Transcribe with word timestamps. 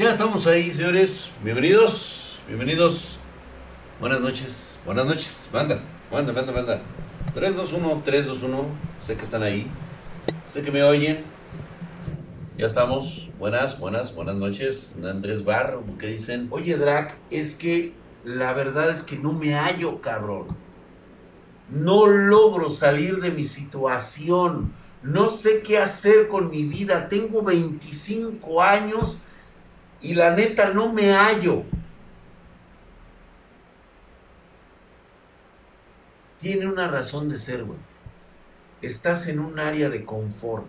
Ya 0.00 0.08
estamos 0.08 0.46
ahí, 0.46 0.72
señores. 0.72 1.30
Bienvenidos, 1.44 2.40
bienvenidos. 2.48 3.18
Buenas 4.00 4.22
noches, 4.22 4.78
buenas 4.86 5.04
noches. 5.04 5.46
Manda, 5.52 5.82
manda, 6.10 6.32
manda, 6.32 6.52
manda. 6.52 6.82
321, 7.34 8.00
321. 8.02 8.64
Sé 8.98 9.14
que 9.16 9.24
están 9.24 9.42
ahí. 9.42 9.66
Sé 10.46 10.62
que 10.62 10.72
me 10.72 10.82
oyen. 10.82 11.22
Ya 12.56 12.64
estamos. 12.64 13.28
Buenas, 13.38 13.78
buenas, 13.78 14.14
buenas 14.14 14.36
noches. 14.36 14.94
Andrés 15.04 15.44
Bar, 15.44 15.78
¿qué 15.98 16.06
dicen? 16.06 16.48
Oye, 16.50 16.78
Drac, 16.78 17.14
es 17.30 17.54
que 17.54 17.92
la 18.24 18.54
verdad 18.54 18.88
es 18.88 19.02
que 19.02 19.18
no 19.18 19.34
me 19.34 19.52
hallo, 19.52 20.00
cabrón. 20.00 20.46
No 21.68 22.06
logro 22.06 22.70
salir 22.70 23.20
de 23.20 23.30
mi 23.30 23.44
situación. 23.44 24.72
No 25.02 25.28
sé 25.28 25.60
qué 25.60 25.76
hacer 25.76 26.28
con 26.28 26.48
mi 26.48 26.62
vida. 26.62 27.06
Tengo 27.06 27.42
25 27.42 28.62
años 28.62 29.18
y 30.00 30.14
la 30.14 30.30
neta 30.30 30.70
no 30.70 30.92
me 30.92 31.12
hallo. 31.12 31.64
Tiene 36.38 36.66
una 36.66 36.88
razón 36.88 37.28
de 37.28 37.38
ser, 37.38 37.64
güey. 37.64 37.78
Estás 38.80 39.26
en 39.26 39.40
un 39.40 39.58
área 39.58 39.90
de 39.90 40.04
confort. 40.06 40.66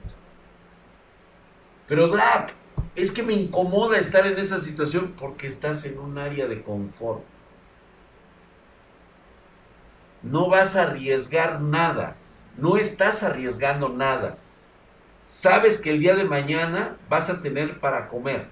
Pero 1.88 2.10
Drac, 2.10 2.54
es 2.96 3.12
que 3.12 3.24
me 3.24 3.34
incomoda 3.34 3.98
estar 3.98 4.28
en 4.28 4.38
esa 4.38 4.60
situación 4.60 5.14
porque 5.18 5.48
estás 5.48 5.86
en 5.86 5.98
un 5.98 6.18
área 6.18 6.48
de 6.48 6.62
confort. 6.62 7.24
No 10.24 10.50
vas 10.50 10.76
a 10.76 10.84
arriesgar 10.84 11.62
nada. 11.62 12.18
No 12.58 12.76
estás 12.76 13.24
arriesgando 13.24 13.88
nada. 13.88 14.38
Sabes 15.26 15.78
que 15.78 15.92
el 15.92 16.02
día 16.02 16.16
de 16.16 16.26
mañana 16.26 16.98
vas 17.08 17.30
a 17.30 17.40
tener 17.40 17.80
para 17.80 18.10
comer. 18.10 18.48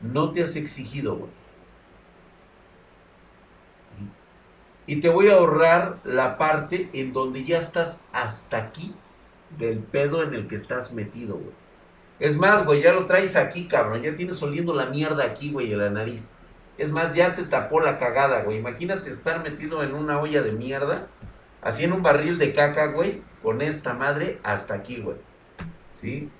No 0.00 0.32
te 0.32 0.42
has 0.42 0.56
exigido, 0.56 1.16
güey. 1.16 1.30
Y 4.86 5.00
te 5.00 5.10
voy 5.10 5.28
a 5.28 5.34
ahorrar 5.34 5.98
la 6.04 6.38
parte 6.38 6.88
en 6.94 7.12
donde 7.12 7.44
ya 7.44 7.58
estás 7.58 8.00
hasta 8.12 8.56
aquí 8.56 8.94
del 9.58 9.80
pedo 9.80 10.22
en 10.22 10.34
el 10.34 10.48
que 10.48 10.56
estás 10.56 10.92
metido, 10.92 11.34
güey. 11.34 11.52
Es 12.20 12.36
más, 12.36 12.64
güey, 12.64 12.82
ya 12.82 12.92
lo 12.92 13.06
traes 13.06 13.36
aquí, 13.36 13.68
cabrón. 13.68 14.02
Ya 14.02 14.14
tienes 14.14 14.42
oliendo 14.42 14.74
la 14.74 14.86
mierda 14.86 15.24
aquí, 15.24 15.52
güey, 15.52 15.72
en 15.72 15.78
la 15.78 15.90
nariz. 15.90 16.30
Es 16.78 16.90
más, 16.90 17.14
ya 17.14 17.34
te 17.34 17.42
tapó 17.42 17.80
la 17.80 17.98
cagada, 17.98 18.42
güey. 18.42 18.58
Imagínate 18.58 19.10
estar 19.10 19.42
metido 19.42 19.82
en 19.82 19.94
una 19.94 20.20
olla 20.20 20.42
de 20.42 20.52
mierda, 20.52 21.08
así 21.60 21.84
en 21.84 21.92
un 21.92 22.02
barril 22.02 22.38
de 22.38 22.54
caca, 22.54 22.86
güey, 22.86 23.22
con 23.42 23.62
esta 23.62 23.94
madre 23.94 24.38
hasta 24.42 24.74
aquí, 24.74 25.00
güey. 25.00 25.16
¿Sí? 25.92 26.30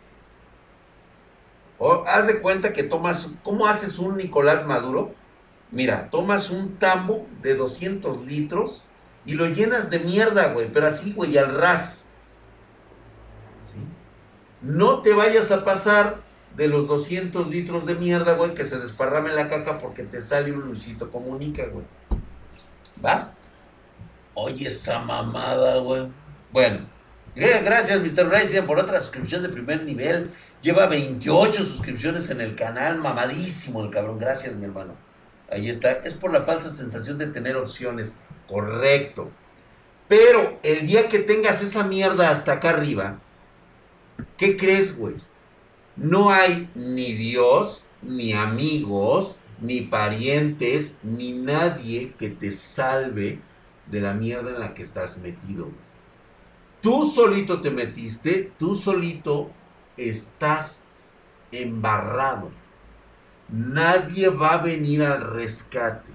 O 1.78 2.04
haz 2.06 2.26
de 2.26 2.40
cuenta 2.40 2.72
que 2.72 2.82
tomas, 2.82 3.28
¿cómo 3.42 3.66
haces 3.66 3.98
un 3.98 4.16
Nicolás 4.16 4.66
Maduro? 4.66 5.14
Mira, 5.70 6.08
tomas 6.10 6.50
un 6.50 6.76
tambo 6.76 7.26
de 7.42 7.54
200 7.54 8.26
litros 8.26 8.84
y 9.24 9.34
lo 9.34 9.46
llenas 9.46 9.90
de 9.90 9.98
mierda, 10.00 10.52
güey, 10.52 10.72
pero 10.72 10.86
así, 10.86 11.12
güey, 11.12 11.36
al 11.38 11.54
ras. 11.54 12.02
¿Sí? 13.62 13.78
No 14.62 15.02
te 15.02 15.12
vayas 15.12 15.50
a 15.50 15.62
pasar 15.62 16.22
de 16.56 16.66
los 16.66 16.88
200 16.88 17.48
litros 17.48 17.86
de 17.86 17.94
mierda, 17.94 18.34
güey, 18.34 18.54
que 18.54 18.64
se 18.64 18.78
desparrame 18.78 19.30
la 19.30 19.48
caca 19.48 19.78
porque 19.78 20.02
te 20.02 20.20
sale 20.20 20.52
un 20.52 20.62
Luisito 20.62 21.10
Comunica, 21.10 21.66
güey. 21.66 21.84
¿Va? 23.04 23.34
Oye, 24.34 24.66
esa 24.66 24.98
mamada, 24.98 25.78
güey. 25.78 26.08
Bueno, 26.50 26.86
gracias, 27.36 28.00
Mr. 28.00 28.28
Bryce, 28.28 28.62
por 28.62 28.78
otra 28.78 28.98
suscripción 28.98 29.42
de 29.42 29.50
primer 29.50 29.84
nivel. 29.84 30.32
Lleva 30.60 30.86
28 30.86 31.64
suscripciones 31.64 32.30
en 32.30 32.40
el 32.40 32.56
canal, 32.56 32.98
mamadísimo 32.98 33.84
el 33.84 33.90
cabrón. 33.90 34.18
Gracias, 34.18 34.54
mi 34.54 34.64
hermano. 34.64 34.94
Ahí 35.50 35.70
está. 35.70 35.92
Es 35.92 36.14
por 36.14 36.32
la 36.32 36.42
falsa 36.42 36.72
sensación 36.72 37.18
de 37.18 37.28
tener 37.28 37.56
opciones. 37.56 38.14
Correcto. 38.48 39.30
Pero 40.08 40.58
el 40.62 40.86
día 40.86 41.08
que 41.08 41.18
tengas 41.18 41.62
esa 41.62 41.84
mierda 41.84 42.30
hasta 42.30 42.52
acá 42.52 42.70
arriba, 42.70 43.20
¿qué 44.36 44.56
crees, 44.56 44.96
güey? 44.96 45.14
No 45.96 46.30
hay 46.30 46.70
ni 46.74 47.12
Dios, 47.12 47.84
ni 48.02 48.32
amigos, 48.32 49.36
ni 49.60 49.82
parientes, 49.82 50.94
ni 51.02 51.32
nadie 51.32 52.14
que 52.18 52.30
te 52.30 52.52
salve 52.52 53.40
de 53.86 54.00
la 54.00 54.14
mierda 54.14 54.50
en 54.50 54.60
la 54.60 54.74
que 54.74 54.82
estás 54.82 55.18
metido. 55.18 55.68
Tú 56.80 57.04
solito 57.04 57.60
te 57.60 57.70
metiste, 57.70 58.52
tú 58.58 58.74
solito 58.74 59.50
estás 59.98 60.84
embarrado. 61.52 62.50
Nadie 63.48 64.28
va 64.28 64.54
a 64.54 64.62
venir 64.62 65.02
al 65.02 65.22
rescate. 65.22 66.10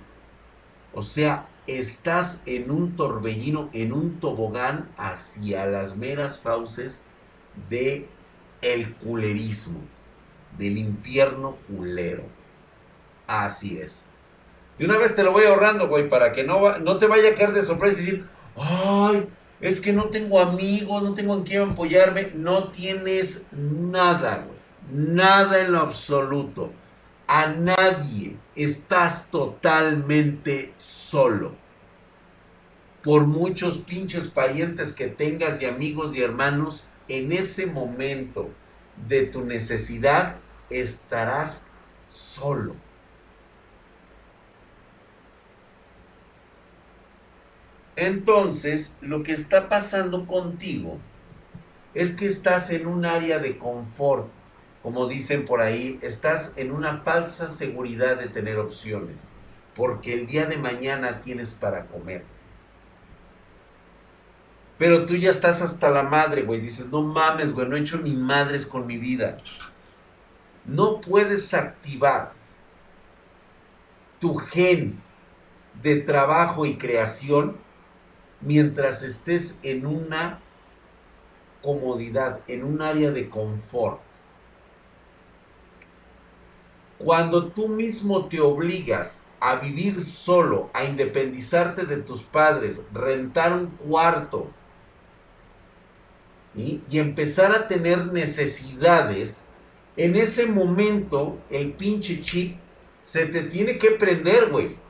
O 0.94 1.02
sea, 1.02 1.48
estás 1.68 2.42
en 2.46 2.70
un 2.72 2.96
torbellino, 2.96 3.70
en 3.74 3.94
un 3.94 4.20
tobogán 4.20 4.90
hacia 4.98 5.66
las 5.66 5.96
meras 5.96 6.40
fauces 6.40 7.02
de 7.70 8.08
el 8.62 8.94
culerismo, 8.96 9.80
del 10.58 10.78
infierno 10.78 11.58
culero. 11.68 12.24
Así 13.28 13.78
es. 13.78 14.06
De 14.78 14.86
una 14.86 14.98
vez 14.98 15.16
te 15.16 15.24
lo 15.24 15.32
voy 15.32 15.46
ahorrando, 15.46 15.88
güey, 15.88 16.08
para 16.08 16.34
que 16.34 16.44
no, 16.44 16.78
no 16.80 16.98
te 16.98 17.08
vaya 17.08 17.30
a 17.30 17.36
caer 17.36 17.54
de 17.54 17.64
sorpresa 17.64 18.02
y 18.02 18.06
decir, 18.06 18.26
ay, 18.56 19.28
es 19.64 19.80
que 19.80 19.94
no 19.94 20.10
tengo 20.10 20.42
amigos, 20.42 21.02
no 21.04 21.14
tengo 21.14 21.36
en 21.36 21.44
quién 21.44 21.72
apoyarme. 21.72 22.32
No 22.36 22.68
tienes 22.68 23.44
nada, 23.54 24.46
güey. 24.46 24.60
Nada 24.92 25.62
en 25.62 25.72
lo 25.72 25.80
absoluto 25.80 26.74
a 27.28 27.48
nadie. 27.48 28.36
Estás 28.58 29.32
totalmente 29.32 30.74
solo. 30.76 31.56
Por 33.04 33.26
muchos 33.26 33.78
pinches 33.78 34.28
parientes 34.28 34.92
que 34.92 35.08
tengas 35.08 35.62
y 35.62 35.66
amigos 35.66 36.14
y 36.14 36.22
hermanos, 36.22 36.84
en 37.08 37.32
ese 37.32 37.66
momento 37.66 38.50
de 39.08 39.28
tu 39.28 39.46
necesidad 39.46 40.36
estarás 40.70 41.68
solo. 42.06 42.76
Entonces, 47.96 48.96
lo 49.02 49.24
que 49.24 49.34
está 49.34 49.70
pasando 49.70 50.26
contigo 50.26 50.98
es 51.94 52.14
que 52.14 52.26
estás 52.28 52.70
en 52.72 52.88
un 52.88 53.06
área 53.06 53.40
de 53.40 53.58
confort 53.58 54.28
como 54.84 55.08
dicen 55.08 55.46
por 55.46 55.62
ahí, 55.62 55.98
estás 56.02 56.52
en 56.58 56.74
una 56.74 57.00
falsa 57.00 57.50
seguridad 57.50 58.18
de 58.18 58.28
tener 58.28 58.60
opciones, 58.60 59.18
porque 59.76 60.14
el 60.14 60.28
día 60.28 60.46
de 60.46 60.58
mañana 60.58 61.22
tienes 61.22 61.54
para 61.54 61.86
comer. 61.86 62.26
Pero 64.78 65.06
tú 65.06 65.16
ya 65.16 65.32
estás 65.32 65.62
hasta 65.62 65.90
la 65.90 66.04
madre, 66.04 66.42
güey. 66.42 66.60
Dices, 66.60 66.88
no 66.88 67.02
mames, 67.02 67.54
güey, 67.54 67.70
no 67.70 67.78
he 67.78 67.80
hecho 67.80 67.98
ni 67.98 68.14
madres 68.14 68.66
con 68.66 68.86
mi 68.86 68.98
vida. 68.98 69.38
No 70.66 71.00
puedes 71.00 71.54
activar 71.54 72.34
tu 74.20 74.36
gen 74.36 75.02
de 75.82 75.96
trabajo 76.02 76.66
y 76.66 76.78
creación 76.78 77.56
mientras 78.46 79.04
estés 79.04 79.56
en 79.64 79.86
una 79.86 80.40
comodidad, 81.62 82.42
en 82.48 82.64
un 82.64 82.82
área 82.82 83.12
de 83.12 83.30
confort. 83.30 84.02
Cuando 86.98 87.48
tú 87.48 87.70
mismo 87.70 88.28
te 88.28 88.40
obligas 88.40 89.24
a 89.40 89.56
vivir 89.56 90.04
solo, 90.04 90.70
a 90.74 90.86
independizarte 90.86 91.86
de 91.86 91.98
tus 91.98 92.24
padres, 92.24 92.82
rentar 92.94 93.54
un 93.54 93.68
cuarto 93.68 94.50
y 96.56 96.82
empezar 96.92 97.52
a 97.52 97.68
tener 97.68 98.06
necesidades, 98.14 99.48
en 99.98 100.16
ese 100.16 100.48
momento 100.48 101.40
el 101.50 101.74
pinche 101.74 102.22
chip 102.22 102.58
se 103.04 103.26
te 103.26 103.44
tiene 103.44 103.78
que 103.78 103.92
prender, 103.92 104.50
güey. 104.50 104.83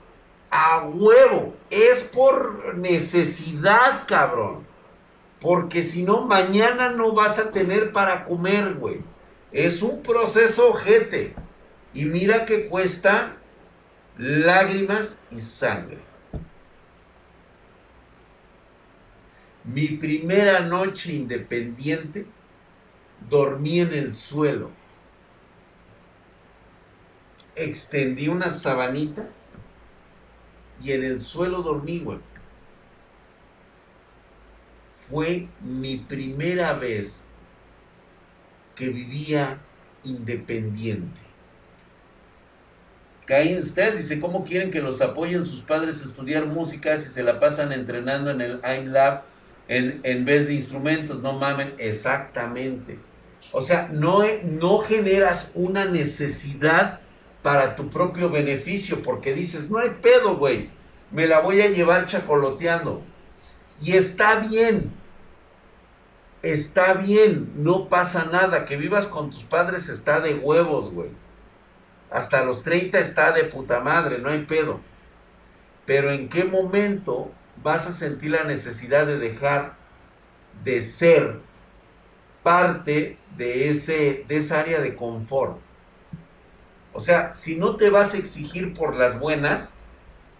A 0.55 0.83
huevo. 0.85 1.55
Es 1.71 2.03
por 2.03 2.77
necesidad, 2.77 4.05
cabrón. 4.07 4.67
Porque 5.41 5.81
si 5.81 6.03
no, 6.03 6.27
mañana 6.27 6.89
no 6.89 7.11
vas 7.13 7.39
a 7.39 7.51
tener 7.51 7.91
para 7.91 8.23
comer, 8.23 8.75
güey. 8.75 9.01
Es 9.51 9.81
un 9.81 10.03
proceso 10.03 10.69
ojete. 10.69 11.33
Y 11.95 12.05
mira 12.05 12.45
que 12.45 12.67
cuesta 12.67 13.37
lágrimas 14.15 15.19
y 15.31 15.39
sangre. 15.39 15.97
Mi 19.63 19.87
primera 19.87 20.59
noche 20.59 21.13
independiente 21.13 22.27
dormí 23.27 23.79
en 23.79 23.91
el 23.91 24.13
suelo. 24.13 24.69
Extendí 27.55 28.27
una 28.27 28.51
sabanita 28.51 29.27
y 30.83 30.91
en 30.91 31.03
el 31.03 31.21
suelo 31.21 31.61
dormí. 31.61 32.03
Fue 34.97 35.47
mi 35.61 35.97
primera 35.97 36.73
vez 36.73 37.23
que 38.75 38.89
vivía 38.89 39.59
independiente. 40.03 41.21
Caín 43.25 43.57
usted 43.57 43.97
dice, 43.97 44.19
¿cómo 44.19 44.43
quieren 44.43 44.69
que 44.71 44.81
los 44.81 44.99
apoyen 45.01 45.45
sus 45.45 45.61
padres 45.61 46.01
a 46.01 46.05
estudiar 46.05 46.45
música 46.45 46.97
si 46.97 47.07
se 47.07 47.23
la 47.23 47.39
pasan 47.39 47.71
entrenando 47.71 48.31
en 48.31 48.41
el 48.41 48.59
IMLab 48.63 49.23
en, 49.69 50.01
en 50.03 50.25
vez 50.25 50.47
de 50.47 50.55
instrumentos? 50.55 51.21
No 51.21 51.33
mamen, 51.39 51.73
exactamente. 51.77 52.99
O 53.53 53.61
sea, 53.61 53.89
no, 53.91 54.23
no 54.43 54.79
generas 54.79 55.51
una 55.53 55.85
necesidad 55.85 56.99
para 57.43 57.75
tu 57.75 57.89
propio 57.89 58.29
beneficio, 58.29 59.03
porque 59.03 59.33
dices, 59.33 59.69
no 59.69 59.77
hay 59.77 59.89
pedo, 60.01 60.37
güey, 60.37 60.69
me 61.11 61.27
la 61.27 61.39
voy 61.39 61.61
a 61.61 61.69
llevar 61.69 62.05
chacoloteando. 62.05 63.03
Y 63.81 63.93
está 63.93 64.39
bien, 64.39 64.91
está 66.41 66.93
bien, 66.93 67.51
no 67.57 67.89
pasa 67.89 68.25
nada, 68.25 68.65
que 68.65 68.77
vivas 68.77 69.05
con 69.05 69.29
tus 69.29 69.43
padres 69.43 69.89
está 69.89 70.21
de 70.21 70.35
huevos, 70.35 70.91
güey. 70.91 71.09
Hasta 72.09 72.45
los 72.45 72.63
30 72.63 72.99
está 72.99 73.31
de 73.33 73.43
puta 73.43 73.81
madre, 73.81 74.19
no 74.19 74.29
hay 74.29 74.45
pedo. 74.45 74.79
Pero 75.85 76.11
en 76.11 76.29
qué 76.29 76.45
momento 76.45 77.31
vas 77.61 77.87
a 77.87 77.93
sentir 77.93 78.31
la 78.31 78.45
necesidad 78.45 79.05
de 79.05 79.17
dejar 79.17 79.75
de 80.63 80.81
ser 80.81 81.39
parte 82.41 83.17
de, 83.35 83.69
ese, 83.69 84.25
de 84.27 84.37
esa 84.37 84.61
área 84.61 84.79
de 84.79 84.95
confort. 84.95 85.57
O 86.93 86.99
sea, 86.99 87.33
si 87.33 87.55
no 87.55 87.75
te 87.75 87.89
vas 87.89 88.13
a 88.13 88.17
exigir 88.17 88.73
por 88.73 88.95
las 88.95 89.19
buenas, 89.19 89.73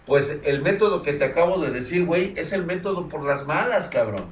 pues 0.05 0.39
el 0.43 0.61
método 0.61 1.01
que 1.01 1.13
te 1.13 1.25
acabo 1.25 1.59
de 1.59 1.71
decir, 1.71 2.05
güey, 2.05 2.33
es 2.37 2.53
el 2.53 2.63
método 2.63 3.07
por 3.07 3.23
las 3.23 3.45
malas, 3.45 3.87
cabrón. 3.87 4.27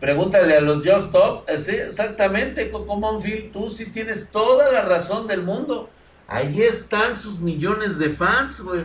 Pregúntale 0.00 0.56
a 0.56 0.60
los 0.60 0.78
Just 0.78 1.06
Stop, 1.06 1.48
sí, 1.56 1.76
exactamente, 1.76 2.70
Common 2.70 3.22
Phil, 3.22 3.50
tú 3.52 3.70
sí 3.70 3.86
tienes 3.86 4.30
toda 4.30 4.70
la 4.72 4.82
razón 4.82 5.26
del 5.26 5.42
mundo. 5.42 5.90
Ahí 6.26 6.62
están 6.62 7.16
sus 7.16 7.38
millones 7.38 7.98
de 7.98 8.10
fans, 8.10 8.60
güey. 8.60 8.84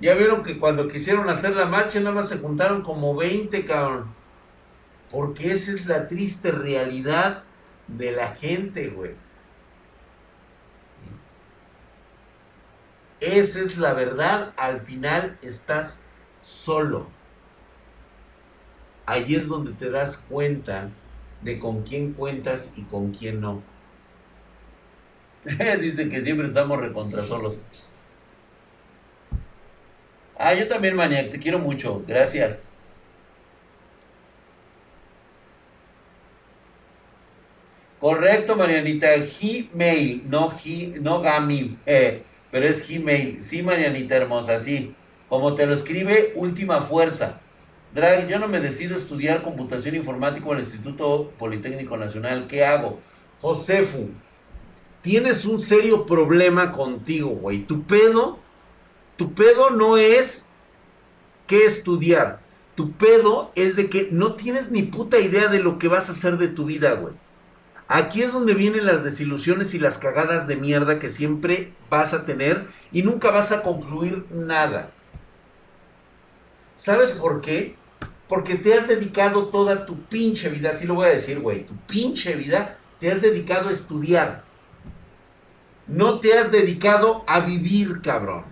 Ya 0.00 0.14
vieron 0.14 0.42
que 0.42 0.58
cuando 0.58 0.88
quisieron 0.88 1.28
hacer 1.28 1.54
la 1.54 1.66
marcha 1.66 2.00
nada 2.00 2.16
más 2.16 2.28
se 2.28 2.38
juntaron 2.38 2.82
como 2.82 3.14
20, 3.14 3.64
cabrón. 3.64 4.12
Porque 5.10 5.52
esa 5.52 5.70
es 5.70 5.86
la 5.86 6.08
triste 6.08 6.50
realidad 6.50 7.44
de 7.88 8.12
la 8.12 8.34
gente, 8.34 8.88
güey. 8.88 9.12
Esa 13.20 13.60
es 13.60 13.76
la 13.76 13.94
verdad. 13.94 14.52
Al 14.56 14.80
final 14.80 15.38
estás 15.42 16.00
solo. 16.40 17.08
Ahí 19.06 19.34
es 19.34 19.48
donde 19.48 19.72
te 19.72 19.90
das 19.90 20.16
cuenta 20.16 20.90
de 21.42 21.58
con 21.58 21.82
quién 21.82 22.12
cuentas 22.12 22.70
y 22.76 22.82
con 22.82 23.12
quién 23.12 23.40
no. 23.40 23.62
Dicen 25.80 26.10
que 26.10 26.22
siempre 26.22 26.46
estamos 26.46 26.80
recontra 26.80 27.22
solos. 27.22 27.60
Ah, 30.36 30.54
yo 30.54 30.66
también, 30.68 30.96
Maniac, 30.96 31.30
te 31.30 31.38
quiero 31.38 31.58
mucho. 31.58 32.02
Gracias. 32.06 32.68
Correcto, 38.04 38.54
Marianita. 38.54 39.16
Gmail, 39.16 40.24
no, 40.28 40.52
he, 40.62 40.88
no 41.00 41.22
Gamil, 41.22 41.78
eh, 41.86 42.22
pero 42.50 42.66
es 42.66 42.86
Gmail. 42.86 43.42
Sí, 43.42 43.62
Marianita 43.62 44.14
hermosa, 44.14 44.58
sí. 44.58 44.94
Como 45.26 45.54
te 45.54 45.66
lo 45.66 45.72
escribe, 45.72 46.34
última 46.36 46.82
fuerza. 46.82 47.40
Drag, 47.94 48.28
yo 48.28 48.38
no 48.38 48.46
me 48.46 48.60
decido 48.60 48.94
estudiar 48.94 49.40
computación 49.40 49.94
informática 49.94 50.46
en 50.50 50.58
el 50.58 50.64
Instituto 50.64 51.32
Politécnico 51.38 51.96
Nacional. 51.96 52.46
¿Qué 52.46 52.62
hago? 52.62 53.00
Josefu, 53.40 54.10
tienes 55.00 55.46
un 55.46 55.58
serio 55.58 56.04
problema 56.04 56.72
contigo, 56.72 57.30
güey. 57.30 57.60
Tu 57.60 57.84
pedo, 57.84 58.38
tu 59.16 59.32
pedo 59.32 59.70
no 59.70 59.96
es 59.96 60.44
qué 61.46 61.64
estudiar. 61.64 62.40
Tu 62.74 62.92
pedo 62.92 63.50
es 63.54 63.76
de 63.76 63.88
que 63.88 64.08
no 64.10 64.34
tienes 64.34 64.70
ni 64.70 64.82
puta 64.82 65.18
idea 65.20 65.48
de 65.48 65.60
lo 65.60 65.78
que 65.78 65.88
vas 65.88 66.10
a 66.10 66.12
hacer 66.12 66.36
de 66.36 66.48
tu 66.48 66.66
vida, 66.66 66.92
güey. 66.92 67.14
Aquí 67.86 68.22
es 68.22 68.32
donde 68.32 68.54
vienen 68.54 68.86
las 68.86 69.04
desilusiones 69.04 69.74
y 69.74 69.78
las 69.78 69.98
cagadas 69.98 70.46
de 70.46 70.56
mierda 70.56 70.98
que 70.98 71.10
siempre 71.10 71.72
vas 71.90 72.14
a 72.14 72.24
tener 72.24 72.66
y 72.92 73.02
nunca 73.02 73.30
vas 73.30 73.52
a 73.52 73.62
concluir 73.62 74.24
nada. 74.30 74.90
¿Sabes 76.74 77.10
por 77.10 77.40
qué? 77.40 77.76
Porque 78.26 78.54
te 78.54 78.74
has 78.74 78.88
dedicado 78.88 79.48
toda 79.48 79.84
tu 79.84 80.00
pinche 80.04 80.48
vida, 80.48 80.70
así 80.70 80.86
lo 80.86 80.94
voy 80.94 81.06
a 81.06 81.12
decir, 81.12 81.40
güey, 81.40 81.66
tu 81.66 81.76
pinche 81.86 82.34
vida 82.34 82.78
te 82.98 83.12
has 83.12 83.20
dedicado 83.20 83.68
a 83.68 83.72
estudiar. 83.72 84.44
No 85.86 86.20
te 86.20 86.38
has 86.38 86.50
dedicado 86.50 87.22
a 87.26 87.40
vivir, 87.40 88.00
cabrón. 88.00 88.44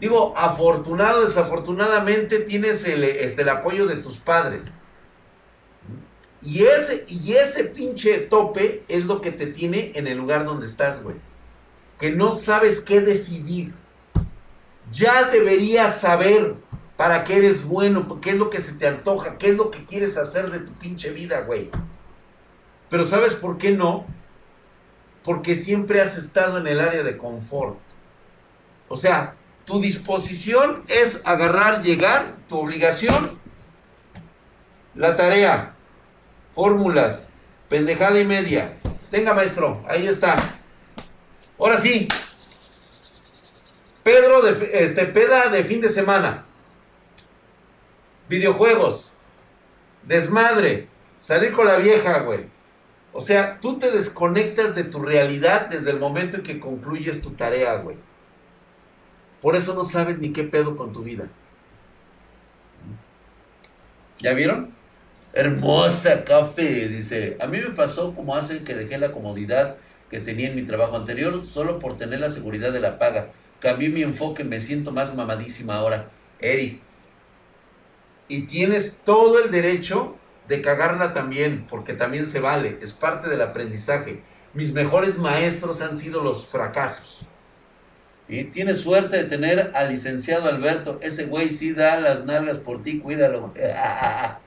Digo, 0.00 0.34
afortunado, 0.36 1.24
desafortunadamente 1.24 2.40
tienes 2.40 2.84
este, 2.84 3.42
el 3.42 3.48
apoyo 3.48 3.86
de 3.86 3.94
tus 3.94 4.16
padres. 4.16 4.64
Y 6.44 6.64
ese, 6.64 7.04
y 7.08 7.34
ese 7.34 7.64
pinche 7.64 8.18
tope 8.18 8.82
es 8.88 9.04
lo 9.04 9.20
que 9.20 9.30
te 9.30 9.46
tiene 9.46 9.92
en 9.94 10.08
el 10.08 10.18
lugar 10.18 10.44
donde 10.44 10.66
estás, 10.66 11.02
güey. 11.02 11.16
Que 11.98 12.10
no 12.10 12.32
sabes 12.32 12.80
qué 12.80 13.00
decidir. 13.00 13.72
Ya 14.90 15.30
deberías 15.30 16.00
saber 16.00 16.56
para 16.96 17.24
qué 17.24 17.36
eres 17.36 17.64
bueno, 17.64 18.20
qué 18.20 18.30
es 18.30 18.36
lo 18.36 18.50
que 18.50 18.60
se 18.60 18.72
te 18.72 18.88
antoja, 18.88 19.38
qué 19.38 19.50
es 19.50 19.56
lo 19.56 19.70
que 19.70 19.84
quieres 19.84 20.16
hacer 20.16 20.50
de 20.50 20.58
tu 20.58 20.72
pinche 20.72 21.10
vida, 21.10 21.40
güey. 21.42 21.70
Pero 22.90 23.06
¿sabes 23.06 23.34
por 23.34 23.56
qué 23.56 23.70
no? 23.70 24.04
Porque 25.22 25.54
siempre 25.54 26.00
has 26.00 26.18
estado 26.18 26.58
en 26.58 26.66
el 26.66 26.80
área 26.80 27.04
de 27.04 27.16
confort. 27.16 27.78
O 28.88 28.96
sea, 28.96 29.36
tu 29.64 29.80
disposición 29.80 30.82
es 30.88 31.22
agarrar, 31.24 31.82
llegar, 31.82 32.34
tu 32.48 32.58
obligación, 32.58 33.38
la 34.94 35.14
tarea 35.14 35.76
fórmulas, 36.52 37.28
pendejada 37.68 38.18
y 38.20 38.24
media. 38.24 38.78
Tenga, 39.10 39.34
maestro, 39.34 39.84
ahí 39.88 40.06
está. 40.06 40.36
Ahora 41.58 41.78
sí. 41.78 42.08
Pedro 44.02 44.42
de 44.42 44.84
este 44.84 45.06
peda 45.06 45.48
de 45.48 45.62
fin 45.64 45.80
de 45.80 45.88
semana. 45.88 46.44
Videojuegos. 48.28 49.12
Desmadre. 50.02 50.88
Salir 51.20 51.52
con 51.52 51.66
la 51.66 51.76
vieja, 51.76 52.20
güey. 52.20 52.46
O 53.12 53.20
sea, 53.20 53.60
tú 53.60 53.78
te 53.78 53.90
desconectas 53.90 54.74
de 54.74 54.84
tu 54.84 55.00
realidad 55.00 55.68
desde 55.68 55.90
el 55.90 55.98
momento 55.98 56.38
en 56.38 56.42
que 56.42 56.58
concluyes 56.58 57.20
tu 57.20 57.30
tarea, 57.30 57.76
güey. 57.76 57.96
Por 59.40 59.54
eso 59.54 59.74
no 59.74 59.84
sabes 59.84 60.18
ni 60.18 60.32
qué 60.32 60.44
pedo 60.44 60.76
con 60.76 60.92
tu 60.92 61.02
vida. 61.02 61.28
¿Ya 64.18 64.32
vieron? 64.32 64.81
Hermosa 65.32 66.24
café, 66.24 66.88
dice. 66.88 67.36
A 67.40 67.46
mí 67.46 67.58
me 67.58 67.70
pasó 67.70 68.14
como 68.14 68.36
hace 68.36 68.62
que 68.64 68.74
dejé 68.74 68.98
la 68.98 69.12
comodidad 69.12 69.76
que 70.10 70.20
tenía 70.20 70.48
en 70.48 70.56
mi 70.56 70.62
trabajo 70.62 70.96
anterior 70.96 71.46
solo 71.46 71.78
por 71.78 71.96
tener 71.96 72.20
la 72.20 72.30
seguridad 72.30 72.70
de 72.72 72.80
la 72.80 72.98
paga. 72.98 73.30
Cambié 73.60 73.88
mi 73.88 74.02
enfoque, 74.02 74.44
me 74.44 74.60
siento 74.60 74.92
más 74.92 75.14
mamadísima 75.14 75.76
ahora. 75.76 76.10
Eri. 76.38 76.82
Y 78.28 78.42
tienes 78.42 78.98
todo 79.04 79.42
el 79.42 79.50
derecho 79.50 80.16
de 80.48 80.60
cagarla 80.60 81.14
también, 81.14 81.66
porque 81.68 81.94
también 81.94 82.26
se 82.26 82.40
vale, 82.40 82.78
es 82.82 82.92
parte 82.92 83.28
del 83.28 83.40
aprendizaje. 83.40 84.22
Mis 84.52 84.72
mejores 84.72 85.16
maestros 85.16 85.80
han 85.80 85.96
sido 85.96 86.22
los 86.22 86.46
fracasos. 86.46 87.24
Y 88.28 88.44
tienes 88.44 88.80
suerte 88.80 89.16
de 89.16 89.24
tener 89.24 89.72
al 89.74 89.90
licenciado 89.90 90.48
Alberto. 90.48 90.98
Ese 91.02 91.24
güey 91.24 91.50
sí 91.50 91.72
da 91.72 91.98
las 92.00 92.24
nalgas 92.24 92.58
por 92.58 92.82
ti, 92.82 92.98
cuídalo. 92.98 93.54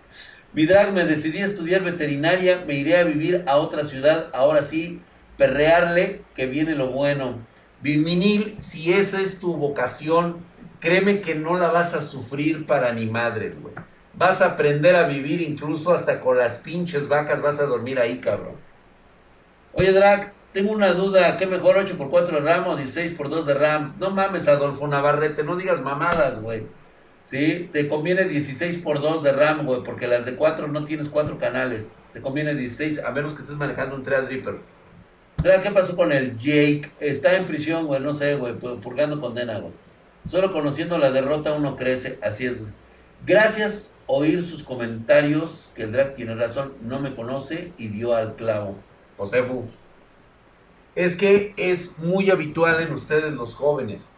Mi 0.55 0.65
drag, 0.65 0.93
me 0.93 1.03
decidí 1.03 1.39
a 1.39 1.45
estudiar 1.45 1.83
veterinaria, 1.83 2.63
me 2.65 2.75
iré 2.75 2.97
a 2.97 3.03
vivir 3.03 3.43
a 3.45 3.57
otra 3.57 3.83
ciudad, 3.83 4.29
ahora 4.31 4.61
sí, 4.61 5.01
perrearle, 5.35 6.21
que 6.33 6.45
viene 6.45 6.75
lo 6.75 6.91
bueno. 6.91 7.39
Viminil, 7.81 8.55
si 8.57 8.93
esa 8.93 9.19
es 9.19 9.41
tu 9.41 9.57
vocación, 9.57 10.37
créeme 10.79 11.19
que 11.19 11.35
no 11.35 11.57
la 11.57 11.67
vas 11.67 11.93
a 11.93 11.99
sufrir 11.99 12.65
para 12.65 12.93
ni 12.93 13.05
madres, 13.05 13.61
güey. 13.61 13.75
Vas 14.13 14.39
a 14.39 14.51
aprender 14.51 14.95
a 14.95 15.09
vivir 15.09 15.41
incluso 15.41 15.93
hasta 15.93 16.21
con 16.21 16.37
las 16.37 16.55
pinches 16.55 17.09
vacas, 17.09 17.41
vas 17.41 17.59
a 17.59 17.65
dormir 17.65 17.99
ahí, 17.99 18.21
cabrón. 18.21 18.55
Oye, 19.73 19.91
Drag, 19.91 20.31
tengo 20.53 20.71
una 20.71 20.93
duda, 20.93 21.37
¿qué 21.37 21.47
mejor 21.47 21.75
8x4 21.85 22.31
de 22.31 22.39
RAM 22.39 22.67
o 22.67 22.77
16x2 22.77 23.43
de 23.43 23.53
RAM? 23.55 23.95
No 23.99 24.09
mames, 24.11 24.47
Adolfo 24.47 24.87
Navarrete, 24.87 25.43
no 25.43 25.57
digas 25.57 25.81
mamadas, 25.81 26.39
güey. 26.39 26.63
¿Sí? 27.25 27.69
Te 27.73 27.89
conviene 27.89 28.23
16 28.23 28.77
por 28.77 29.01
2 29.01 29.21
de 29.23 29.33
RAM, 29.33 29.65
güey, 29.65 29.83
porque 29.83 30.07
las 30.07 30.25
de 30.25 30.35
4 30.35 30.69
no 30.69 30.85
tienes 30.85 31.09
4 31.09 31.37
canales. 31.37 31.91
Te 32.13 32.21
conviene 32.21 32.55
16, 32.55 33.03
a 33.03 33.11
menos 33.11 33.33
que 33.33 33.41
estés 33.41 33.57
manejando 33.57 33.95
un 33.95 34.03
Threadripper. 34.03 34.59
¿Qué 35.43 35.71
pasó 35.71 35.97
con 35.97 36.13
el 36.13 36.37
Jake? 36.39 36.89
Está 37.01 37.35
en 37.35 37.45
prisión, 37.45 37.85
güey, 37.87 37.99
no 37.99 38.13
sé, 38.13 38.35
güey, 38.35 38.53
purgando 38.57 39.19
condena, 39.19 39.59
güey. 39.59 39.73
Solo 40.29 40.53
conociendo 40.53 40.97
la 40.97 41.11
derrota 41.11 41.51
uno 41.53 41.75
crece, 41.75 42.17
así 42.23 42.45
es. 42.45 42.63
Gracias 43.25 43.97
oír 44.07 44.43
sus 44.43 44.63
comentarios, 44.63 45.71
que 45.75 45.83
el 45.83 45.91
drag 45.91 46.15
tiene 46.15 46.35
razón, 46.35 46.73
no 46.81 46.99
me 46.99 47.13
conoce 47.15 47.73
y 47.77 47.89
dio 47.89 48.15
al 48.15 48.35
clavo. 48.35 48.75
Josefu, 49.17 49.65
es 50.95 51.15
que 51.15 51.53
es 51.57 51.97
muy 51.99 52.31
habitual 52.31 52.81
en 52.81 52.93
ustedes 52.93 53.33
los 53.33 53.55
jóvenes. 53.55 54.09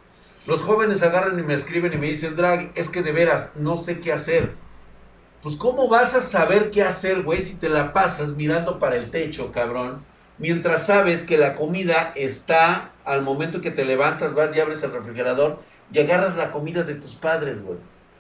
Los 0.48 0.62
jóvenes 0.62 1.04
agarran 1.04 1.38
y 1.38 1.44
me 1.44 1.54
escriben 1.54 1.92
y 1.92 1.98
me 1.98 2.08
dicen, 2.08 2.38
Drag, 2.38 2.72
es 2.76 2.90
que 2.90 3.02
de 3.02 3.12
veras 3.12 3.50
no 3.56 3.76
sé 3.76 4.00
qué 4.00 4.14
hacer. 4.14 4.56
Pues 5.44 5.58
¿cómo 5.58 5.90
vas 5.90 6.16
a 6.16 6.22
saber 6.22 6.72
qué 6.72 6.84
hacer, 6.84 7.24
güey, 7.24 7.42
si 7.42 7.56
te 7.56 7.68
la 7.68 7.92
pasas 7.92 8.34
mirando 8.34 8.80
para 8.80 8.96
el 8.96 9.12
techo, 9.12 9.52
cabrón? 9.52 10.06
Mientras 10.38 10.86
sabes 10.86 11.24
que 11.24 11.38
la 11.38 11.58
comida 11.58 12.14
está 12.16 12.94
al 13.04 13.24
momento 13.24 13.60
que 13.60 13.72
te 13.72 13.84
levantas, 13.84 14.34
vas 14.34 14.56
y 14.56 14.62
abres 14.62 14.82
el 14.84 14.94
refrigerador 14.94 15.60
y 15.92 16.00
agarras 16.00 16.38
la 16.38 16.54
comida 16.54 16.84
de 16.84 16.96
tus 16.96 17.16
padres, 17.16 17.62
güey. 17.62 17.80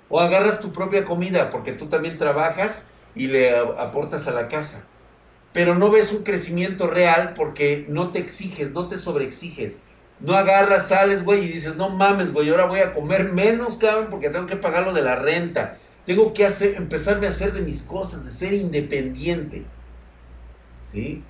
O 0.09 0.19
agarras 0.19 0.59
tu 0.59 0.73
propia 0.73 1.05
comida 1.05 1.49
porque 1.49 1.71
tú 1.71 1.87
también 1.87 2.17
trabajas 2.17 2.85
y 3.15 3.27
le 3.27 3.57
aportas 3.57 4.27
a 4.27 4.31
la 4.31 4.49
casa. 4.49 4.83
Pero 5.53 5.75
no 5.75 5.89
ves 5.91 6.11
un 6.11 6.23
crecimiento 6.23 6.87
real 6.87 7.35
porque 7.35 7.85
no 7.87 8.09
te 8.11 8.19
exiges, 8.19 8.71
no 8.71 8.89
te 8.89 8.97
sobreexiges. 8.97 9.77
No 10.19 10.33
agarras, 10.35 10.87
sales, 10.87 11.23
güey, 11.23 11.45
y 11.45 11.47
dices, 11.47 11.75
no 11.75 11.89
mames, 11.89 12.33
güey, 12.33 12.49
ahora 12.49 12.65
voy 12.65 12.79
a 12.79 12.93
comer 12.93 13.31
menos, 13.31 13.77
cabrón, 13.77 14.07
porque 14.09 14.29
tengo 14.29 14.47
que 14.47 14.55
pagar 14.55 14.83
lo 14.83 14.93
de 14.93 15.03
la 15.03 15.15
renta. 15.15 15.77
Tengo 16.05 16.33
que 16.33 16.45
hacer, 16.45 16.75
empezarme 16.75 17.27
a 17.27 17.29
hacer 17.29 17.53
de 17.53 17.61
mis 17.61 17.81
cosas, 17.81 18.25
de 18.25 18.31
ser 18.31 18.53
independiente. 18.53 19.65
¿Sí? 20.91 21.23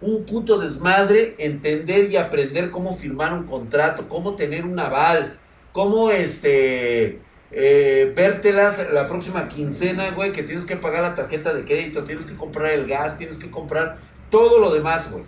Un 0.00 0.24
puto 0.24 0.58
desmadre, 0.58 1.34
entender 1.38 2.10
y 2.10 2.16
aprender 2.16 2.70
cómo 2.70 2.96
firmar 2.96 3.32
un 3.32 3.44
contrato, 3.44 4.08
cómo 4.08 4.36
tener 4.36 4.64
un 4.64 4.78
aval, 4.78 5.38
cómo 5.72 6.10
este 6.10 7.20
eh, 7.54 8.12
vértelas 8.16 8.82
la 8.92 9.06
próxima 9.06 9.48
quincena, 9.48 10.10
güey, 10.12 10.32
que 10.32 10.42
tienes 10.42 10.64
que 10.64 10.76
pagar 10.76 11.02
la 11.02 11.14
tarjeta 11.14 11.52
de 11.52 11.64
crédito, 11.64 12.04
tienes 12.04 12.24
que 12.24 12.34
comprar 12.34 12.72
el 12.72 12.86
gas, 12.86 13.18
tienes 13.18 13.36
que 13.36 13.50
comprar 13.50 13.98
todo 14.30 14.58
lo 14.58 14.72
demás, 14.72 15.10
güey. 15.10 15.24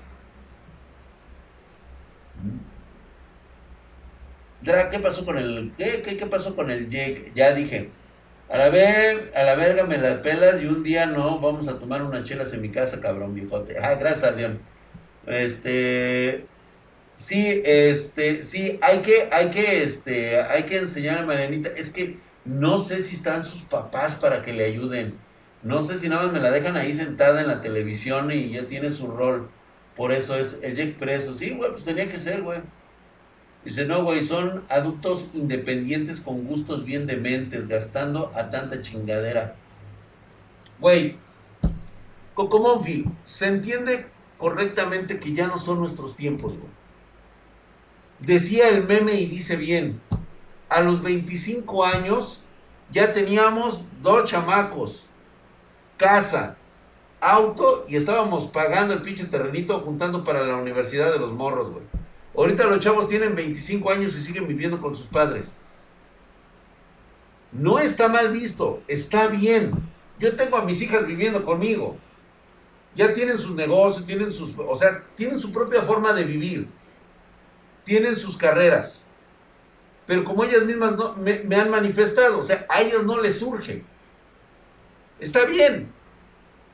¿Qué 4.65 4.99
pasó 4.99 5.25
con 5.25 5.39
el 5.39 5.73
qué, 5.79 6.03
qué, 6.03 6.27
pasó 6.27 6.57
con 6.57 6.71
el 6.71 6.91
Jake? 6.91 7.33
Ya 7.35 7.55
dije, 7.55 7.91
a 8.49 8.59
la, 8.59 8.69
ver, 8.71 9.33
a 9.37 9.43
la 9.45 9.55
verga 9.55 9.85
me 9.85 9.99
la 9.99 10.23
pelas 10.23 10.63
y 10.63 10.67
un 10.67 10.83
día 10.83 11.07
no, 11.07 11.39
vamos 11.41 11.69
a 11.69 11.79
tomar 11.79 12.03
unas 12.03 12.25
chelas 12.25 12.53
en 12.53 12.63
mi 12.63 12.71
casa, 12.71 13.01
cabrón, 13.01 13.35
viejote. 13.35 13.77
Ah, 13.79 13.95
gracias 13.95 14.25
a 14.33 14.35
Este, 15.27 16.47
Sí, 17.17 17.63
este, 17.65 18.43
sí, 18.43 18.79
hay 18.83 18.99
que, 18.99 19.29
hay 19.31 19.51
que, 19.51 19.85
este, 19.85 20.41
hay 20.41 20.65
que 20.65 20.79
enseñar 20.79 21.19
a 21.21 21.27
Marianita. 21.27 21.69
Es 21.69 21.91
que 21.91 22.19
no 22.45 22.79
sé 22.79 23.01
si 23.01 23.15
están 23.15 23.45
sus 23.45 23.63
papás 23.63 24.17
para 24.17 24.43
que 24.43 24.53
le 24.53 24.65
ayuden. 24.65 25.15
No 25.63 25.83
sé 25.83 25.97
si 25.99 26.09
nada 26.09 26.25
más 26.25 26.33
me 26.33 26.41
la 26.41 26.51
dejan 26.51 26.77
ahí 26.77 26.93
sentada 26.93 27.41
en 27.41 27.47
la 27.49 27.61
televisión 27.61 28.31
y 28.33 28.51
ya 28.51 28.67
tiene 28.67 28.91
su 28.91 29.09
rol. 29.09 29.49
Por 29.97 30.13
eso 30.13 30.37
es 30.37 30.59
ella 30.63 30.83
expreso. 30.85 31.35
Sí, 31.35 31.51
güey, 31.51 31.71
pues 31.71 31.85
tenía 31.85 32.11
que 32.11 32.19
ser, 32.19 32.43
güey. 32.43 32.61
Dice, 33.65 33.87
no, 33.87 34.05
güey, 34.05 34.23
son 34.23 34.65
adultos 34.69 35.27
independientes 35.33 36.21
con 36.21 36.45
gustos 36.45 36.85
bien 36.85 37.07
dementes, 37.07 37.67
gastando 37.67 38.31
a 38.35 38.51
tanta 38.51 38.83
chingadera. 38.83 39.57
Güey, 40.81 41.17
Cocomonfil, 42.35 43.07
se 43.25 43.47
entiende 43.47 44.07
correctamente 44.39 45.19
que 45.19 45.33
ya 45.33 45.47
no 45.47 45.57
son 45.57 45.79
nuestros 45.79 46.17
tiempos, 46.17 46.59
güey. 46.59 46.71
Decía 48.21 48.69
el 48.69 48.85
meme 48.85 49.15
y 49.15 49.27
dice 49.27 49.57
bien, 49.57 50.01
a 50.69 50.81
los 50.81 51.03
25 51.03 51.85
años 51.85 52.43
ya 52.91 53.13
teníamos 53.13 53.83
dos 54.03 54.29
chamacos, 54.29 55.07
casa, 55.97 56.57
auto 57.21 57.87
y 57.89 57.97
estábamos 57.97 58.47
pagando 58.47 58.93
el 58.95 59.03
pinche 59.03 59.25
terrenito 59.25 59.81
juntando 59.81 60.25
para 60.25 60.45
la 60.45 60.57
universidad 60.57 61.13
de 61.13 61.19
los 61.19 61.33
morros, 61.33 61.71
güey. 61.71 62.04
Ahorita 62.37 62.67
los 62.67 62.81
chavos 62.81 63.09
tienen 63.09 63.35
25 63.35 63.91
años 63.91 64.15
y 64.17 64.23
siguen 64.23 64.49
viviendo 64.49 64.81
con 64.81 64.95
sus 64.95 65.07
padres. 65.07 65.53
No 67.53 67.79
está 67.79 68.09
mal 68.09 68.33
visto, 68.33 68.83
está 68.89 69.29
bien. 69.29 69.71
Yo 70.19 70.35
tengo 70.35 70.57
a 70.57 70.65
mis 70.65 70.83
hijas 70.83 71.07
viviendo 71.07 71.45
conmigo. 71.45 71.97
Ya 72.97 73.15
tienen 73.15 73.39
sus 73.39 73.55
negocios, 73.55 74.07
tienen 74.07 74.33
sus, 74.33 74.55
o 74.57 74.75
sea, 74.75 75.05
tienen 75.17 75.39
su 75.39 75.53
propia 75.53 75.83
forma 75.83 76.13
de 76.13 76.25
vivir 76.25 76.69
tienen 77.85 78.17
sus 78.17 78.37
carreras. 78.37 79.05
Pero 80.07 80.25
como 80.25 80.45
ellas 80.45 80.65
mismas 80.65 80.97
no, 80.97 81.15
me, 81.15 81.57
han 81.57 81.71
manifestado, 81.71 82.39
o 82.39 82.43
sea, 82.43 82.67
a 82.69 82.83
ellas 82.83 83.05
no 83.05 83.21
les 83.21 83.39
surge. 83.39 83.85
Está 85.21 85.45
bien. 85.45 85.93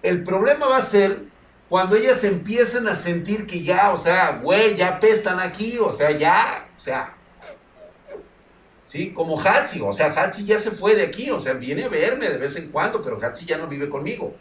El 0.03 0.25
problema 0.25 0.67
va 0.67 0.79
a 0.79 0.83
ser 0.83 1.25
cuando 1.71 1.97
ellas 1.97 2.23
empiezan 2.25 2.87
a 2.89 2.95
sentir 2.95 3.47
que 3.47 3.63
ya, 3.63 3.93
o 3.93 3.97
sea, 3.97 4.41
güey, 4.43 4.77
ya 4.77 5.01
pestan 5.01 5.41
aquí, 5.41 5.79
o 5.79 5.91
sea, 5.91 6.11
ya, 6.11 6.69
o 6.77 6.81
sea, 6.81 7.17
¿sí? 8.85 9.13
Como 9.13 9.41
Hatsi, 9.41 9.81
o 9.81 9.93
sea, 9.93 10.09
Hatsi 10.09 10.45
ya 10.45 10.59
se 10.59 10.73
fue 10.73 10.95
de 10.95 11.05
aquí, 11.05 11.31
o 11.31 11.41
sea, 11.41 11.55
viene 11.55 11.85
a 11.85 11.89
verme 11.89 12.29
de 12.29 12.37
vez 12.37 12.57
en 12.57 12.71
cuando, 12.71 13.01
pero 13.01 13.19
Hatsi 13.25 13.47
ya 13.47 13.57
no 13.57 13.69
vive 13.69 13.89
conmigo, 13.89 14.35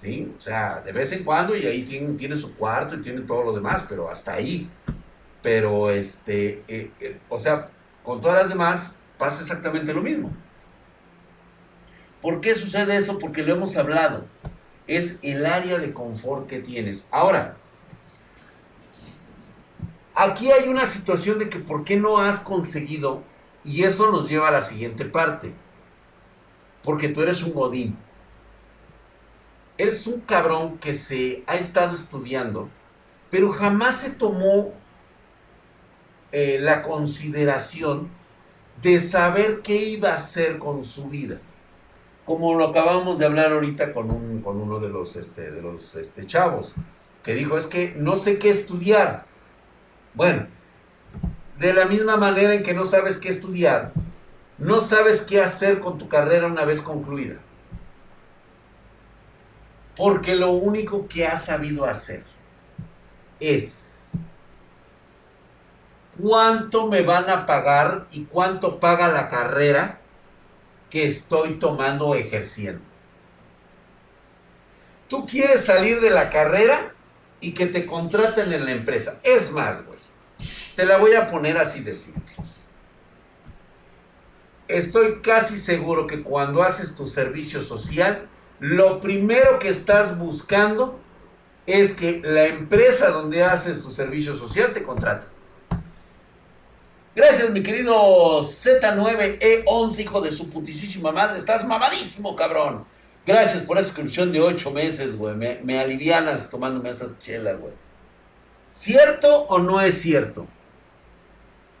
¿sí? 0.00 0.32
O 0.36 0.40
sea, 0.40 0.80
de 0.80 0.92
vez 0.92 1.12
en 1.12 1.22
cuando 1.22 1.54
y 1.54 1.66
ahí 1.66 1.82
tiene, 1.82 2.34
su 2.34 2.56
cuarto 2.56 2.94
y 2.96 3.02
tiene 3.02 3.20
todo 3.20 3.44
lo 3.44 3.52
demás, 3.52 3.84
pero 3.86 4.10
hasta 4.10 4.32
ahí 4.32 4.68
pero 5.46 5.92
este, 5.92 6.64
eh, 6.66 6.90
eh, 6.98 7.20
o 7.28 7.38
sea, 7.38 7.68
con 8.02 8.20
todas 8.20 8.36
las 8.36 8.48
demás 8.48 8.96
pasa 9.16 9.42
exactamente 9.42 9.94
lo 9.94 10.02
mismo. 10.02 10.32
¿Por 12.20 12.40
qué 12.40 12.56
sucede 12.56 12.96
eso? 12.96 13.20
Porque 13.20 13.44
lo 13.44 13.54
hemos 13.54 13.76
hablado. 13.76 14.24
Es 14.86 15.18
el 15.22 15.46
área 15.46 15.78
de 15.78 15.92
confort 15.92 16.46
que 16.46 16.60
tienes. 16.60 17.06
Ahora, 17.10 17.56
aquí 20.14 20.50
hay 20.50 20.68
una 20.68 20.86
situación 20.86 21.38
de 21.38 21.48
que 21.48 21.58
por 21.58 21.84
qué 21.84 21.96
no 21.96 22.18
has 22.18 22.40
conseguido, 22.40 23.22
y 23.64 23.82
eso 23.82 24.10
nos 24.10 24.28
lleva 24.28 24.48
a 24.48 24.52
la 24.52 24.62
siguiente 24.62 25.04
parte. 25.04 25.52
Porque 26.82 27.08
tú 27.08 27.22
eres 27.22 27.42
un 27.42 27.52
godín. 27.52 27.98
Eres 29.76 30.06
un 30.06 30.20
cabrón 30.20 30.78
que 30.78 30.92
se 30.92 31.42
ha 31.46 31.56
estado 31.56 31.94
estudiando, 31.94 32.70
pero 33.30 33.52
jamás 33.52 34.00
se 34.00 34.10
tomó 34.10 34.72
eh, 36.32 36.58
la 36.60 36.82
consideración 36.82 38.08
de 38.80 39.00
saber 39.00 39.60
qué 39.62 39.76
iba 39.76 40.10
a 40.10 40.14
hacer 40.14 40.58
con 40.58 40.82
su 40.82 41.08
vida. 41.08 41.38
Como 42.26 42.54
lo 42.54 42.68
acabamos 42.68 43.18
de 43.18 43.24
hablar 43.24 43.52
ahorita 43.52 43.92
con, 43.92 44.10
un, 44.10 44.42
con 44.42 44.60
uno 44.60 44.80
de 44.80 44.88
los, 44.88 45.16
este, 45.16 45.50
de 45.52 45.62
los 45.62 45.94
este, 45.94 46.26
chavos, 46.26 46.74
que 47.22 47.34
dijo, 47.34 47.56
es 47.56 47.66
que 47.66 47.94
no 47.96 48.16
sé 48.16 48.38
qué 48.38 48.50
estudiar. 48.50 49.26
Bueno, 50.12 50.48
de 51.58 51.72
la 51.72 51.86
misma 51.86 52.16
manera 52.16 52.52
en 52.52 52.62
que 52.62 52.74
no 52.74 52.84
sabes 52.84 53.18
qué 53.18 53.28
estudiar, 53.28 53.92
no 54.58 54.80
sabes 54.80 55.22
qué 55.22 55.40
hacer 55.40 55.80
con 55.80 55.98
tu 55.98 56.08
carrera 56.08 56.46
una 56.46 56.64
vez 56.64 56.80
concluida. 56.80 57.36
Porque 59.96 60.34
lo 60.34 60.50
único 60.50 61.08
que 61.08 61.26
has 61.26 61.44
sabido 61.44 61.84
hacer 61.84 62.24
es 63.40 63.86
cuánto 66.20 66.86
me 66.88 67.02
van 67.02 67.30
a 67.30 67.46
pagar 67.46 68.06
y 68.10 68.24
cuánto 68.24 68.80
paga 68.80 69.08
la 69.08 69.28
carrera 69.28 70.00
que 70.90 71.06
estoy 71.06 71.54
tomando 71.54 72.08
o 72.08 72.14
ejerciendo. 72.14 72.82
Tú 75.08 75.26
quieres 75.26 75.64
salir 75.64 76.00
de 76.00 76.10
la 76.10 76.30
carrera 76.30 76.94
y 77.40 77.52
que 77.52 77.66
te 77.66 77.86
contraten 77.86 78.52
en 78.52 78.64
la 78.64 78.72
empresa. 78.72 79.20
Es 79.22 79.50
más, 79.50 79.84
güey, 79.84 79.98
te 80.74 80.84
la 80.84 80.98
voy 80.98 81.14
a 81.14 81.28
poner 81.28 81.58
así 81.58 81.80
de 81.80 81.94
simple. 81.94 82.34
Estoy 84.68 85.20
casi 85.22 85.58
seguro 85.58 86.06
que 86.06 86.22
cuando 86.22 86.62
haces 86.62 86.96
tu 86.96 87.06
servicio 87.06 87.62
social, 87.62 88.28
lo 88.58 89.00
primero 89.00 89.58
que 89.60 89.68
estás 89.68 90.18
buscando 90.18 90.98
es 91.66 91.92
que 91.92 92.20
la 92.24 92.46
empresa 92.46 93.10
donde 93.10 93.44
haces 93.44 93.80
tu 93.82 93.90
servicio 93.90 94.36
social 94.36 94.72
te 94.72 94.82
contrate. 94.82 95.26
Gracias, 97.16 97.48
mi 97.48 97.62
querido 97.62 98.42
Z9E11, 98.42 100.00
hijo 100.00 100.20
de 100.20 100.30
su 100.32 100.50
putisísima 100.50 101.12
madre. 101.12 101.38
Estás 101.38 101.64
mamadísimo, 101.66 102.36
cabrón. 102.36 102.84
Gracias 103.26 103.62
por 103.62 103.78
esa 103.78 103.86
inscripción 103.86 104.32
de 104.32 104.42
ocho 104.42 104.70
meses, 104.70 105.16
güey. 105.16 105.34
Me, 105.34 105.58
me 105.64 105.80
alivianas 105.80 106.50
tomándome 106.50 106.90
esas 106.90 107.18
chelas, 107.18 107.58
güey. 107.58 107.72
¿Cierto 108.68 109.44
o 109.44 109.58
no 109.58 109.80
es 109.80 109.98
cierto? 109.98 110.46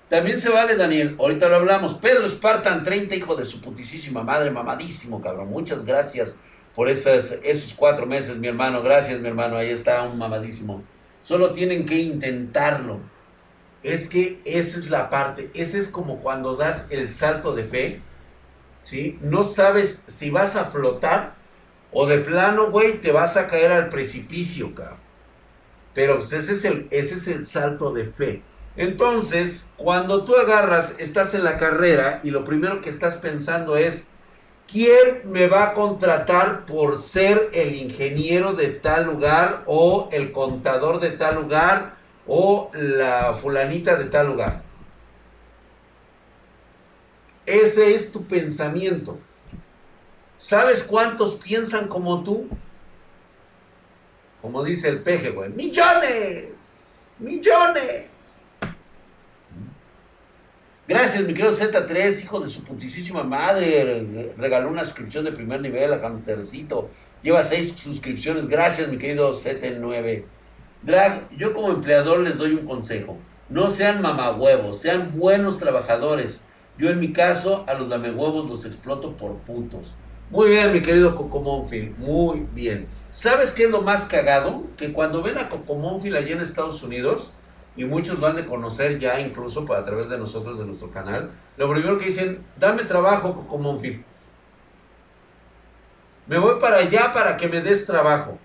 También 0.08 0.38
se 0.38 0.48
vale, 0.48 0.74
Daniel. 0.74 1.16
Ahorita 1.18 1.50
lo 1.50 1.56
hablamos. 1.56 1.92
Pedro 1.92 2.26
Spartan 2.26 2.82
30, 2.82 3.14
hijo 3.16 3.36
de 3.36 3.44
su 3.44 3.60
putisísima 3.60 4.22
madre. 4.22 4.50
Mamadísimo, 4.50 5.20
cabrón. 5.20 5.50
Muchas 5.50 5.84
gracias 5.84 6.34
por 6.74 6.88
esas, 6.88 7.32
esos 7.42 7.74
cuatro 7.74 8.06
meses, 8.06 8.38
mi 8.38 8.48
hermano. 8.48 8.82
Gracias, 8.82 9.20
mi 9.20 9.28
hermano. 9.28 9.58
Ahí 9.58 9.68
está 9.68 10.02
un 10.04 10.16
mamadísimo. 10.16 10.82
Solo 11.20 11.52
tienen 11.52 11.84
que 11.84 11.98
intentarlo 11.98 13.00
es 13.86 14.08
que 14.08 14.40
esa 14.44 14.78
es 14.78 14.90
la 14.90 15.10
parte, 15.10 15.50
ese 15.54 15.78
es 15.78 15.88
como 15.88 16.20
cuando 16.20 16.56
das 16.56 16.86
el 16.90 17.08
salto 17.08 17.54
de 17.54 17.64
fe, 17.64 18.02
¿sí? 18.82 19.18
No 19.20 19.44
sabes 19.44 20.02
si 20.08 20.30
vas 20.30 20.56
a 20.56 20.66
flotar 20.66 21.34
o 21.92 22.06
de 22.06 22.18
plano, 22.18 22.70
güey, 22.70 23.00
te 23.00 23.12
vas 23.12 23.36
a 23.36 23.46
caer 23.46 23.72
al 23.72 23.88
precipicio, 23.88 24.74
cabrón. 24.74 24.98
Pero 25.94 26.16
pues 26.16 26.32
ese 26.32 26.52
es 26.52 26.64
el, 26.64 26.88
ese 26.90 27.14
es 27.14 27.26
el 27.28 27.46
salto 27.46 27.92
de 27.92 28.04
fe. 28.04 28.42
Entonces, 28.76 29.64
cuando 29.76 30.24
tú 30.24 30.36
agarras, 30.36 30.94
estás 30.98 31.32
en 31.32 31.44
la 31.44 31.56
carrera 31.56 32.20
y 32.22 32.30
lo 32.30 32.44
primero 32.44 32.82
que 32.82 32.90
estás 32.90 33.14
pensando 33.14 33.76
es, 33.76 34.04
¿quién 34.70 35.22
me 35.24 35.46
va 35.46 35.64
a 35.64 35.72
contratar 35.72 36.66
por 36.66 36.98
ser 36.98 37.50
el 37.54 37.74
ingeniero 37.74 38.52
de 38.52 38.68
tal 38.68 39.06
lugar 39.06 39.62
o 39.66 40.08
el 40.12 40.32
contador 40.32 41.00
de 41.00 41.10
tal 41.10 41.36
lugar 41.36 41.95
o 42.26 42.70
la 42.74 43.34
fulanita 43.34 43.96
de 43.96 44.06
tal 44.06 44.28
lugar? 44.28 44.62
Ese 47.44 47.94
es 47.94 48.10
tu 48.10 48.24
pensamiento. 48.24 49.18
¿Sabes 50.36 50.82
cuántos 50.82 51.36
piensan 51.36 51.88
como 51.88 52.22
tú? 52.22 52.48
Como 54.42 54.62
dice 54.62 54.88
el 54.88 55.02
peje, 55.02 55.30
güey. 55.30 55.50
Millones. 55.50 57.08
Millones. 57.18 58.10
Gracias, 60.88 61.24
mi 61.24 61.34
querido 61.34 61.52
Z3, 61.52 62.22
hijo 62.22 62.40
de 62.40 62.48
su 62.48 62.62
putísima 62.62 63.24
madre. 63.24 64.32
Regaló 64.36 64.68
una 64.68 64.84
suscripción 64.84 65.24
de 65.24 65.32
primer 65.32 65.60
nivel 65.60 65.92
a 65.92 65.96
Hamstercito. 65.96 66.90
Lleva 67.22 67.42
seis 67.42 67.72
suscripciones. 67.72 68.46
Gracias, 68.46 68.88
mi 68.88 68.98
querido 68.98 69.32
Z9. 69.32 70.24
Drag, 70.86 71.28
yo 71.36 71.52
como 71.52 71.70
empleador 71.70 72.20
les 72.20 72.38
doy 72.38 72.52
un 72.52 72.64
consejo. 72.64 73.18
No 73.48 73.70
sean 73.70 74.00
mamahuevos, 74.00 74.78
sean 74.78 75.18
buenos 75.18 75.58
trabajadores. 75.58 76.42
Yo 76.78 76.90
en 76.90 77.00
mi 77.00 77.12
caso, 77.12 77.64
a 77.66 77.74
los 77.74 77.88
lamehuevos 77.88 78.48
los 78.48 78.64
exploto 78.64 79.16
por 79.16 79.34
putos. 79.38 79.92
Muy 80.30 80.50
bien, 80.50 80.72
mi 80.72 80.82
querido 80.82 81.16
Coco 81.16 81.40
muy 81.98 82.46
bien. 82.52 82.86
¿Sabes 83.10 83.50
qué 83.50 83.64
es 83.64 83.70
lo 83.70 83.82
más 83.82 84.04
cagado? 84.04 84.62
Que 84.76 84.92
cuando 84.92 85.24
ven 85.24 85.38
a 85.38 85.48
Coco 85.48 85.74
allá 85.76 86.32
en 86.32 86.40
Estados 86.40 86.80
Unidos, 86.84 87.32
y 87.74 87.84
muchos 87.84 88.20
lo 88.20 88.28
han 88.28 88.36
de 88.36 88.46
conocer 88.46 89.00
ya 89.00 89.18
incluso 89.18 89.66
a 89.74 89.84
través 89.84 90.08
de 90.08 90.18
nosotros, 90.18 90.56
de 90.56 90.66
nuestro 90.66 90.92
canal, 90.92 91.32
lo 91.56 91.68
primero 91.68 91.98
que 91.98 92.06
dicen, 92.06 92.46
dame 92.60 92.84
trabajo, 92.84 93.34
Coco 93.34 93.58
Monfil. 93.58 94.04
Me 96.28 96.38
voy 96.38 96.60
para 96.60 96.76
allá 96.76 97.10
para 97.12 97.36
que 97.36 97.48
me 97.48 97.60
des 97.60 97.86
trabajo. 97.86 98.38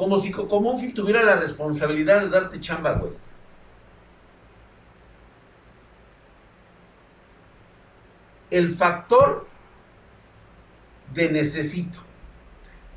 Como 0.00 0.16
si 0.16 0.30
Coco 0.30 0.62
Monfil 0.62 0.94
tuviera 0.94 1.22
la 1.22 1.36
responsabilidad 1.36 2.22
de 2.22 2.30
darte 2.30 2.58
chamba, 2.58 2.92
güey. 2.92 3.12
El 8.50 8.74
factor 8.74 9.46
de 11.12 11.28
necesito. 11.28 11.98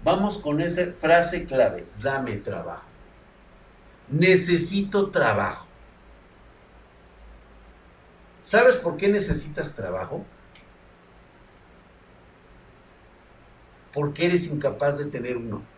Vamos 0.02 0.38
con 0.38 0.62
esa 0.62 0.94
frase 0.94 1.44
clave, 1.44 1.86
dame 2.02 2.38
trabajo 2.38 2.94
necesito 4.08 5.10
trabajo. 5.10 5.68
¿Sabes 8.42 8.78
por 8.78 8.96
qué 8.96 9.10
necesitas 9.10 9.76
trabajo? 9.76 10.26
Porque 13.92 14.26
eres 14.26 14.48
incapaz 14.48 14.98
de 14.98 15.06
tener 15.06 15.36
uno. 15.36 15.73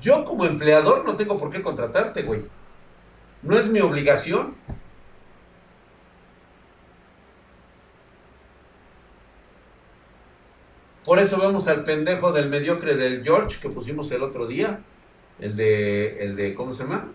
Yo 0.00 0.24
como 0.24 0.44
empleador 0.44 1.04
no 1.04 1.16
tengo 1.16 1.38
por 1.38 1.50
qué 1.50 1.62
contratarte, 1.62 2.22
güey. 2.22 2.44
No 3.42 3.58
es 3.58 3.68
mi 3.68 3.80
obligación. 3.80 4.54
Por 11.04 11.18
eso 11.18 11.38
vemos 11.38 11.68
al 11.68 11.84
pendejo 11.84 12.32
del 12.32 12.48
mediocre 12.48 12.94
del 12.94 13.24
George 13.24 13.58
que 13.60 13.70
pusimos 13.70 14.10
el 14.10 14.22
otro 14.22 14.46
día. 14.46 14.80
El 15.40 15.56
de, 15.56 16.22
el 16.24 16.36
de, 16.36 16.54
¿cómo 16.54 16.72
se 16.72 16.82
llama? 16.82 17.10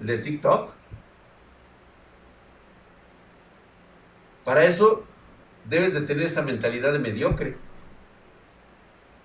El 0.00 0.06
de 0.06 0.18
TikTok. 0.18 0.70
Para 4.44 4.64
eso 4.64 5.04
debes 5.68 5.94
de 5.94 6.02
tener 6.02 6.26
esa 6.26 6.42
mentalidad 6.42 6.92
de 6.92 6.98
mediocre. 6.98 7.56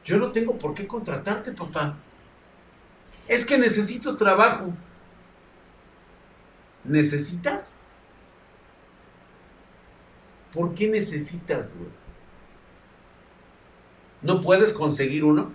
Yo 0.04 0.18
no 0.18 0.32
tengo 0.32 0.58
por 0.58 0.74
qué 0.74 0.88
contratarte, 0.88 1.52
papá. 1.52 1.98
Es 3.28 3.46
que 3.46 3.58
necesito 3.58 4.16
trabajo. 4.16 4.74
¿Necesitas? 6.84 7.78
¿Por 10.54 10.74
qué 10.74 10.88
necesitas, 10.88 11.74
güey? 11.76 11.90
¿No 14.22 14.42
puedes 14.42 14.74
conseguir 14.74 15.24
uno? 15.24 15.52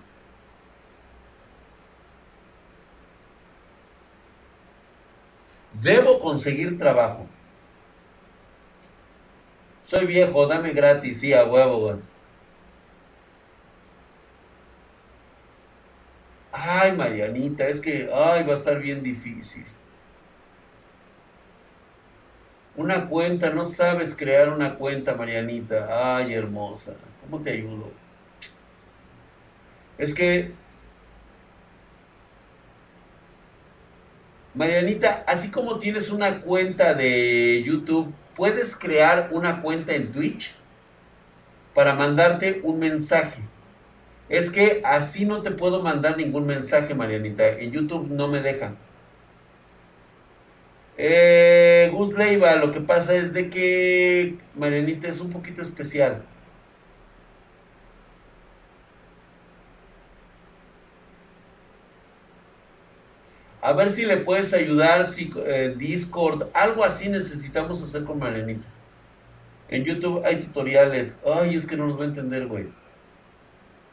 Debo 5.82 6.20
conseguir 6.20 6.78
trabajo. 6.78 7.26
Soy 9.82 10.06
viejo, 10.06 10.46
dame 10.46 10.72
gratis, 10.72 11.20
sí, 11.20 11.32
a 11.32 11.44
huevo, 11.44 11.78
güey. 11.78 12.12
Ay, 16.64 16.92
Marianita, 16.92 17.66
es 17.66 17.81
que, 17.81 18.09
ay, 18.14 18.44
va 18.44 18.53
a 18.53 18.55
estar 18.55 18.79
bien 18.79 19.03
difícil. 19.03 19.64
Una 22.77 23.09
cuenta, 23.09 23.51
no 23.51 23.64
sabes 23.64 24.14
crear 24.14 24.48
una 24.48 24.77
cuenta, 24.77 25.14
Marianita. 25.14 26.16
Ay, 26.16 26.35
hermosa, 26.35 26.94
¿cómo 27.20 27.42
te 27.42 27.51
ayudo? 27.51 27.90
Es 29.98 30.14
que, 30.14 30.53
Marianita, 34.55 35.25
así 35.27 35.51
como 35.51 35.79
tienes 35.79 36.11
una 36.11 36.42
cuenta 36.42 36.94
de 36.94 37.62
YouTube, 37.66 38.14
¿puedes 38.37 38.77
crear 38.77 39.31
una 39.33 39.62
cuenta 39.62 39.94
en 39.94 40.12
Twitch 40.12 40.55
para 41.75 41.94
mandarte 41.94 42.61
un 42.62 42.79
mensaje? 42.79 43.42
Es 44.32 44.48
que 44.50 44.80
así 44.84 45.26
no 45.26 45.42
te 45.42 45.50
puedo 45.50 45.82
mandar 45.82 46.16
ningún 46.16 46.46
mensaje, 46.46 46.94
Marianita. 46.94 47.48
En 47.50 47.70
YouTube 47.70 48.08
no 48.10 48.28
me 48.28 48.40
dejan. 48.40 48.78
Eh, 50.96 51.90
Gus 51.92 52.14
Leiva, 52.14 52.56
lo 52.56 52.72
que 52.72 52.80
pasa 52.80 53.14
es 53.14 53.34
de 53.34 53.50
que 53.50 54.38
Marianita 54.54 55.08
es 55.08 55.20
un 55.20 55.30
poquito 55.30 55.60
especial. 55.60 56.22
A 63.60 63.72
ver 63.74 63.90
si 63.90 64.04
le 64.06 64.16
puedes 64.18 64.52
ayudar, 64.54 65.06
si, 65.06 65.30
eh, 65.46 65.74
Discord, 65.76 66.48
algo 66.54 66.84
así 66.84 67.08
necesitamos 67.10 67.82
hacer 67.82 68.04
con 68.04 68.18
Marianita. 68.18 68.66
En 69.68 69.84
YouTube 69.84 70.22
hay 70.24 70.40
tutoriales. 70.40 71.20
Ay, 71.26 71.56
es 71.56 71.66
que 71.66 71.76
no 71.76 71.86
nos 71.86 71.98
va 72.00 72.04
a 72.04 72.08
entender, 72.08 72.46
güey. 72.46 72.81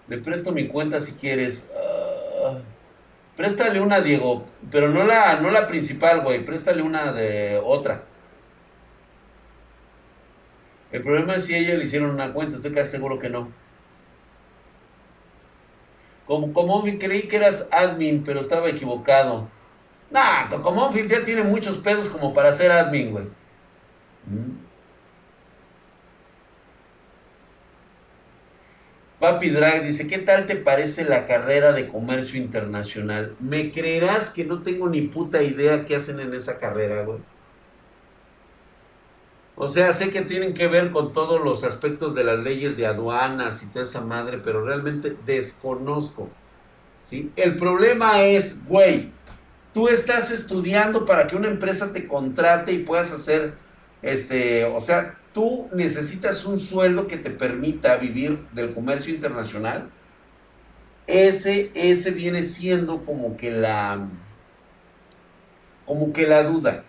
Le 0.10 0.18
presto 0.18 0.52
mi 0.52 0.68
cuenta 0.68 1.00
si 1.00 1.14
quieres. 1.14 1.72
Ah, 1.76 2.58
préstale 3.38 3.80
una, 3.80 4.02
Diego. 4.02 4.44
Pero 4.72 4.90
no 4.90 5.04
la, 5.04 5.40
no 5.40 5.52
la 5.52 5.68
principal, 5.68 6.22
güey. 6.22 6.44
Préstale 6.44 6.82
una 6.82 7.14
de 7.14 7.62
otra. 7.64 8.04
El 10.92 11.02
problema 11.02 11.36
es 11.36 11.46
si 11.46 11.56
ella 11.56 11.76
le 11.76 11.84
hicieron 11.84 12.10
una 12.10 12.34
cuenta. 12.34 12.56
Estoy 12.56 12.74
casi 12.74 12.90
seguro 12.90 13.20
que 13.20 13.30
no. 13.30 13.50
Como, 16.26 16.54
como 16.54 16.84
creí 16.84 17.24
que 17.24 17.38
eras 17.38 17.68
admin, 17.72 18.24
pero 18.24 18.40
estaba 18.40 18.70
equivocado. 18.70 19.48
Nah, 20.10 20.50
como 20.64 20.92
ya 20.94 21.24
tiene 21.24 21.44
muchos 21.44 21.78
pedos 21.78 22.10
como 22.10 22.34
para 22.34 22.52
ser 22.52 22.72
admin, 22.72 23.12
güey. 23.12 23.26
Mm. 24.26 24.69
Papi 29.20 29.50
Drag 29.50 29.84
dice, 29.84 30.08
¿qué 30.08 30.20
tal 30.20 30.46
te 30.46 30.56
parece 30.56 31.04
la 31.04 31.26
carrera 31.26 31.74
de 31.74 31.90
comercio 31.90 32.40
internacional? 32.40 33.36
¿Me 33.40 33.72
creerás 33.72 34.30
que 34.30 34.46
no 34.46 34.62
tengo 34.62 34.88
ni 34.88 35.02
puta 35.02 35.44
idea 35.44 35.86
qué 35.86 35.98
hacen 35.98 36.22
en 36.22 36.34
esa 36.34 36.58
carrera, 36.58 37.04
güey? 37.04 37.20
O 39.58 39.68
sea, 39.68 39.94
sé 39.94 40.10
que 40.10 40.22
tienen 40.22 40.54
que 40.54 40.68
ver 40.68 40.90
con 40.90 41.12
todos 41.12 41.44
los 41.44 41.66
aspectos 41.66 42.16
de 42.16 42.24
las 42.24 42.40
leyes 42.40 42.78
de 42.78 42.86
aduanas 42.86 43.62
y 43.62 43.66
toda 43.66 43.84
esa 43.84 44.00
madre, 44.00 44.38
pero 44.38 44.64
realmente 44.64 45.18
desconozco. 45.26 46.30
¿sí? 47.02 47.30
El 47.36 47.58
problema 47.58 48.22
es, 48.22 48.66
güey, 48.66 49.12
tú 49.74 49.90
estás 49.90 50.32
estudiando 50.32 51.06
para 51.06 51.28
que 51.28 51.36
una 51.36 51.50
empresa 51.50 51.92
te 51.92 52.08
contrate 52.08 52.72
y 52.72 52.80
puedas 52.80 53.12
hacer, 53.12 53.56
este, 54.02 54.64
o 54.64 54.80
sea, 54.80 55.20
tú 55.40 55.70
necesitas 55.72 56.44
un 56.44 56.60
sueldo 56.60 57.08
que 57.08 57.16
te 57.16 57.30
permita 57.30 57.96
vivir 57.96 58.46
del 58.52 58.74
comercio 58.74 59.16
internacional. 59.16 59.90
Ese, 61.08 61.72
ese 61.76 62.12
viene 62.12 62.44
siendo 62.44 63.06
como 63.06 63.38
que 63.38 63.50
la, 63.50 64.10
como 65.86 66.12
que 66.12 66.28
la 66.28 66.44
duda. 66.44 66.84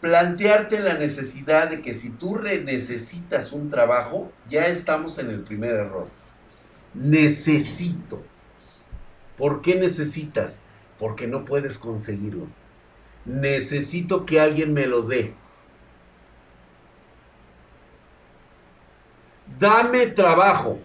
plantearte 0.00 0.80
la 0.80 0.94
necesidad 0.94 1.70
de 1.70 1.80
que 1.80 1.94
si 1.94 2.10
tú 2.10 2.36
necesitas 2.40 3.52
un 3.52 3.70
trabajo, 3.70 4.32
ya 4.50 4.66
estamos 4.66 5.16
en 5.20 5.30
el 5.30 5.42
primer 5.44 5.76
error. 5.76 6.08
Necesito. 6.92 8.20
¿Por 9.36 9.62
qué 9.62 9.76
necesitas? 9.76 10.58
Porque 11.02 11.26
no 11.26 11.44
puedes 11.44 11.78
conseguirlo. 11.78 12.46
Necesito 13.24 14.24
que 14.24 14.38
alguien 14.38 14.72
me 14.72 14.86
lo 14.86 15.02
dé. 15.02 15.34
Dame 19.58 20.06
trabajo. 20.06 20.78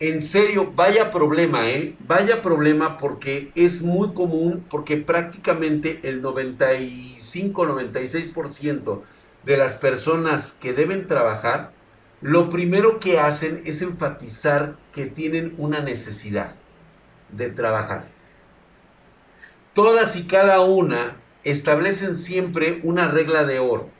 En 0.00 0.22
serio, 0.22 0.72
vaya 0.74 1.10
problema, 1.10 1.68
¿eh? 1.68 1.96
Vaya 1.98 2.40
problema 2.40 2.96
porque 2.96 3.52
es 3.54 3.82
muy 3.82 4.14
común, 4.14 4.64
porque 4.70 4.96
prácticamente 4.96 6.00
el 6.04 6.22
95-96% 6.22 9.02
de 9.44 9.56
las 9.58 9.74
personas 9.74 10.52
que 10.52 10.72
deben 10.72 11.06
trabajar, 11.06 11.73
lo 12.24 12.48
primero 12.48 13.00
que 13.00 13.18
hacen 13.18 13.60
es 13.66 13.82
enfatizar 13.82 14.76
que 14.94 15.04
tienen 15.04 15.54
una 15.58 15.80
necesidad 15.80 16.54
de 17.28 17.50
trabajar. 17.50 18.06
Todas 19.74 20.16
y 20.16 20.26
cada 20.26 20.62
una 20.62 21.16
establecen 21.42 22.16
siempre 22.16 22.80
una 22.82 23.08
regla 23.08 23.44
de 23.44 23.58
oro. 23.58 23.90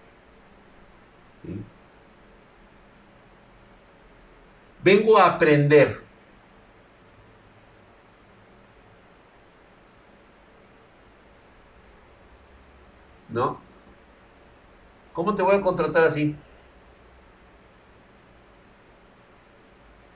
Vengo 4.83 5.19
a 5.19 5.27
aprender. 5.27 6.01
¿No? 13.29 13.61
¿Cómo 15.13 15.35
te 15.35 15.43
voy 15.43 15.57
a 15.57 15.61
contratar 15.61 16.05
así? 16.05 16.35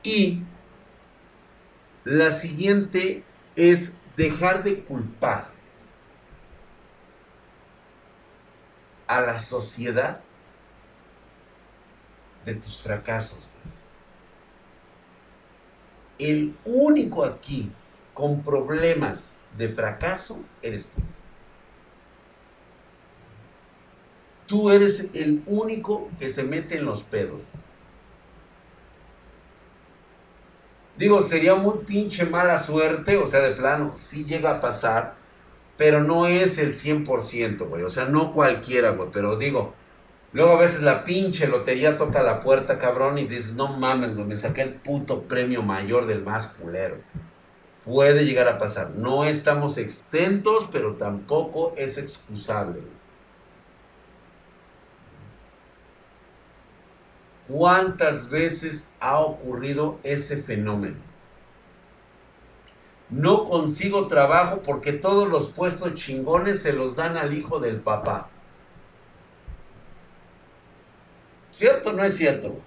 Y 0.09 0.43
la 2.05 2.33
siguiente 2.33 3.25
es 3.57 3.93
dejar 4.17 4.63
de 4.63 4.83
culpar 4.83 5.51
a 9.07 9.21
la 9.21 9.39
sociedad 9.39 10.23
de 12.47 12.55
tus 12.55 12.81
fracasos. 12.81 13.51
El 16.19 16.57
único 16.65 17.23
aquí 17.23 17.71
con 18.15 18.43
problemas 18.43 19.33
de 19.59 19.69
fracaso 19.69 20.43
eres 20.63 20.87
tú. 20.87 21.03
Tú 24.47 24.71
eres 24.71 25.11
el 25.13 25.43
único 25.45 26.09
que 26.19 26.31
se 26.31 26.45
mete 26.45 26.79
en 26.79 26.87
los 26.87 27.05
pedos. 27.05 27.43
Digo, 30.99 31.23
sería 31.23 31.55
muy 31.55 31.79
pinche 31.87 32.27
mala 32.27 32.59
suerte, 32.59 33.17
o 33.17 33.27
sea, 33.29 33.39
de 33.41 33.53
plano, 33.53 33.93
sí 33.95 34.25
llega 34.25 34.51
a 34.51 34.61
pasar, 34.61 35.15
pero 35.77 36.03
no 36.03 36.27
es 36.27 36.59
el 36.59 36.73
100%, 36.73 37.69
güey. 37.69 37.85
O 37.85 37.91
sea, 37.91 38.07
no 38.07 38.33
cualquiera, 38.33 38.91
güey. 38.91 39.09
Pero 39.13 39.37
digo, 39.37 39.75
luego 40.33 40.53
a 40.53 40.61
veces 40.61 40.83
la 40.83 41.05
pinche 41.05 41.47
lotería 41.47 41.97
toca 41.97 42.21
la 42.25 42.41
puerta, 42.41 42.81
cabrón, 42.81 43.17
y 43.19 43.29
dices, 43.29 43.53
no 43.53 43.69
mames, 43.69 44.17
güey, 44.17 44.27
me 44.27 44.37
saqué 44.37 44.63
el 44.63 44.75
puto 44.75 45.23
premio 45.23 45.63
mayor 45.63 46.07
del 46.07 46.25
más 46.25 46.49
culero. 46.49 46.97
Puede 47.85 48.25
llegar 48.25 48.49
a 48.49 48.59
pasar. 48.59 48.91
No 48.97 49.25
estamos 49.25 49.79
extentos, 49.79 50.69
pero 50.73 50.97
tampoco 50.97 51.75
es 51.77 51.97
excusable. 51.97 52.81
¿Cuántas 57.49 58.29
veces 58.29 58.91
ha 59.01 59.19
ocurrido 59.19 59.99
ese 60.03 60.37
fenómeno? 60.37 60.97
No 63.11 63.45
consigo 63.45 64.07
trabajo 64.07 64.63
porque 64.63 64.93
todos 64.93 65.29
los 65.29 65.49
puestos 65.49 65.95
chingones 65.95 66.61
se 66.61 66.75
los 66.75 66.95
dan 66.95 67.17
al 67.17 67.33
hijo 67.33 67.59
del 67.59 67.81
papá. 67.81 68.29
¿Cierto 71.51 71.91
o 71.91 71.93
no 71.95 72.05
es 72.05 72.17
cierto? 72.17 72.61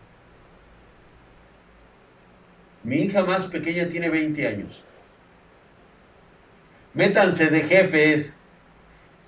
Mi 2.83 3.03
hija 3.03 3.23
más 3.23 3.45
pequeña 3.45 3.87
tiene 3.87 4.09
20 4.09 4.47
años. 4.47 4.83
Métanse 6.95 7.51
de 7.51 7.61
jefes. 7.61 8.37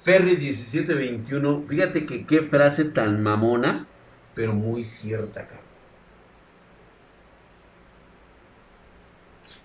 Ferry 0.04 0.36
1721. 0.36 1.64
Fíjate 1.70 2.06
que 2.06 2.26
qué 2.26 2.42
frase 2.42 2.86
tan 2.86 3.24
mamona, 3.24 3.88
pero 4.34 4.54
muy 4.54 4.84
cierta, 4.84 5.48
cabrón. 5.48 5.74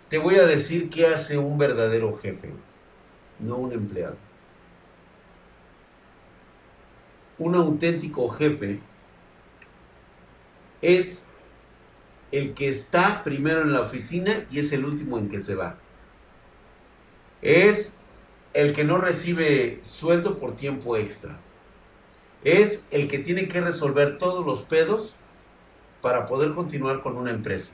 Te 0.09 0.18
voy 0.18 0.37
a 0.37 0.46
decir 0.46 0.88
qué 0.88 1.07
hace 1.07 1.37
un 1.37 1.59
verdadero 1.59 2.16
jefe, 2.18 2.50
no 3.38 3.57
un 3.57 3.72
empleado. 3.72 4.16
Un 7.38 7.54
auténtico 7.54 8.28
jefe 8.31 8.81
es 10.81 11.24
el 12.33 12.54
que 12.54 12.68
está 12.68 13.22
primero 13.22 13.62
en 13.62 13.72
la 13.72 13.83
oficina 13.83 14.46
y 14.50 14.61
es 14.61 14.72
el 14.72 14.85
último 14.85 15.18
en 15.18 15.28
que 15.28 15.40
se 15.40 15.54
va. 15.54 15.76
Es 17.42 17.94
el 18.54 18.74
que 18.74 18.85
no 18.85 18.98
recibe 18.98 19.78
sueldo 19.83 20.38
por 20.38 20.57
tiempo 20.57 20.96
extra. 20.96 21.38
Es 22.44 22.85
el 22.90 23.09
que 23.09 23.18
tiene 23.18 23.48
que 23.48 23.61
resolver 23.61 24.18
todos 24.18 24.44
los 24.44 24.62
pedos 24.62 25.14
para 26.01 26.27
poder 26.27 26.53
continuar 26.55 27.01
con 27.01 27.16
una 27.16 27.31
empresa. 27.31 27.72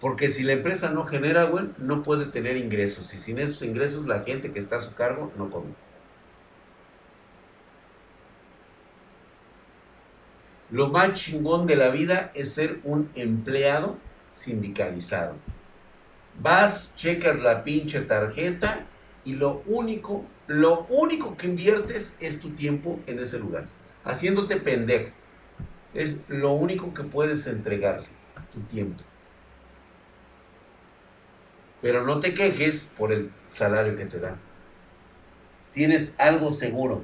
Porque 0.00 0.30
si 0.30 0.42
la 0.42 0.52
empresa 0.52 0.90
no 0.90 1.06
genera, 1.06 1.44
güey, 1.44 1.66
no 1.78 2.02
puede 2.02 2.26
tener 2.26 2.56
ingresos. 2.56 3.12
Y 3.14 3.18
sin 3.18 3.38
esos 3.38 3.62
ingresos, 3.62 4.06
la 4.06 4.20
gente 4.20 4.52
que 4.52 4.58
está 4.58 4.76
a 4.76 4.80
su 4.80 4.94
cargo 4.94 5.32
no 5.36 5.50
come. 5.50 5.72
Lo 10.70 10.88
más 10.88 11.12
chingón 11.12 11.66
de 11.66 11.76
la 11.76 11.90
vida 11.90 12.32
es 12.34 12.52
ser 12.52 12.80
un 12.82 13.08
empleado 13.14 13.96
sindicalizado. 14.32 15.36
Vas, 16.40 16.92
checas 16.94 17.40
la 17.40 17.62
pinche 17.62 18.00
tarjeta 18.00 18.84
y 19.24 19.34
lo 19.34 19.62
único, 19.66 20.24
lo 20.46 20.86
único 20.88 21.36
que 21.36 21.46
inviertes 21.46 22.14
es 22.20 22.40
tu 22.40 22.50
tiempo 22.50 23.00
en 23.06 23.18
ese 23.18 23.38
lugar. 23.38 23.66
Haciéndote 24.04 24.56
pendejo. 24.56 25.10
Es 25.94 26.18
lo 26.28 26.52
único 26.52 26.94
que 26.94 27.02
puedes 27.02 27.46
entregarle, 27.46 28.06
tu 28.52 28.60
tiempo. 28.60 29.02
Pero 31.80 32.04
no 32.04 32.20
te 32.20 32.34
quejes 32.34 32.84
por 32.84 33.12
el 33.12 33.30
salario 33.46 33.96
que 33.96 34.06
te 34.06 34.18
dan. 34.18 34.38
Tienes 35.72 36.14
algo 36.18 36.50
seguro, 36.50 37.02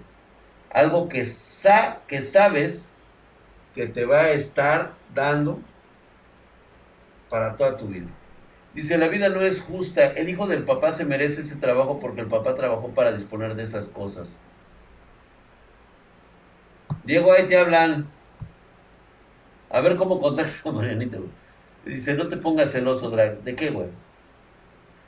algo 0.70 1.08
que, 1.08 1.24
sa 1.24 2.02
que 2.06 2.22
sabes 2.22 2.88
que 3.74 3.86
te 3.86 4.04
va 4.04 4.22
a 4.22 4.32
estar 4.32 4.94
dando 5.14 5.60
para 7.28 7.56
toda 7.56 7.76
tu 7.76 7.86
vida. 7.86 8.08
Dice, 8.74 8.96
la 8.96 9.08
vida 9.08 9.28
no 9.28 9.42
es 9.42 9.60
justa. 9.60 10.06
El 10.06 10.28
hijo 10.28 10.46
del 10.46 10.64
papá 10.64 10.92
se 10.92 11.04
merece 11.04 11.42
ese 11.42 11.56
trabajo 11.56 12.00
porque 12.00 12.22
el 12.22 12.28
papá 12.28 12.54
trabajó 12.54 12.88
para 12.90 13.12
disponer 13.12 13.54
de 13.54 13.64
esas 13.64 13.88
cosas. 13.88 14.28
Diego, 17.04 17.32
ahí 17.32 17.46
te 17.46 17.56
hablan. 17.58 18.08
A 19.70 19.80
ver 19.80 19.96
cómo 19.96 20.20
contacta 20.20 20.68
a 20.68 20.72
Marianita, 20.72 21.18
Dice, 21.84 22.14
no 22.14 22.28
te 22.28 22.36
pongas 22.36 22.70
celoso, 22.72 23.10
Drag. 23.10 23.42
¿De 23.42 23.56
qué, 23.56 23.70
güey? 23.70 23.88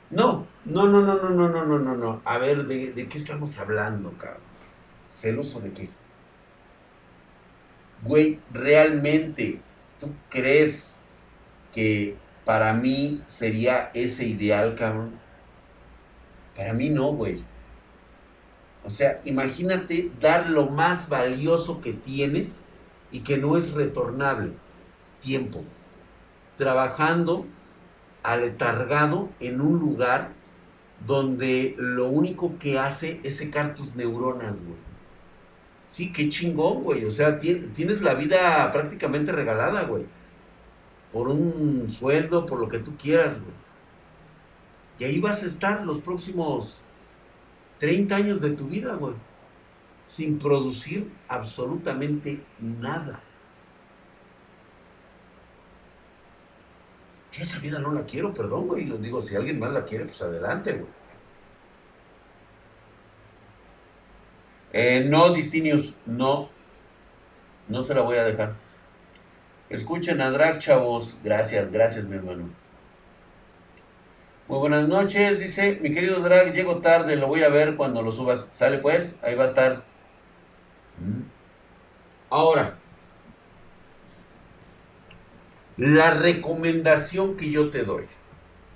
No, 0.09 0.45
no, 0.65 0.87
no, 0.87 1.01
no, 1.01 1.15
no, 1.15 1.29
no, 1.29 1.49
no, 1.49 1.65
no, 1.65 1.79
no, 1.79 1.95
no. 1.95 2.21
A 2.25 2.37
ver, 2.37 2.65
¿de, 2.65 2.91
de 2.91 3.07
qué 3.07 3.17
estamos 3.17 3.57
hablando, 3.57 4.11
cabrón? 4.17 4.41
¿Celoso 5.09 5.59
de 5.61 5.71
qué? 5.73 5.89
Güey, 8.03 8.39
realmente, 8.51 9.61
¿tú 9.99 10.13
crees 10.29 10.93
que 11.73 12.17
para 12.45 12.73
mí 12.73 13.21
sería 13.25 13.91
ese 13.93 14.25
ideal, 14.25 14.75
cabrón? 14.75 15.19
Para 16.55 16.73
mí 16.73 16.89
no, 16.89 17.11
güey. 17.11 17.43
O 18.85 18.89
sea, 18.89 19.19
imagínate 19.25 20.11
dar 20.21 20.49
lo 20.49 20.67
más 20.67 21.09
valioso 21.09 21.81
que 21.81 21.91
tienes 21.91 22.63
y 23.11 23.21
que 23.21 23.37
no 23.37 23.57
es 23.57 23.71
retornable. 23.71 24.53
Tiempo. 25.21 25.63
Trabajando 26.55 27.47
aletargado 28.21 29.29
en 29.39 29.59
un 29.59 29.79
lugar 29.79 30.33
donde 31.05 31.75
lo 31.77 32.07
único 32.09 32.57
que 32.59 32.77
hace 32.79 33.19
es 33.23 33.37
secar 33.37 33.75
tus 33.75 33.95
neuronas, 33.95 34.63
güey. 34.63 34.77
Sí, 35.87 36.13
qué 36.13 36.29
chingón, 36.29 36.83
güey. 36.83 37.05
O 37.05 37.11
sea, 37.11 37.39
tienes 37.39 38.01
la 38.01 38.13
vida 38.13 38.71
prácticamente 38.71 39.31
regalada, 39.31 39.83
güey. 39.83 40.05
Por 41.15 41.29
un 41.29 41.89
sueldo, 41.89 42.45
por 42.45 42.59
lo 42.59 42.67
que 42.67 42.79
tú 42.79 42.97
quieras, 42.97 43.39
güey. 43.39 43.53
Y 44.99 45.05
ahí 45.05 45.21
vas 45.21 45.43
a 45.43 45.45
estar 45.45 45.85
los 45.85 45.99
próximos 46.01 46.81
30 47.79 48.13
años 48.13 48.41
de 48.41 48.49
tu 48.49 48.67
vida, 48.67 48.95
güey. 48.95 49.13
Sin 50.05 50.37
producir 50.37 51.09
absolutamente 51.29 52.43
nada. 52.59 53.21
esa 57.39 57.59
vida 57.59 57.79
no 57.79 57.93
la 57.93 58.03
quiero, 58.05 58.33
perdón, 58.33 58.67
güey. 58.67 58.83
Digo, 58.99 59.21
si 59.21 59.37
alguien 59.37 59.57
más 59.57 59.71
la 59.71 59.85
quiere, 59.85 60.03
pues 60.03 60.21
adelante, 60.21 60.73
güey. 60.73 60.91
Eh, 64.73 65.05
no, 65.07 65.31
Distinius, 65.33 65.93
no. 66.05 66.49
No 67.69 67.83
se 67.83 67.95
la 67.95 68.01
voy 68.01 68.17
a 68.17 68.25
dejar. 68.25 68.64
Escuchen 69.69 70.21
a 70.21 70.31
Drag, 70.31 70.59
chavos. 70.59 71.17
Gracias, 71.23 71.71
gracias, 71.71 72.05
mi 72.05 72.15
hermano. 72.15 72.49
Muy 74.47 74.59
buenas 74.59 74.87
noches, 74.87 75.39
dice 75.39 75.79
mi 75.81 75.91
querido 75.91 76.19
Drag, 76.19 76.53
llego 76.53 76.77
tarde, 76.77 77.15
lo 77.15 77.27
voy 77.27 77.41
a 77.41 77.49
ver 77.49 77.75
cuando 77.75 78.03
lo 78.03 78.11
subas. 78.11 78.47
Sale 78.51 78.77
pues, 78.77 79.15
ahí 79.23 79.33
va 79.33 79.43
a 79.43 79.47
estar. 79.47 79.83
Mm. 80.99 81.23
Ahora, 82.29 82.77
la 85.77 86.11
recomendación 86.11 87.37
que 87.37 87.49
yo 87.49 87.69
te 87.69 87.83
doy. 87.83 88.05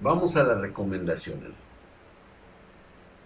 Vamos 0.02 0.38
a 0.38 0.44
las 0.44 0.60
recomendaciones. 0.60 1.52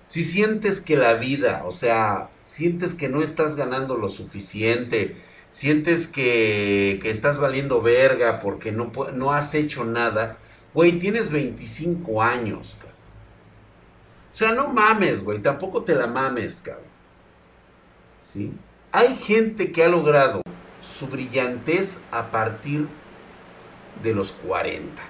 Si 0.07 0.23
sientes 0.23 0.81
que 0.81 0.97
la 0.97 1.13
vida, 1.13 1.63
o 1.65 1.71
sea, 1.71 2.29
sientes 2.43 2.93
que 2.93 3.09
no 3.09 3.23
estás 3.23 3.55
ganando 3.55 3.97
lo 3.97 4.09
suficiente, 4.09 5.15
sientes 5.53 6.07
que, 6.07 6.99
que 7.01 7.11
estás 7.11 7.37
valiendo 7.37 7.81
verga 7.81 8.39
porque 8.39 8.71
no, 8.71 8.91
no 9.13 9.31
has 9.31 9.53
hecho 9.53 9.85
nada, 9.85 10.37
güey, 10.73 10.93
tienes 10.93 11.29
25 11.29 12.21
años, 12.21 12.75
cabrón. 12.79 12.97
O 14.31 14.35
sea, 14.35 14.51
no 14.51 14.73
mames, 14.73 15.23
güey, 15.23 15.39
tampoco 15.39 15.83
te 15.83 15.93
la 15.93 16.07
mames, 16.07 16.59
cabrón. 16.59 16.87
¿Sí? 18.23 18.51
Hay 18.91 19.15
gente 19.17 19.71
que 19.71 19.83
ha 19.83 19.89
logrado 19.89 20.41
su 20.81 21.07
brillantez 21.07 21.99
a 22.11 22.31
partir 22.31 22.87
de 24.01 24.13
los 24.13 24.31
40. 24.31 25.01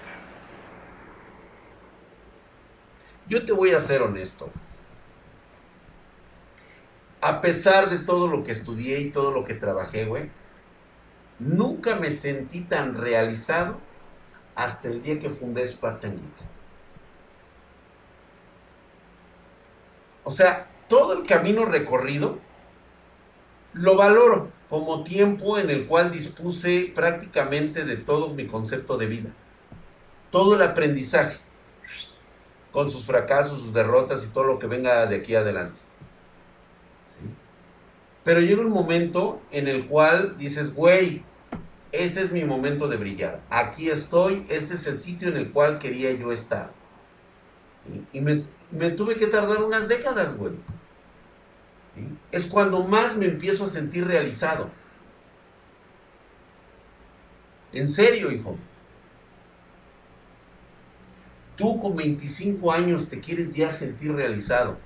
Yo 3.30 3.46
te 3.46 3.54
voy 3.54 3.72
a 3.72 3.80
ser 3.80 4.02
honesto. 4.02 4.52
A 7.26 7.40
pesar 7.40 7.90
de 7.90 8.00
todo 8.00 8.28
lo 8.28 8.44
que 8.44 8.52
estudié 8.52 9.00
y 9.00 9.10
todo 9.10 9.32
lo 9.32 9.46
que 9.46 9.54
trabajé, 9.54 10.04
güey, 10.04 10.30
nunca 11.40 11.96
me 11.96 12.12
sentí 12.12 12.60
tan 12.60 12.96
realizado 12.96 13.78
hasta 14.56 14.90
el 14.90 15.02
día 15.02 15.20
que 15.20 15.30
fundé 15.30 15.66
Spartan 15.66 16.18
Geek. 16.18 16.48
O 20.26 20.32
sea, 20.32 20.68
todo 20.90 21.14
el 21.14 21.26
camino 21.26 21.64
recorrido 21.64 22.40
lo 23.72 23.96
valoro 23.96 24.52
como 24.70 25.06
tiempo 25.06 25.58
en 25.58 25.70
el 25.70 25.88
cual 25.88 26.12
dispuse 26.12 26.92
prácticamente 26.94 27.86
de 27.86 27.96
todo 27.96 28.34
mi 28.34 28.48
concepto 28.48 28.98
de 28.98 29.06
vida. 29.06 29.30
Todo 30.30 30.56
el 30.56 30.62
aprendizaje, 30.62 31.38
con 32.74 32.90
sus 32.90 33.06
fracasos, 33.06 33.62
sus 33.62 33.74
derrotas 33.74 34.26
y 34.26 34.28
todo 34.28 34.44
lo 34.44 34.60
que 34.60 34.68
venga 34.68 35.06
de 35.06 35.16
aquí 35.16 35.36
adelante. 35.36 35.80
Pero 38.24 38.40
llega 38.40 38.62
un 38.62 38.72
momento 38.72 39.42
en 39.52 39.68
el 39.68 39.86
cual 39.86 40.38
dices, 40.38 40.74
güey, 40.74 41.24
este 41.92 42.22
es 42.22 42.32
mi 42.32 42.46
momento 42.46 42.88
de 42.88 42.98
brillar. 42.98 43.42
Aquí 43.50 43.90
estoy, 43.90 44.46
este 44.50 44.76
es 44.76 44.88
el 44.88 44.98
sitio 44.98 45.28
en 45.28 45.38
el 45.38 45.52
cual 45.52 45.80
quería 45.80 46.12
yo 46.12 46.32
estar. 46.32 46.72
Y 48.14 48.22
me, 48.22 48.44
tuve 48.92 49.16
que 49.16 49.28
tardar 49.28 49.62
unas 49.64 49.88
décadas, 49.88 50.38
güey 50.38 50.54
es 52.32 52.46
cuando 52.46 52.84
más 52.84 53.16
me 53.16 53.26
empiezo 53.26 53.66
a 53.66 53.68
sentir 53.68 54.08
realizado. 54.08 54.70
En 57.72 57.90
serio, 57.90 58.32
hijo. 58.32 58.58
Tú 61.56 61.80
con 61.80 61.96
25 61.96 62.72
años 62.72 63.10
te 63.10 63.20
quieres 63.20 63.54
ya 63.54 63.70
sentir 63.70 64.14
realizado. 64.14 64.78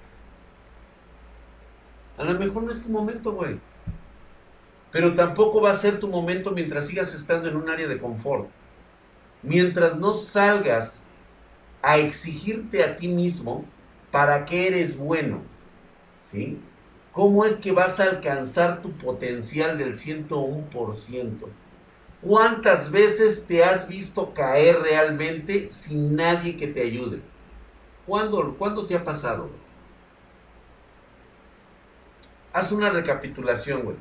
A 2.17 2.23
lo 2.23 2.37
mejor 2.37 2.63
no 2.63 2.71
es 2.71 2.81
tu 2.81 2.89
momento, 2.89 3.31
güey. 3.31 3.59
Pero 4.91 5.13
tampoco 5.13 5.61
va 5.61 5.71
a 5.71 5.75
ser 5.75 5.99
tu 5.99 6.07
momento 6.07 6.51
mientras 6.51 6.87
sigas 6.87 7.13
estando 7.13 7.47
en 7.47 7.55
un 7.55 7.69
área 7.69 7.87
de 7.87 7.99
confort. 7.99 8.49
Mientras 9.43 9.97
no 9.97 10.13
salgas 10.13 11.03
a 11.81 11.97
exigirte 11.97 12.83
a 12.83 12.97
ti 12.97 13.07
mismo 13.07 13.65
para 14.11 14.45
que 14.45 14.67
eres 14.67 14.97
bueno. 14.97 15.43
¿Sí? 16.23 16.59
¿Cómo 17.11 17.45
es 17.45 17.57
que 17.57 17.71
vas 17.71 17.99
a 17.99 18.03
alcanzar 18.03 18.81
tu 18.81 18.91
potencial 18.91 19.77
del 19.77 19.95
101%? 19.95 21.47
¿Cuántas 22.21 22.91
veces 22.91 23.45
te 23.45 23.63
has 23.63 23.87
visto 23.87 24.33
caer 24.33 24.79
realmente 24.81 25.69
sin 25.69 26.15
nadie 26.15 26.57
que 26.57 26.67
te 26.67 26.81
ayude? 26.81 27.21
¿Cuándo, 28.05 28.55
¿cuándo 28.57 28.85
te 28.87 28.95
ha 28.95 29.03
pasado? 29.03 29.49
Haz 32.53 32.71
una 32.71 32.89
recapitulación, 32.89 33.83
güey. 33.83 33.97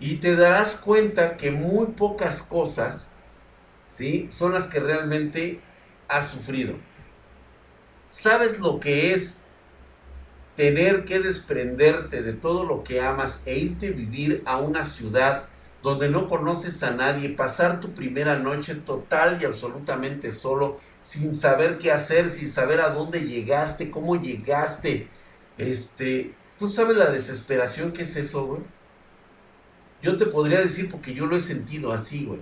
Y 0.00 0.16
te 0.16 0.36
darás 0.36 0.76
cuenta 0.76 1.36
que 1.36 1.50
muy 1.50 1.86
pocas 1.88 2.42
cosas, 2.42 3.06
¿sí? 3.86 4.28
Son 4.30 4.52
las 4.52 4.66
que 4.66 4.80
realmente 4.80 5.60
has 6.08 6.28
sufrido. 6.28 6.74
¿Sabes 8.08 8.58
lo 8.58 8.80
que 8.80 9.12
es 9.12 9.44
tener 10.56 11.04
que 11.04 11.20
desprenderte 11.20 12.22
de 12.22 12.32
todo 12.32 12.64
lo 12.64 12.84
que 12.84 13.00
amas 13.00 13.40
e 13.44 13.56
irte 13.58 13.88
a 13.88 13.92
vivir 13.92 14.42
a 14.46 14.58
una 14.58 14.84
ciudad 14.84 15.48
donde 15.82 16.08
no 16.08 16.28
conoces 16.28 16.82
a 16.82 16.92
nadie, 16.92 17.28
pasar 17.28 17.78
tu 17.78 17.92
primera 17.92 18.36
noche 18.36 18.74
total 18.74 19.38
y 19.40 19.44
absolutamente 19.44 20.32
solo, 20.32 20.80
sin 21.02 21.34
saber 21.34 21.76
qué 21.76 21.92
hacer, 21.92 22.30
sin 22.30 22.48
saber 22.48 22.80
a 22.80 22.88
dónde 22.88 23.20
llegaste, 23.20 23.90
cómo 23.90 24.16
llegaste. 24.16 25.08
Este, 25.58 26.34
¿tú 26.64 26.70
sabes 26.70 26.96
la 26.96 27.10
desesperación 27.10 27.92
que 27.92 28.04
es 28.04 28.16
eso, 28.16 28.46
güey? 28.46 28.62
Yo 30.00 30.16
te 30.16 30.24
podría 30.24 30.60
decir 30.60 30.90
porque 30.90 31.12
yo 31.12 31.26
lo 31.26 31.36
he 31.36 31.40
sentido 31.40 31.92
así, 31.92 32.24
güey. 32.24 32.40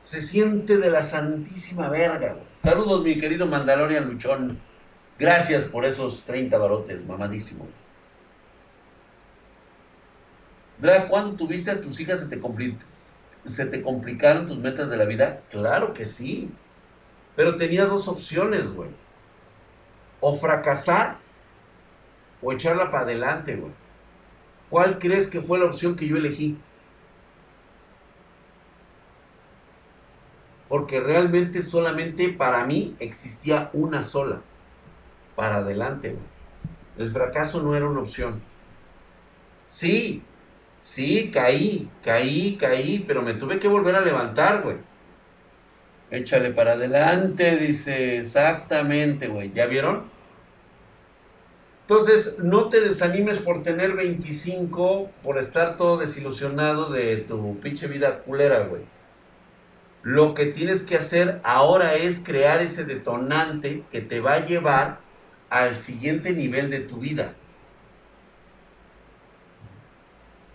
se 0.00 0.22
siente 0.22 0.78
de 0.78 0.90
la 0.90 1.02
santísima 1.02 1.90
verga, 1.90 2.32
güey. 2.32 2.46
Saludos, 2.54 3.04
mi 3.04 3.20
querido 3.20 3.46
Mandalorian 3.46 4.08
Luchón. 4.08 4.58
Gracias 5.18 5.64
por 5.64 5.84
esos 5.84 6.22
30 6.24 6.56
barotes, 6.56 7.04
mamadísimo. 7.04 7.68
Drag, 10.78 11.08
¿cuándo 11.08 11.36
tuviste 11.36 11.70
a 11.70 11.80
tus 11.82 12.00
hijas 12.00 12.20
se 12.20 12.26
te, 12.26 12.40
se 13.44 13.66
te 13.66 13.82
complicaron 13.82 14.46
tus 14.46 14.56
metas 14.56 14.88
de 14.88 14.96
la 14.96 15.04
vida? 15.04 15.42
Claro 15.50 15.92
que 15.92 16.06
sí. 16.06 16.50
Pero 17.36 17.56
tenía 17.56 17.84
dos 17.84 18.08
opciones, 18.08 18.72
güey. 18.72 19.01
O 20.22 20.34
fracasar 20.34 21.18
o 22.40 22.50
echarla 22.50 22.90
para 22.90 23.02
adelante, 23.02 23.56
güey. 23.56 23.72
¿Cuál 24.70 24.98
crees 24.98 25.26
que 25.26 25.42
fue 25.42 25.58
la 25.58 25.66
opción 25.66 25.96
que 25.96 26.08
yo 26.08 26.16
elegí? 26.16 26.58
porque 30.72 31.00
realmente 31.00 31.62
solamente 31.62 32.30
para 32.30 32.64
mí 32.64 32.96
existía 32.98 33.68
una 33.74 34.02
sola, 34.02 34.40
para 35.36 35.56
adelante, 35.56 36.12
güey. 36.12 36.24
El 36.96 37.10
fracaso 37.10 37.62
no 37.62 37.74
era 37.74 37.86
una 37.86 38.00
opción. 38.00 38.40
Sí, 39.68 40.22
sí, 40.80 41.30
caí, 41.30 41.90
caí, 42.02 42.56
caí, 42.56 43.04
pero 43.06 43.20
me 43.20 43.34
tuve 43.34 43.58
que 43.58 43.68
volver 43.68 43.96
a 43.96 44.00
levantar, 44.00 44.62
güey. 44.62 44.78
Échale 46.12 46.50
para 46.50 46.72
adelante, 46.72 47.56
dice, 47.56 48.18
exactamente, 48.18 49.28
güey. 49.28 49.50
¿Ya 49.50 49.64
vieron? 49.64 50.04
Entonces, 51.80 52.36
no 52.38 52.68
te 52.68 52.82
desanimes 52.82 53.38
por 53.38 53.62
tener 53.62 53.94
25, 53.94 55.10
por 55.22 55.38
estar 55.38 55.78
todo 55.78 55.96
desilusionado 55.96 56.90
de 56.90 57.16
tu 57.16 57.58
pinche 57.60 57.86
vida 57.86 58.18
culera, 58.24 58.60
güey. 58.66 58.82
Lo 60.02 60.34
que 60.34 60.44
tienes 60.44 60.82
que 60.82 60.96
hacer 60.96 61.40
ahora 61.44 61.94
es 61.94 62.20
crear 62.20 62.60
ese 62.60 62.84
detonante 62.84 63.82
que 63.90 64.02
te 64.02 64.20
va 64.20 64.34
a 64.34 64.44
llevar 64.44 65.00
al 65.48 65.78
siguiente 65.78 66.32
nivel 66.32 66.68
de 66.68 66.80
tu 66.80 66.98
vida. 66.98 67.32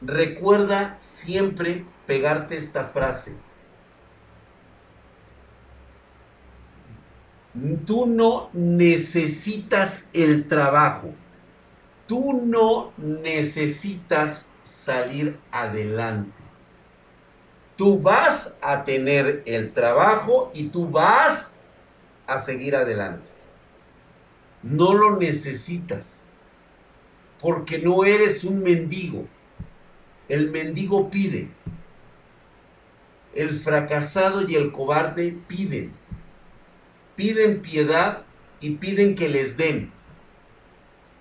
Recuerda 0.01 0.97
siempre 0.99 1.83
pegarte 2.05 2.57
esta 2.57 2.83
frase. 2.83 3.46
Tú 7.85 8.05
no 8.05 8.49
necesitas 8.53 10.09
el 10.13 10.47
trabajo. 10.47 11.13
Tú 12.05 12.41
no 12.45 12.93
necesitas 12.97 14.45
salir 14.63 15.39
adelante. 15.51 16.31
Tú 17.75 17.99
vas 18.01 18.57
a 18.61 18.83
tener 18.83 19.43
el 19.45 19.73
trabajo 19.73 20.51
y 20.53 20.69
tú 20.69 20.89
vas 20.89 21.51
a 22.25 22.37
seguir 22.37 22.75
adelante. 22.75 23.29
No 24.63 24.93
lo 24.93 25.17
necesitas 25.17 26.25
porque 27.39 27.79
no 27.79 28.03
eres 28.03 28.43
un 28.43 28.61
mendigo. 28.61 29.27
El 30.27 30.49
mendigo 30.51 31.09
pide. 31.09 31.49
El 33.33 33.51
fracasado 33.51 34.47
y 34.47 34.55
el 34.55 34.71
cobarde 34.71 35.37
piden. 35.47 35.93
Piden 37.17 37.61
piedad 37.61 38.21
y 38.61 38.75
piden 38.75 39.15
que 39.15 39.27
les 39.27 39.57
den. 39.57 39.91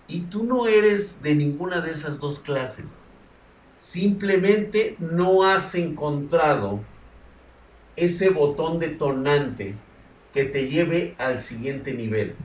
Y 0.06 0.20
tú 0.20 0.44
no 0.44 0.68
eres 0.68 1.22
de 1.22 1.35
ninguna 1.35 1.80
de 1.80 1.90
esas 1.90 2.20
dos 2.20 2.38
clases. 2.38 2.85
Simplemente 3.78 4.94
no 4.98 5.44
has 5.44 5.74
encontrado 5.74 6.80
ese 7.96 8.28
botón 8.28 8.78
detonante 8.78 9.74
que 10.32 10.44
te 10.44 10.68
lleve 10.68 11.14
al 11.18 11.40
siguiente 11.40 11.94
nivel. 11.94 12.37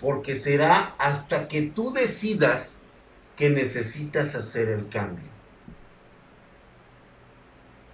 Porque 0.00 0.34
será 0.36 0.94
hasta 0.98 1.46
que 1.46 1.62
tú 1.62 1.92
decidas 1.92 2.78
que 3.36 3.50
necesitas 3.50 4.34
hacer 4.34 4.68
el 4.68 4.88
cambio. 4.88 5.28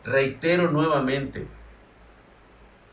Reitero 0.04 0.70
nuevamente, 0.70 1.46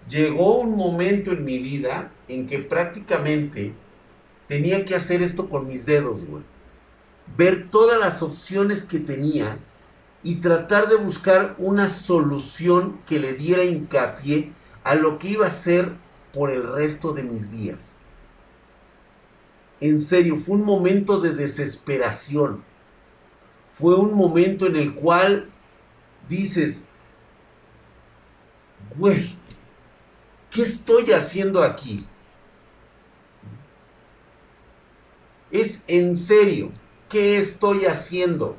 llegó 0.10 0.60
un 0.60 0.76
momento 0.76 1.32
en 1.32 1.46
mi 1.46 1.60
vida 1.60 2.12
en 2.28 2.48
que 2.48 2.60
prácticamente 2.60 3.74
tenía 4.48 4.86
que 4.86 4.96
hacer 4.96 5.22
esto 5.22 5.50
con 5.50 5.68
mis 5.68 5.86
dedos, 5.86 6.26
güey. 6.26 6.44
Ver 7.38 7.70
todas 7.70 8.00
las 8.00 8.22
opciones 8.22 8.84
que 8.84 9.00
tenía 9.00 9.58
y 10.24 10.36
tratar 10.36 10.90
de 10.90 10.98
buscar 10.98 11.56
una 11.58 11.90
solución 11.90 13.00
que 13.08 13.20
le 13.20 13.34
diera 13.34 13.64
hincapié 13.64 14.52
a 14.84 14.96
lo 14.96 15.18
que 15.20 15.30
iba 15.30 15.48
a 15.48 15.52
ser 15.52 15.94
por 16.34 16.52
el 16.52 16.64
resto 16.64 17.14
de 17.14 17.24
mis 17.24 17.52
días. 17.52 17.98
En 19.80 20.00
serio, 20.00 20.38
fue 20.38 20.56
un 20.56 20.66
momento 20.66 21.20
de 21.20 21.34
desesperación. 21.34 22.64
Fue 23.74 23.96
un 23.96 24.14
momento 24.14 24.68
en 24.68 24.76
el 24.76 24.94
cual 24.94 25.50
dices, 26.30 26.86
güey, 28.96 29.36
¿qué 30.52 30.62
estoy 30.62 31.12
haciendo 31.14 31.64
aquí? 31.64 32.06
Es 35.52 35.84
en 35.88 36.16
serio, 36.16 36.72
¿qué 37.10 37.38
estoy 37.38 37.86
haciendo? 37.86 38.58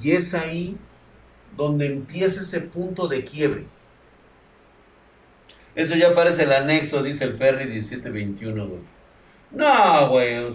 Y 0.00 0.12
es 0.12 0.34
ahí 0.34 0.76
donde 1.56 1.86
empieza 1.86 2.42
ese 2.42 2.60
punto 2.60 3.08
de 3.08 3.24
quiebre. 3.24 3.66
Eso 5.74 5.96
ya 5.96 6.14
parece 6.14 6.44
el 6.44 6.52
anexo, 6.52 7.02
dice 7.02 7.24
el 7.24 7.34
Ferry 7.34 7.66
1721, 7.66 8.66
güey. 8.66 8.80
No, 9.50 10.08
güey. 10.08 10.52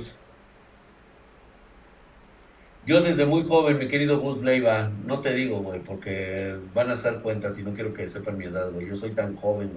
Yo 2.89 3.01
desde 3.01 3.27
muy 3.27 3.43
joven, 3.43 3.77
mi 3.77 3.87
querido 3.87 4.19
Gus 4.19 4.41
Leiva, 4.41 4.89
no 5.05 5.19
te 5.19 5.35
digo, 5.35 5.59
güey, 5.59 5.79
porque 5.79 6.55
van 6.73 6.89
a 6.89 6.93
hacer 6.93 7.19
cuentas 7.19 7.59
y 7.59 7.61
no 7.61 7.75
quiero 7.75 7.93
que 7.93 8.09
sepan 8.09 8.35
mi 8.35 8.45
edad, 8.45 8.71
güey. 8.71 8.87
Yo 8.87 8.95
soy 8.95 9.11
tan 9.11 9.35
joven, 9.35 9.69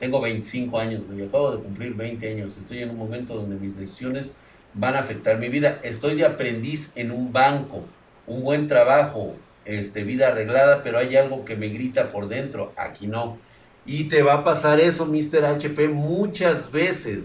Tengo 0.00 0.20
25 0.20 0.76
años, 0.76 1.02
güey. 1.06 1.22
Acabo 1.22 1.52
de 1.52 1.62
cumplir 1.62 1.94
20 1.94 2.28
años. 2.28 2.56
Estoy 2.58 2.80
en 2.80 2.90
un 2.90 2.98
momento 2.98 3.36
donde 3.36 3.54
mis 3.54 3.76
decisiones 3.76 4.32
van 4.74 4.96
a 4.96 4.98
afectar 4.98 5.38
mi 5.38 5.48
vida. 5.48 5.78
Estoy 5.84 6.16
de 6.16 6.26
aprendiz 6.26 6.90
en 6.96 7.12
un 7.12 7.32
banco 7.32 7.84
un 8.26 8.42
buen 8.42 8.66
trabajo, 8.66 9.36
este, 9.64 10.02
vida 10.02 10.26
arreglada, 10.26 10.82
pero 10.82 10.98
hay 10.98 11.14
algo 11.14 11.44
que 11.44 11.54
me 11.54 11.68
grita 11.68 12.08
por 12.08 12.26
dentro, 12.26 12.72
aquí 12.76 13.06
no. 13.06 13.38
Y 13.86 14.08
te 14.08 14.24
va 14.24 14.34
a 14.34 14.42
pasar 14.42 14.80
eso, 14.80 15.06
Mr. 15.06 15.44
HP, 15.44 15.88
muchas 15.88 16.72
veces. 16.72 17.20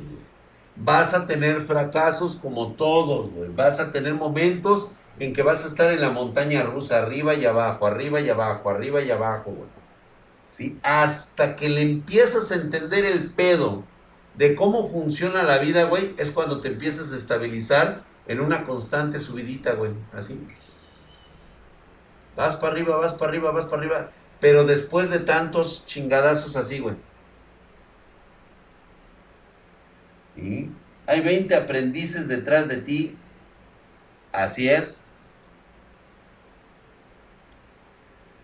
Vas 0.75 1.15
a 1.15 1.25
tener 1.25 1.63
fracasos 1.63 2.35
como 2.35 2.73
todos, 2.73 3.31
güey. 3.31 3.49
Vas 3.49 3.79
a 3.79 3.91
tener 3.91 4.13
momentos 4.13 4.91
en 5.19 5.33
que 5.33 5.43
vas 5.43 5.63
a 5.63 5.67
estar 5.67 5.91
en 5.91 6.01
la 6.01 6.09
montaña 6.09 6.63
rusa, 6.63 6.99
arriba 6.99 7.35
y 7.35 7.45
abajo, 7.45 7.87
arriba 7.87 8.19
y 8.21 8.29
abajo, 8.29 8.69
arriba 8.69 9.01
y 9.01 9.11
abajo, 9.11 9.51
güey. 9.51 9.69
¿Sí? 10.51 10.77
Hasta 10.83 11.55
que 11.55 11.69
le 11.69 11.81
empiezas 11.81 12.51
a 12.51 12.55
entender 12.55 13.05
el 13.05 13.31
pedo 13.31 13.83
de 14.35 14.55
cómo 14.55 14.89
funciona 14.89 15.43
la 15.43 15.57
vida, 15.57 15.85
güey, 15.85 16.13
es 16.17 16.31
cuando 16.31 16.61
te 16.61 16.69
empiezas 16.69 17.11
a 17.11 17.17
estabilizar 17.17 18.03
en 18.27 18.39
una 18.39 18.63
constante 18.63 19.19
subidita, 19.19 19.73
güey. 19.73 19.91
Así. 20.13 20.39
Vas 22.35 22.55
para 22.57 22.73
arriba, 22.73 22.97
vas 22.97 23.13
para 23.13 23.31
arriba, 23.31 23.51
vas 23.51 23.65
para 23.65 23.81
arriba. 23.81 24.11
Pero 24.39 24.65
después 24.65 25.09
de 25.09 25.19
tantos 25.19 25.85
chingadazos 25.85 26.55
así, 26.55 26.79
güey. 26.79 26.95
Y 30.35 30.69
hay 31.07 31.21
20 31.21 31.55
aprendices 31.55 32.27
detrás 32.27 32.67
de 32.67 32.77
ti. 32.77 33.17
Así 34.33 34.69
es. 34.69 35.04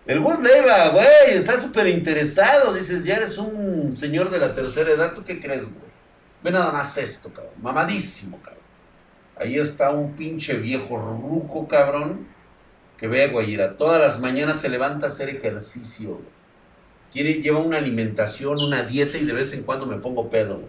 El 0.06 0.20
Bus 0.20 0.40
Leva, 0.40 0.90
güey, 0.90 1.38
está 1.38 1.60
súper 1.60 1.88
interesado. 1.88 2.74
Dices, 2.74 3.04
ya 3.04 3.18
eres 3.18 3.38
un 3.38 3.96
señor 3.96 4.30
de 4.30 4.40
la 4.40 4.54
tercera 4.54 4.90
edad. 4.92 5.14
¿Tú 5.14 5.24
qué 5.24 5.40
crees, 5.40 5.64
güey? 5.64 5.92
Ve 6.44 6.52
nada 6.52 6.72
más 6.72 6.98
esto, 6.98 7.32
cabrón. 7.32 7.54
Mamadísimo, 7.62 8.40
cabrón. 8.42 8.64
Ahí 9.36 9.58
está 9.58 9.92
un 9.92 10.16
pinche 10.16 10.56
viejo 10.56 10.98
ruco, 10.98 11.68
cabrón 11.68 12.32
que 13.02 13.08
vea 13.08 13.30
Guayira, 13.30 13.78
todas 13.78 14.00
las 14.00 14.20
mañanas 14.20 14.60
se 14.60 14.70
levanta 14.70 15.08
a 15.08 15.10
hacer 15.10 15.28
ejercicio. 15.28 16.22
Quiere, 17.12 17.42
lleva 17.42 17.58
una 17.58 17.78
alimentación, 17.78 18.62
una 18.62 18.84
dieta 18.84 19.18
y 19.18 19.26
de 19.26 19.34
vez 19.34 19.54
en 19.54 19.64
cuando 19.64 19.88
me 19.88 19.98
pongo 19.98 20.30
pedo. 20.30 20.62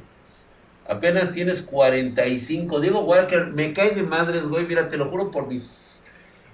Apenas 0.88 1.32
tienes 1.32 1.60
45. 1.60 2.80
Diego 2.80 3.00
Walker, 3.00 3.48
me 3.48 3.74
cae 3.74 3.90
de 3.90 4.02
madres, 4.02 4.44
güey. 4.44 4.64
Mira, 4.64 4.88
te 4.88 4.96
lo 4.96 5.10
juro 5.10 5.30
por 5.30 5.46
mis. 5.46 6.01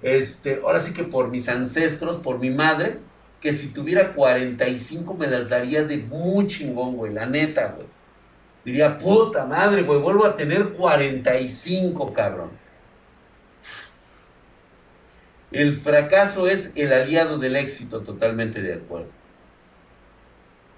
Este, 0.01 0.61
ahora 0.63 0.79
sí 0.79 0.93
que 0.93 1.03
por 1.03 1.29
mis 1.29 1.49
ancestros, 1.49 2.17
por 2.17 2.39
mi 2.39 2.49
madre, 2.49 2.99
que 3.41 3.53
si 3.53 3.67
tuviera 3.67 4.13
45 4.13 5.13
me 5.13 5.27
las 5.27 5.49
daría 5.49 5.83
de 5.83 5.97
muy 5.97 6.47
chingón, 6.47 6.95
güey. 6.95 7.13
La 7.13 7.25
neta, 7.25 7.73
güey. 7.75 7.87
Diría, 8.65 8.97
puta 8.97 9.45
madre, 9.45 9.83
güey, 9.83 9.99
vuelvo 9.99 10.25
a 10.25 10.35
tener 10.35 10.69
45, 10.69 12.13
cabrón. 12.13 12.51
El 15.51 15.75
fracaso 15.75 16.47
es 16.47 16.73
el 16.75 16.93
aliado 16.93 17.39
del 17.39 17.55
éxito, 17.55 18.01
totalmente 18.01 18.61
de 18.61 18.73
acuerdo. 18.73 19.09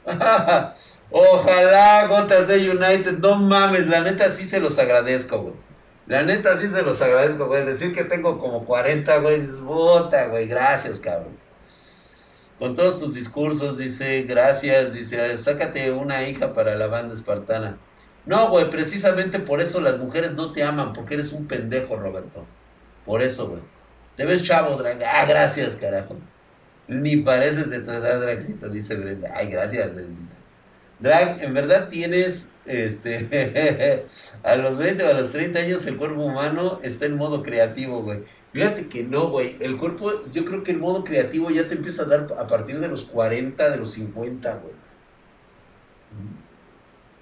Ojalá 1.11 2.07
Gotas 2.07 2.47
de 2.47 2.69
United, 2.69 3.17
no 3.19 3.35
mames, 3.35 3.87
la 3.87 4.01
neta 4.01 4.29
sí 4.29 4.45
se 4.45 4.59
los 4.59 4.79
agradezco, 4.79 5.39
güey. 5.39 5.70
La 6.07 6.23
neta 6.23 6.57
sí 6.57 6.67
se 6.67 6.81
los 6.81 7.01
agradezco, 7.01 7.47
güey. 7.47 7.65
Decir 7.65 7.93
que 7.93 8.03
tengo 8.03 8.39
como 8.39 8.65
40, 8.65 9.17
güey, 9.19 9.35
es 9.35 9.59
bota, 9.59 10.27
güey. 10.27 10.47
Gracias, 10.47 10.99
cabrón. 10.99 11.37
Con 12.59 12.75
todos 12.75 12.99
tus 12.99 13.13
discursos, 13.13 13.77
dice, 13.77 14.23
gracias, 14.23 14.93
dice, 14.93 15.37
sácate 15.37 15.91
una 15.91 16.27
hija 16.27 16.53
para 16.53 16.75
la 16.75 16.87
banda 16.87 17.15
espartana. 17.15 17.77
No, 18.25 18.49
güey, 18.49 18.69
precisamente 18.69 19.39
por 19.39 19.61
eso 19.61 19.81
las 19.81 19.97
mujeres 19.97 20.33
no 20.33 20.51
te 20.51 20.63
aman, 20.63 20.93
porque 20.93 21.15
eres 21.15 21.31
un 21.31 21.47
pendejo, 21.47 21.95
Roberto. 21.95 22.45
Por 23.05 23.21
eso, 23.23 23.47
güey. 23.49 23.61
Te 24.15 24.25
ves 24.25 24.43
chavo, 24.43 24.75
Drag. 24.75 25.01
Ah, 25.03 25.25
gracias, 25.25 25.75
carajo. 25.75 26.17
Ni 26.87 27.17
pareces 27.17 27.69
de 27.69 27.79
tu 27.79 27.91
edad, 27.91 28.19
Dragcito, 28.19 28.69
dice 28.69 28.95
Brenda. 28.95 29.31
Ay, 29.33 29.47
gracias, 29.47 29.95
Brendita. 29.95 30.35
Drag, 31.01 31.43
en 31.43 31.53
verdad 31.53 31.89
tienes, 31.89 32.51
este, 32.65 34.05
a 34.43 34.55
los 34.55 34.77
20 34.77 35.03
o 35.03 35.09
a 35.09 35.13
los 35.13 35.31
30 35.31 35.59
años 35.59 35.85
el 35.87 35.97
cuerpo 35.97 36.21
humano 36.21 36.79
está 36.83 37.05
en 37.05 37.17
modo 37.17 37.41
creativo, 37.43 38.01
güey. 38.03 38.23
Fíjate 38.53 38.87
que 38.87 39.03
no, 39.03 39.29
güey. 39.29 39.55
El 39.59 39.77
cuerpo, 39.77 40.11
yo 40.31 40.45
creo 40.45 40.63
que 40.63 40.71
el 40.71 40.77
modo 40.77 41.03
creativo 41.03 41.49
ya 41.49 41.67
te 41.67 41.75
empieza 41.75 42.03
a 42.03 42.05
dar 42.05 42.27
a 42.37 42.47
partir 42.47 42.79
de 42.79 42.87
los 42.87 43.03
40, 43.03 43.69
de 43.69 43.77
los 43.77 43.91
50, 43.93 44.55
güey. 44.55 44.73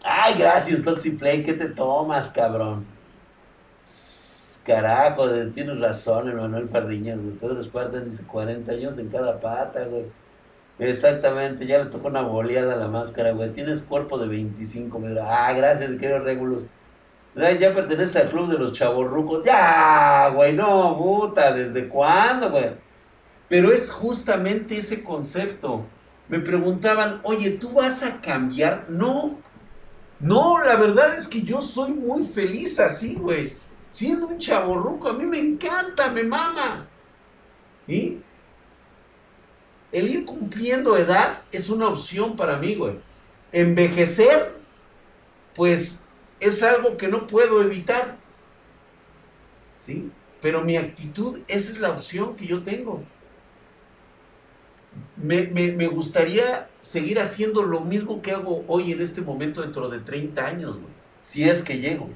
Ay, 0.04 0.36
gracias, 0.38 0.84
Toxiplay. 0.84 1.44
¿Qué 1.44 1.54
te 1.54 1.70
tomas, 1.70 2.30
cabrón? 2.30 2.86
Carajo, 4.66 5.28
tienes 5.54 5.80
razón, 5.80 6.30
Emanuel 6.30 6.68
Parriñas, 6.68 7.20
güey. 7.20 7.36
Pedro 7.36 7.60
Esparta 7.60 8.00
dice 8.02 8.24
40 8.26 8.72
años 8.72 8.98
en 8.98 9.10
cada 9.10 9.40
pata, 9.40 9.86
güey. 9.86 10.06
Exactamente, 10.80 11.66
ya 11.66 11.80
le 11.80 11.90
tocó 11.90 12.08
una 12.08 12.22
boleada 12.22 12.74
a 12.74 12.78
la 12.78 12.88
máscara, 12.88 13.32
güey. 13.34 13.52
Tienes 13.52 13.82
cuerpo 13.82 14.18
de 14.18 14.28
25, 14.28 15.00
me 15.00 15.20
Ah, 15.20 15.54
gracias, 15.54 15.90
querido 16.00 16.20
Regulus. 16.20 16.64
Ya 17.36 17.74
pertenece 17.74 18.20
al 18.20 18.30
club 18.30 18.50
de 18.50 18.58
los 18.58 18.74
chavorrucos. 18.74 19.46
Ya, 19.46 20.30
güey, 20.34 20.54
no, 20.54 20.98
puta, 20.98 21.54
¿desde 21.54 21.88
cuándo, 21.88 22.50
güey? 22.50 22.72
Pero 23.48 23.72
es 23.72 23.90
justamente 23.90 24.78
ese 24.78 25.04
concepto. 25.04 25.86
Me 26.28 26.40
preguntaban, 26.40 27.20
oye, 27.24 27.52
¿tú 27.52 27.74
vas 27.74 28.04
a 28.04 28.22
cambiar? 28.22 28.86
No, 28.90 29.38
no, 30.20 30.64
la 30.64 30.76
verdad 30.76 31.16
es 31.16 31.28
que 31.28 31.42
yo 31.42 31.62
soy 31.62 31.94
muy 31.94 32.24
feliz 32.24 32.80
así, 32.80 33.16
güey 33.16 33.54
siendo 33.90 34.28
un 34.28 34.38
chaborruco, 34.38 35.10
a 35.10 35.14
mí 35.14 35.26
me 35.26 35.40
encanta, 35.40 36.10
me 36.10 36.24
mama. 36.24 36.88
¿Y? 37.88 38.20
El 39.92 40.08
ir 40.08 40.26
cumpliendo 40.26 40.98
edad 40.98 41.42
es 41.52 41.70
una 41.70 41.88
opción 41.88 42.36
para 42.36 42.58
mí, 42.58 42.76
güey. 42.76 42.96
Envejecer, 43.52 44.54
pues 45.56 46.02
es 46.40 46.62
algo 46.64 46.98
que 46.98 47.08
no 47.08 47.28
puedo 47.28 47.62
evitar. 47.62 48.18
¿Sí? 49.78 50.12
Pero 50.42 50.62
mi 50.62 50.78
actitud, 50.78 51.40
esa 51.48 51.72
es 51.72 51.80
la 51.80 51.92
opción 51.92 52.36
que 52.36 52.46
yo 52.46 52.64
tengo. 52.64 53.04
Me, 55.16 55.48
me, 55.48 55.88
gustaría 55.88 56.70
seguir 56.82 57.20
haciendo 57.20 57.64
lo 57.64 57.82
mismo 57.82 58.22
que 58.22 58.32
hago 58.32 58.64
hoy 58.68 58.92
en 58.92 59.02
este 59.02 59.22
momento 59.22 59.62
dentro 59.62 59.88
de 59.88 60.00
30 60.00 60.46
años, 60.46 60.76
güey. 60.76 60.94
Si 61.24 61.48
es 61.48 61.62
que 61.62 61.80
llego. 61.80 62.10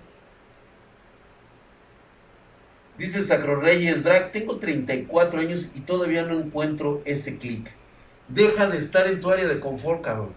Dice 2.98 3.24
Sacro 3.24 3.60
Reyes, 3.60 4.04
Drag, 4.04 4.32
tengo 4.32 4.58
34 4.58 5.40
años 5.40 5.68
y 5.74 5.82
todavía 5.82 6.24
no 6.24 6.40
encuentro 6.40 7.02
ese 7.06 7.38
clic. 7.38 7.72
Deja 8.28 8.68
de 8.68 8.78
estar 8.78 9.08
en 9.08 9.20
tu 9.20 9.32
área 9.32 9.48
de 9.48 9.60
confort, 9.60 10.02
cabrón. 10.02 10.34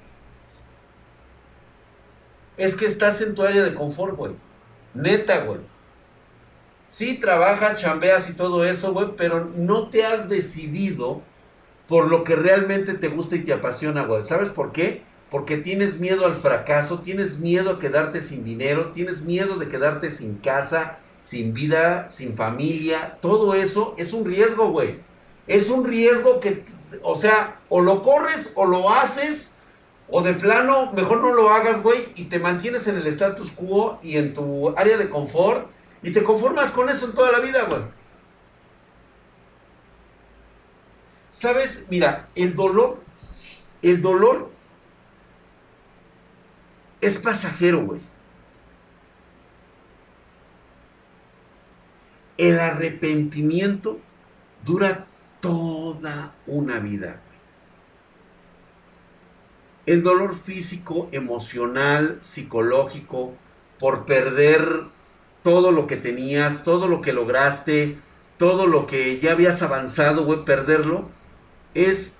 Es 2.56 2.74
que 2.74 2.86
estás 2.86 3.20
en 3.20 3.34
tu 3.34 3.42
área 3.42 3.62
de 3.62 3.74
confort, 3.74 4.16
güey. 4.16 4.32
Neta, 4.94 5.44
güey. 5.44 5.60
Sí, 6.88 7.18
trabajas, 7.18 7.80
chambeas 7.80 8.30
y 8.30 8.32
todo 8.32 8.64
eso, 8.64 8.92
güey, 8.92 9.08
pero 9.16 9.50
no 9.54 9.90
te 9.90 10.06
has 10.06 10.28
decidido 10.28 11.20
por 11.88 12.08
lo 12.08 12.24
que 12.24 12.36
realmente 12.36 12.94
te 12.94 13.08
gusta 13.08 13.36
y 13.36 13.40
te 13.40 13.52
apasiona, 13.52 14.04
güey. 14.04 14.24
¿Sabes 14.24 14.48
por 14.48 14.72
qué? 14.72 15.02
Porque 15.30 15.58
tienes 15.58 15.98
miedo 15.98 16.24
al 16.24 16.36
fracaso, 16.36 17.00
tienes 17.00 17.38
miedo 17.38 17.70
a 17.70 17.78
quedarte 17.80 18.22
sin 18.22 18.44
dinero, 18.44 18.92
tienes 18.92 19.22
miedo 19.22 19.58
de 19.58 19.68
quedarte 19.68 20.10
sin 20.10 20.36
casa, 20.36 20.98
sin 21.26 21.52
vida, 21.52 22.08
sin 22.08 22.34
familia. 22.34 23.18
Todo 23.20 23.54
eso 23.54 23.94
es 23.98 24.12
un 24.12 24.24
riesgo, 24.24 24.70
güey. 24.70 25.00
Es 25.48 25.68
un 25.68 25.84
riesgo 25.84 26.38
que, 26.38 26.64
o 27.02 27.16
sea, 27.16 27.60
o 27.68 27.80
lo 27.80 28.02
corres 28.02 28.52
o 28.54 28.64
lo 28.64 28.94
haces 28.94 29.52
o 30.08 30.22
de 30.22 30.34
plano, 30.34 30.92
mejor 30.92 31.20
no 31.20 31.34
lo 31.34 31.50
hagas, 31.50 31.82
güey, 31.82 32.06
y 32.14 32.24
te 32.24 32.38
mantienes 32.38 32.86
en 32.86 32.96
el 32.96 33.06
status 33.08 33.50
quo 33.50 33.98
y 34.02 34.18
en 34.18 34.34
tu 34.34 34.72
área 34.76 34.96
de 34.96 35.10
confort 35.10 35.68
y 36.00 36.12
te 36.12 36.22
conformas 36.22 36.70
con 36.70 36.88
eso 36.88 37.06
en 37.06 37.12
toda 37.12 37.32
la 37.32 37.40
vida, 37.40 37.64
güey. 37.64 37.82
¿Sabes? 41.30 41.86
Mira, 41.90 42.28
el 42.36 42.54
dolor, 42.54 43.00
el 43.82 44.00
dolor 44.00 44.48
es 47.00 47.18
pasajero, 47.18 47.84
güey. 47.84 48.00
El 52.38 52.60
arrepentimiento 52.60 53.98
dura 54.64 55.06
toda 55.40 56.34
una 56.46 56.78
vida. 56.80 57.20
El 59.86 60.02
dolor 60.02 60.36
físico, 60.36 61.08
emocional, 61.12 62.18
psicológico, 62.20 63.34
por 63.78 64.04
perder 64.04 64.88
todo 65.42 65.70
lo 65.70 65.86
que 65.86 65.96
tenías, 65.96 66.64
todo 66.64 66.88
lo 66.88 67.02
que 67.02 67.12
lograste, 67.12 67.98
todo 68.36 68.66
lo 68.66 68.86
que 68.86 69.20
ya 69.20 69.32
habías 69.32 69.62
avanzado, 69.62 70.44
perderlo, 70.44 71.08
es 71.74 72.16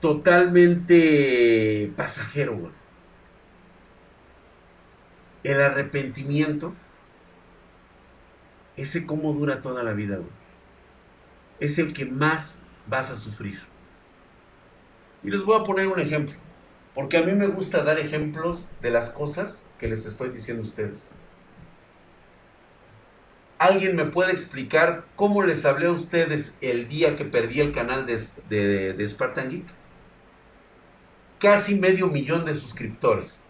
totalmente 0.00 1.90
pasajero. 1.96 2.70
El 5.44 5.60
arrepentimiento, 5.60 6.74
ese 8.78 9.06
cómo 9.06 9.32
dura 9.34 9.60
toda 9.60 9.82
la 9.82 9.92
vida, 9.92 10.16
güey. 10.16 10.30
Es 11.60 11.78
el 11.78 11.92
que 11.92 12.06
más 12.06 12.56
vas 12.86 13.10
a 13.10 13.16
sufrir. 13.16 13.58
Y 15.22 15.30
les 15.30 15.42
voy 15.42 15.60
a 15.60 15.64
poner 15.64 15.88
un 15.88 15.98
ejemplo, 15.98 16.36
porque 16.94 17.18
a 17.18 17.22
mí 17.22 17.32
me 17.32 17.48
gusta 17.48 17.82
dar 17.82 17.98
ejemplos 17.98 18.64
de 18.80 18.90
las 18.90 19.10
cosas 19.10 19.64
que 19.78 19.88
les 19.88 20.06
estoy 20.06 20.30
diciendo 20.30 20.62
a 20.62 20.66
ustedes. 20.66 21.08
¿Alguien 23.58 23.96
me 23.96 24.04
puede 24.04 24.30
explicar 24.30 25.04
cómo 25.16 25.42
les 25.42 25.64
hablé 25.64 25.86
a 25.86 25.92
ustedes 25.92 26.54
el 26.60 26.86
día 26.86 27.16
que 27.16 27.24
perdí 27.24 27.60
el 27.60 27.72
canal 27.72 28.06
de, 28.06 28.94
de, 28.94 29.08
Spartan 29.08 29.50
Geek? 29.50 29.66
Casi 31.40 31.74
medio 31.74 32.06
millón 32.06 32.44
de 32.44 32.54
suscriptores. 32.54 33.42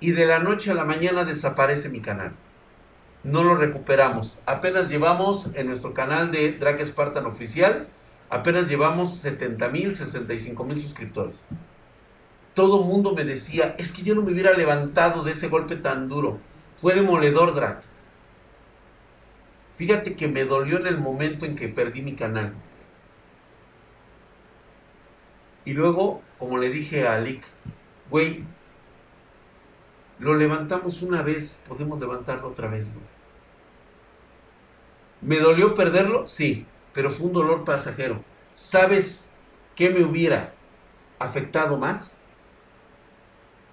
Y 0.00 0.10
de 0.10 0.26
la 0.26 0.40
noche 0.40 0.72
a 0.72 0.74
la 0.74 0.84
mañana 0.84 1.24
desaparece 1.24 1.88
mi 1.88 2.00
canal. 2.00 2.34
No 3.24 3.44
lo 3.44 3.54
recuperamos. 3.54 4.38
Apenas 4.46 4.88
llevamos 4.88 5.54
en 5.54 5.68
nuestro 5.68 5.94
canal 5.94 6.32
de 6.32 6.52
Drag 6.52 6.80
Spartan 6.80 7.26
Oficial 7.26 7.88
Apenas 8.32 8.66
llevamos 8.66 9.16
70 9.16 9.68
mil, 9.68 9.94
65 9.94 10.64
mil 10.64 10.78
suscriptores. 10.78 11.44
Todo 12.54 12.82
mundo 12.82 13.12
me 13.14 13.24
decía, 13.24 13.74
es 13.78 13.92
que 13.92 14.00
yo 14.04 14.14
no 14.14 14.22
me 14.22 14.32
hubiera 14.32 14.56
levantado 14.56 15.22
de 15.22 15.32
ese 15.32 15.48
golpe 15.48 15.76
tan 15.76 16.08
duro. 16.08 16.40
Fue 16.80 16.94
demoledor, 16.94 17.54
Drag. 17.54 17.82
Fíjate 19.76 20.16
que 20.16 20.28
me 20.28 20.46
dolió 20.46 20.78
en 20.78 20.86
el 20.86 20.96
momento 20.96 21.44
en 21.44 21.56
que 21.56 21.68
perdí 21.68 22.00
mi 22.00 22.16
canal. 22.16 22.54
Y 25.66 25.74
luego, 25.74 26.22
como 26.38 26.56
le 26.56 26.70
dije 26.70 27.06
a 27.06 27.16
Alic, 27.16 27.44
güey, 28.08 28.46
lo 30.22 30.34
levantamos 30.34 31.02
una 31.02 31.22
vez, 31.22 31.58
podemos 31.68 32.00
levantarlo 32.00 32.48
otra 32.48 32.68
vez. 32.68 32.92
¿Me 35.20 35.38
dolió 35.38 35.74
perderlo? 35.74 36.26
Sí 36.26 36.66
pero 36.92 37.10
fue 37.10 37.26
un 37.26 37.32
dolor 37.32 37.64
pasajero. 37.64 38.22
¿Sabes 38.52 39.24
qué 39.74 39.90
me 39.90 40.04
hubiera 40.04 40.52
afectado 41.18 41.76
más? 41.76 42.16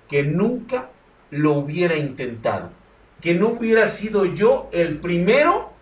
Que 0.08 0.24
nunca 0.24 0.90
lo 1.30 1.54
hubiera 1.54 1.98
intentado. 1.98 2.72
Que 3.22 3.34
no 3.36 3.50
hubiera 3.50 3.88
sido 3.88 4.26
yo 4.26 4.70
el 4.72 5.00
primero 5.00 5.74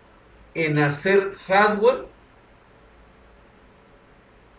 en 0.54 0.78
hacer 0.78 1.34
hardware 1.46 2.06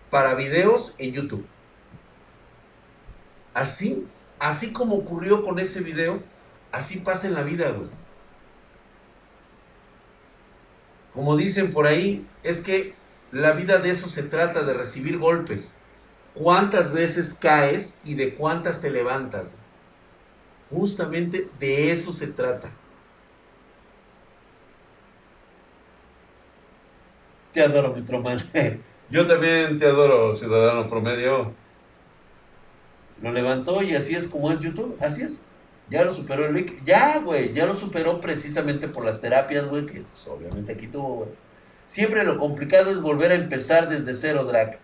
para 0.09 0.33
videos 0.35 0.95
en 0.97 1.13
YouTube. 1.13 1.45
Así, 3.53 4.07
así 4.39 4.71
como 4.71 4.95
ocurrió 4.95 5.43
con 5.43 5.59
ese 5.59 5.81
video, 5.81 6.21
así 6.71 6.99
pasa 6.99 7.27
en 7.27 7.33
la 7.33 7.43
vida, 7.43 7.71
güey. 7.71 7.89
Como 11.13 11.35
dicen 11.35 11.69
por 11.71 11.85
ahí, 11.85 12.25
es 12.43 12.61
que 12.61 12.93
la 13.31 13.51
vida 13.51 13.79
de 13.79 13.89
eso 13.91 14.07
se 14.07 14.23
trata, 14.23 14.63
de 14.63 14.73
recibir 14.73 15.17
golpes. 15.17 15.73
¿Cuántas 16.33 16.93
veces 16.93 17.33
caes 17.33 17.93
y 18.05 18.13
de 18.15 18.35
cuántas 18.35 18.81
te 18.81 18.89
levantas? 18.89 19.51
Justamente 20.69 21.49
de 21.59 21.91
eso 21.91 22.13
se 22.13 22.27
trata. 22.27 22.69
Te 27.51 27.61
adoro, 27.61 27.93
mi. 27.93 28.03
Yo 29.09 29.25
también 29.25 29.79
te 29.79 29.87
adoro, 29.87 30.35
ciudadano 30.35 30.85
promedio. 30.87 31.53
Lo 33.21 33.31
levantó 33.31 33.81
y 33.83 33.95
así 33.95 34.15
es 34.15 34.27
como 34.27 34.51
es 34.51 34.59
YouTube, 34.59 34.97
así 35.01 35.23
es. 35.23 35.41
Ya 35.89 36.05
lo 36.05 36.13
superó 36.13 36.45
el 36.45 36.53
Rick. 36.53 36.83
Ya, 36.85 37.19
güey. 37.19 37.53
Ya 37.53 37.65
lo 37.65 37.73
superó 37.73 38.21
precisamente 38.21 38.87
por 38.87 39.03
las 39.05 39.21
terapias, 39.21 39.65
güey. 39.65 39.85
Que 39.85 40.01
pues, 40.01 40.27
obviamente 40.27 40.73
aquí 40.73 40.87
tuvo, 40.87 41.15
güey. 41.15 41.29
Siempre 41.85 42.23
lo 42.23 42.37
complicado 42.37 42.91
es 42.91 43.01
volver 43.01 43.31
a 43.31 43.35
empezar 43.35 43.89
desde 43.89 44.13
cero, 44.13 44.45
Drac. 44.45 44.79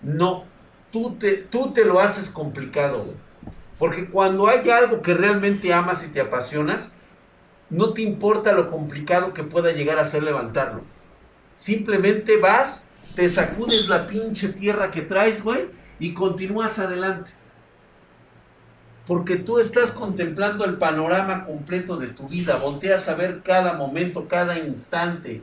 No. 0.00 0.44
Tú 0.92 1.16
te, 1.18 1.32
tú 1.32 1.72
te 1.72 1.84
lo 1.84 2.00
haces 2.00 2.30
complicado, 2.30 3.02
güey. 3.02 3.16
Porque 3.78 4.08
cuando 4.08 4.48
hay 4.48 4.68
algo 4.70 5.02
que 5.02 5.14
realmente 5.14 5.72
amas 5.72 6.04
y 6.04 6.08
te 6.08 6.20
apasionas, 6.20 6.92
no 7.70 7.92
te 7.92 8.02
importa 8.02 8.52
lo 8.52 8.70
complicado 8.70 9.34
que 9.34 9.44
pueda 9.44 9.72
llegar 9.72 9.98
a 9.98 10.04
ser 10.04 10.22
levantarlo. 10.22 10.82
Simplemente 11.54 12.38
vas, 12.38 12.84
te 13.14 13.28
sacudes 13.28 13.88
la 13.88 14.06
pinche 14.06 14.48
tierra 14.48 14.90
que 14.90 15.02
traes, 15.02 15.42
güey, 15.42 15.68
y 16.00 16.14
continúas 16.14 16.78
adelante 16.78 17.37
porque 19.08 19.36
tú 19.36 19.58
estás 19.58 19.90
contemplando 19.90 20.66
el 20.66 20.76
panorama 20.76 21.46
completo 21.46 21.96
de 21.96 22.08
tu 22.08 22.28
vida, 22.28 22.56
volteas 22.56 23.08
a 23.08 23.14
ver 23.14 23.42
cada 23.42 23.72
momento, 23.72 24.28
cada 24.28 24.58
instante, 24.58 25.42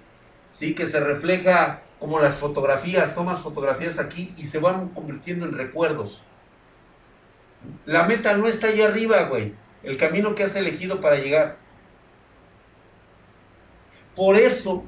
¿sí? 0.51 0.75
Que 0.75 0.85
se 0.85 0.99
refleja 0.99 1.81
como 1.99 2.19
las 2.19 2.35
fotografías, 2.35 3.15
tomas 3.15 3.39
fotografías 3.39 3.97
aquí 3.97 4.35
y 4.37 4.45
se 4.45 4.59
van 4.59 4.89
convirtiendo 4.89 5.47
en 5.47 5.57
recuerdos. 5.57 6.21
La 7.87 8.03
meta 8.03 8.37
no 8.37 8.47
está 8.47 8.67
allá 8.67 8.85
arriba, 8.85 9.23
güey, 9.23 9.55
el 9.81 9.97
camino 9.97 10.35
que 10.35 10.43
has 10.43 10.55
elegido 10.55 11.01
para 11.01 11.15
llegar. 11.15 11.57
Por 14.15 14.35
eso, 14.35 14.83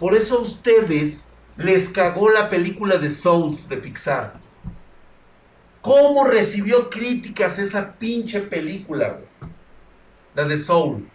por 0.00 0.16
eso 0.16 0.38
a 0.38 0.42
ustedes 0.42 1.22
les 1.56 1.88
cagó 1.88 2.28
la 2.28 2.50
película 2.50 2.98
de 2.98 3.08
Souls 3.08 3.68
de 3.68 3.76
Pixar. 3.76 4.45
¿Cómo 5.86 6.24
recibió 6.24 6.90
críticas 6.90 7.60
esa 7.60 7.92
pinche 7.92 8.40
película, 8.40 9.10
güey? 9.10 9.52
La 10.34 10.42
de 10.42 10.58
Soul. 10.58 11.08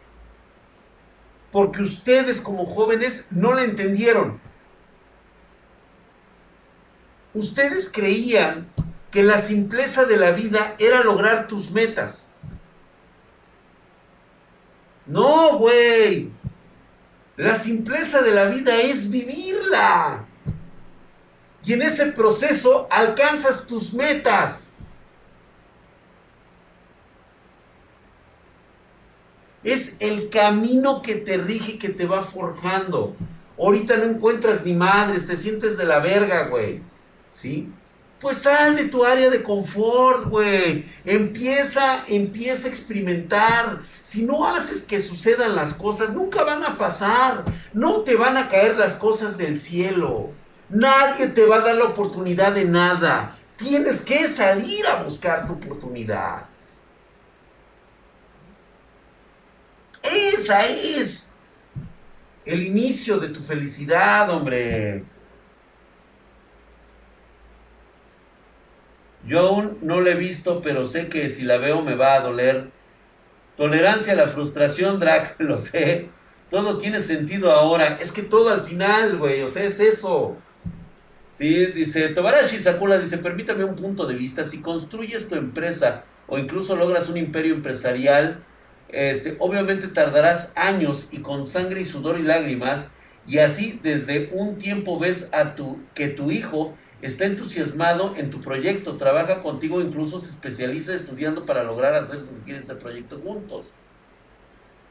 Porque 1.52 1.82
ustedes 1.82 2.40
como 2.40 2.66
jóvenes 2.66 3.28
no 3.32 3.54
la 3.54 3.66
entendieron. 3.66 4.40
Ustedes 7.34 7.90
creían 7.90 8.72
que 9.12 9.24
la 9.24 9.40
simpleza 9.40 10.06
de 10.06 10.16
la 10.16 10.32
vida 10.32 10.74
era 10.80 11.04
lograr 11.04 11.50
tus 11.50 11.70
metas. 11.72 12.30
No, 15.06 15.58
güey. 15.58 16.32
La 17.36 17.56
simpleza 17.56 18.22
de 18.22 18.34
la 18.34 18.46
vida 18.46 18.82
es 18.82 19.10
vivirla. 19.10 20.28
Y 21.64 21.74
en 21.74 21.82
ese 21.82 22.08
proceso 22.08 22.88
alcanzas 22.90 23.68
tus 23.68 23.94
metas. 23.94 24.72
Es 29.64 29.96
el 30.00 30.30
camino 30.30 31.02
que 31.04 31.16
te 31.16 31.38
rige, 31.38 31.78
que 31.78 31.90
te 31.90 32.08
va 32.08 32.24
forjando. 32.24 33.16
Ahorita 33.60 33.98
no 33.98 34.06
encuentras 34.06 34.66
ni 34.66 34.74
madres, 34.74 35.28
te 35.28 35.38
sientes 35.38 35.78
de 35.78 35.86
la 35.86 36.00
verga, 36.00 36.48
güey. 36.48 36.82
¿Sí? 37.32 37.72
Pues 38.20 38.40
sal 38.40 38.76
de 38.76 38.86
tu 38.86 39.04
área 39.04 39.30
de 39.30 39.44
confort, 39.44 40.26
güey. 40.30 40.86
Empieza, 41.06 42.04
empieza 42.08 42.68
a 42.68 42.72
experimentar. 42.72 43.82
Si 44.02 44.24
no 44.24 44.48
haces 44.48 44.84
que 44.84 45.00
sucedan 45.00 45.56
las 45.56 45.76
cosas, 45.76 46.12
nunca 46.12 46.44
van 46.44 46.64
a 46.64 46.78
pasar. 46.78 47.44
No 47.74 48.02
te 48.02 48.16
van 48.16 48.38
a 48.38 48.50
caer 48.50 48.78
las 48.78 48.96
cosas 48.96 49.38
del 49.38 49.58
cielo. 49.58 50.32
Nadie 50.72 51.28
te 51.28 51.46
va 51.46 51.58
a 51.58 51.62
dar 51.62 51.76
la 51.76 51.86
oportunidad 51.86 52.54
de 52.54 52.66
nada. 52.66 53.36
Tienes 53.58 54.02
que 54.02 54.28
salir 54.28 54.88
a 54.88 55.04
buscar 55.04 55.46
tu 55.46 55.54
oportunidad. 55.54 56.46
Esa 60.02 60.66
es 60.66 61.30
el 62.46 62.64
inicio 62.64 63.18
de 63.18 63.28
tu 63.28 63.42
felicidad, 63.42 64.30
hombre. 64.30 65.04
Yo 69.26 69.40
aún 69.40 69.78
no 69.82 70.02
la 70.02 70.12
he 70.12 70.16
visto, 70.16 70.62
pero 70.62 70.88
sé 70.88 71.08
que 71.10 71.30
si 71.30 71.44
la 71.44 71.58
veo 71.58 71.82
me 71.82 71.96
va 71.96 72.16
a 72.16 72.22
doler. 72.22 72.72
Tolerancia 73.58 74.14
a 74.14 74.16
la 74.16 74.28
frustración, 74.28 75.00
Drac, 75.00 75.36
lo 75.40 75.58
sé. 75.58 76.10
Todo 76.50 76.78
tiene 76.78 77.02
sentido 77.02 77.52
ahora. 77.52 77.98
Es 78.02 78.12
que 78.12 78.24
todo 78.24 78.50
al 78.50 78.62
final, 78.62 79.18
güey, 79.18 79.42
o 79.42 79.48
sea, 79.48 79.64
es 79.64 79.80
eso. 79.80 80.38
Sí, 81.32 81.66
dice 81.68 82.10
Tobarashi 82.10 82.60
Sakura, 82.60 83.00
dice, 83.00 83.18
permítame 83.18 83.64
un 83.64 83.76
punto 83.76 84.06
de 84.06 84.16
vista. 84.16 84.46
Si 84.46 84.60
construyes 84.60 85.30
tu 85.30 85.36
empresa 85.36 86.04
o 86.28 86.38
incluso 86.38 86.76
logras 86.76 87.08
un 87.08 87.16
imperio 87.16 87.56
empresarial, 87.56 88.44
este, 88.90 89.38
obviamente 89.40 89.88
tardarás 89.88 90.52
años 90.56 91.08
y 91.10 91.20
con 91.20 91.46
sangre 91.46 91.82
y 91.82 91.86
sudor 91.86 92.20
y 92.20 92.24
lágrimas. 92.24 92.90
Y 93.26 93.38
así 93.38 93.80
desde 93.82 94.30
un 94.34 94.58
tiempo 94.58 95.00
ves 95.00 95.30
a 95.32 95.56
tu, 95.56 95.80
que 95.96 96.10
tu 96.10 96.32
hijo 96.32 96.76
está 97.02 97.26
entusiasmado 97.26 98.14
en 98.18 98.30
tu 98.30 98.42
proyecto, 98.42 98.98
trabaja 98.98 99.42
contigo, 99.42 99.80
incluso 99.80 100.20
se 100.20 100.30
especializa 100.30 100.94
estudiando 100.94 101.46
para 101.46 101.64
lograr 101.64 101.94
hacer 101.94 102.20
este 102.48 102.76
proyecto 102.76 103.20
juntos. 103.20 103.68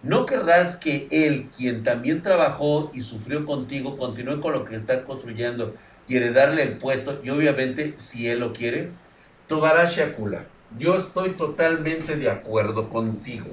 No 0.02 0.24
querrás 0.24 0.76
que 0.76 1.06
él, 1.10 1.50
quien 1.54 1.84
también 1.84 2.22
trabajó 2.22 2.90
y 2.94 3.02
sufrió 3.02 3.44
contigo, 3.44 3.98
continúe 3.98 4.40
con 4.40 4.54
lo 4.54 4.64
que 4.64 4.74
está 4.74 5.04
construyendo 5.04 5.74
y 6.10 6.16
heredarle 6.16 6.64
el 6.64 6.76
puesto, 6.76 7.20
y 7.22 7.30
obviamente, 7.30 7.94
si 7.96 8.28
él 8.28 8.40
lo 8.40 8.52
quiere. 8.52 8.90
Tobarashi 9.46 10.00
Akula, 10.00 10.46
yo 10.76 10.96
estoy 10.96 11.30
totalmente 11.30 12.16
de 12.16 12.28
acuerdo 12.28 12.88
contigo. 12.88 13.46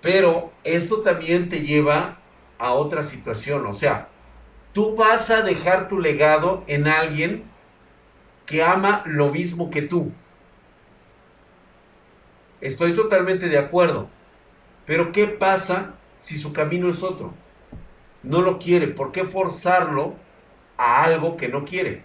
Pero 0.00 0.52
esto 0.62 1.00
también 1.00 1.48
te 1.48 1.62
lleva 1.62 2.20
a 2.56 2.72
otra 2.72 3.02
situación, 3.02 3.66
o 3.66 3.72
sea, 3.72 4.08
tú 4.72 4.94
vas 4.94 5.30
a 5.30 5.42
dejar 5.42 5.88
tu 5.88 5.98
legado 5.98 6.62
en 6.68 6.86
alguien 6.86 7.42
que 8.46 8.62
ama 8.62 9.02
lo 9.04 9.32
mismo 9.32 9.70
que 9.70 9.82
tú. 9.82 10.12
Estoy 12.60 12.94
totalmente 12.94 13.48
de 13.48 13.58
acuerdo. 13.58 14.08
Pero 14.86 15.10
¿qué 15.10 15.26
pasa 15.26 15.94
si 16.20 16.38
su 16.38 16.52
camino 16.52 16.88
es 16.88 17.02
otro? 17.02 17.34
No 18.22 18.40
lo 18.40 18.58
quiere. 18.58 18.86
¿Por 18.86 19.10
qué 19.10 19.24
forzarlo 19.24 20.14
a 20.78 21.04
algo 21.04 21.36
que 21.36 21.48
no 21.48 21.64
quiere? 21.66 22.02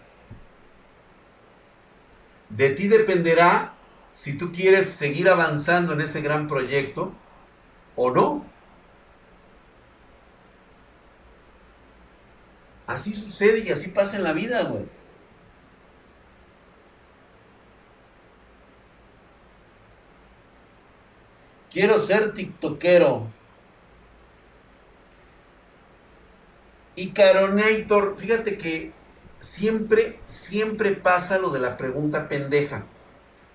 De 2.50 2.70
ti 2.70 2.88
dependerá 2.88 3.74
si 4.12 4.38
tú 4.38 4.52
quieres 4.52 4.88
seguir 4.90 5.30
avanzando 5.30 5.94
en 5.94 6.02
ese 6.02 6.22
gran 6.22 6.48
proyecto 6.48 7.14
o 7.96 8.12
no. 8.12 8.46
Así 12.88 13.14
sucede 13.14 13.60
y 13.66 13.72
así 13.72 13.90
pasa 13.90 14.16
en 14.18 14.24
la 14.24 14.34
vida, 14.34 14.64
güey. 14.64 14.86
Quiero 21.72 22.00
ser 22.00 22.34
tiktokero. 22.36 23.33
Y 26.96 27.10
Caronator, 27.10 28.16
fíjate 28.18 28.58
que 28.58 28.92
siempre, 29.40 30.20
siempre 30.26 30.92
pasa 30.92 31.40
lo 31.40 31.50
de 31.50 31.60
la 31.60 31.78
pregunta 31.78 32.28
pendeja. 32.28 32.84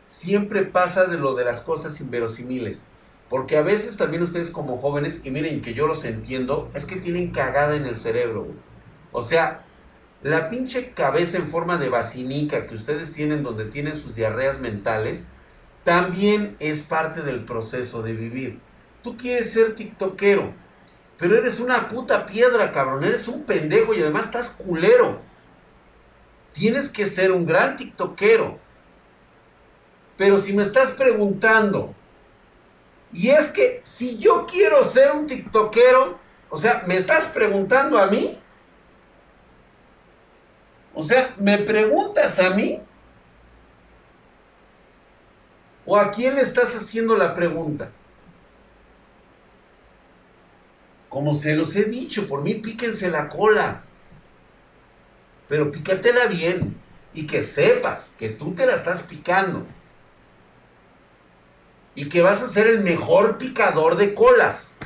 Siempre 0.04 0.62
pasa 0.62 1.04
de 1.04 1.18
lo 1.18 1.34
de 1.34 1.44
las 1.44 1.60
cosas 1.60 2.00
inverosimiles. 2.00 2.82
Porque 3.28 3.56
a 3.56 3.62
veces 3.62 3.96
también 3.96 4.22
ustedes 4.22 4.50
como 4.50 4.78
jóvenes, 4.78 5.20
y 5.22 5.30
miren 5.30 5.60
que 5.60 5.74
yo 5.74 5.86
los 5.86 6.04
entiendo, 6.04 6.70
es 6.74 6.84
que 6.84 6.96
tienen 6.96 7.30
cagada 7.30 7.76
en 7.76 7.86
el 7.86 7.96
cerebro. 7.96 8.48
O 9.12 9.22
sea, 9.22 9.64
la 10.22 10.48
pinche 10.48 10.90
cabeza 10.92 11.36
en 11.36 11.48
forma 11.48 11.76
de 11.76 11.90
vacinica 11.90 12.66
que 12.66 12.74
ustedes 12.74 13.12
tienen 13.12 13.42
donde 13.42 13.66
tienen 13.66 13.96
sus 13.96 14.14
diarreas 14.14 14.58
mentales, 14.58 15.26
también 15.84 16.56
es 16.58 16.82
parte 16.82 17.22
del 17.22 17.44
proceso 17.44 18.02
de 18.02 18.14
vivir. 18.14 18.58
Tú 19.02 19.16
quieres 19.16 19.52
ser 19.52 19.74
tiktokero, 19.74 20.52
pero 21.18 21.36
eres 21.36 21.58
una 21.58 21.88
puta 21.88 22.26
piedra, 22.26 22.72
cabrón. 22.72 23.02
Eres 23.02 23.26
un 23.26 23.42
pendejo 23.42 23.92
y 23.92 24.00
además 24.00 24.26
estás 24.26 24.50
culero. 24.50 25.20
Tienes 26.52 26.88
que 26.88 27.06
ser 27.06 27.32
un 27.32 27.44
gran 27.44 27.76
tiktokero. 27.76 28.58
Pero 30.16 30.38
si 30.38 30.52
me 30.52 30.62
estás 30.62 30.92
preguntando, 30.92 31.94
y 33.12 33.30
es 33.30 33.50
que 33.50 33.80
si 33.82 34.16
yo 34.18 34.46
quiero 34.46 34.84
ser 34.84 35.12
un 35.12 35.26
tiktokero, 35.26 36.18
o 36.50 36.56
sea, 36.56 36.84
¿me 36.86 36.96
estás 36.96 37.24
preguntando 37.26 37.98
a 37.98 38.06
mí? 38.06 38.38
O 40.94 41.02
sea, 41.02 41.34
¿me 41.38 41.58
preguntas 41.58 42.38
a 42.38 42.50
mí? 42.50 42.80
¿O 45.84 45.96
a 45.96 46.12
quién 46.12 46.36
le 46.36 46.42
estás 46.42 46.76
haciendo 46.76 47.16
la 47.16 47.34
pregunta? 47.34 47.90
Como 51.18 51.34
se 51.34 51.56
los 51.56 51.74
he 51.74 51.86
dicho, 51.86 52.28
por 52.28 52.44
mí 52.44 52.54
píquense 52.54 53.10
la 53.10 53.28
cola. 53.28 53.82
Pero 55.48 55.72
pícatela 55.72 56.26
bien 56.26 56.76
y 57.12 57.26
que 57.26 57.42
sepas 57.42 58.12
que 58.16 58.28
tú 58.28 58.54
te 58.54 58.64
la 58.66 58.74
estás 58.74 59.02
picando. 59.02 59.66
Y 61.96 62.08
que 62.08 62.22
vas 62.22 62.40
a 62.40 62.46
ser 62.46 62.68
el 62.68 62.82
mejor 62.82 63.36
picador 63.36 63.96
de 63.96 64.14
colas. 64.14 64.76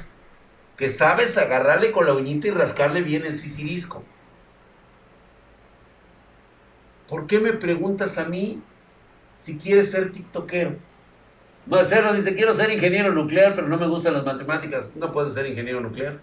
Que 0.79 0.89
sabes 0.89 1.37
agarrarle 1.37 1.93
con 1.93 2.07
la 2.07 2.15
uñita 2.15 2.49
y 2.49 2.53
rascarle 2.53 3.03
bien 3.03 3.27
el 3.27 3.37
sisirisco. 3.37 4.03
¿Por 7.09 7.27
qué 7.27 7.41
me 7.41 7.53
preguntas 7.53 8.17
a 8.17 8.25
mí 8.25 8.63
si 9.37 9.59
quieres 9.59 9.91
ser 9.91 10.13
tiktokero? 10.13 10.79
Marcelo 11.67 12.13
dice, 12.13 12.35
quiero 12.35 12.55
ser 12.55 12.71
ingeniero 12.71 13.13
nuclear, 13.13 13.55
pero 13.55 13.69
no 13.69 13.79
me 13.79 13.87
gustan 13.87 14.15
las 14.15 14.25
matemáticas. 14.25 14.91
No 14.95 15.13
puedes 15.13 15.35
ser 15.35 15.47
ingeniero 15.47 15.81
nuclear. 15.81 16.21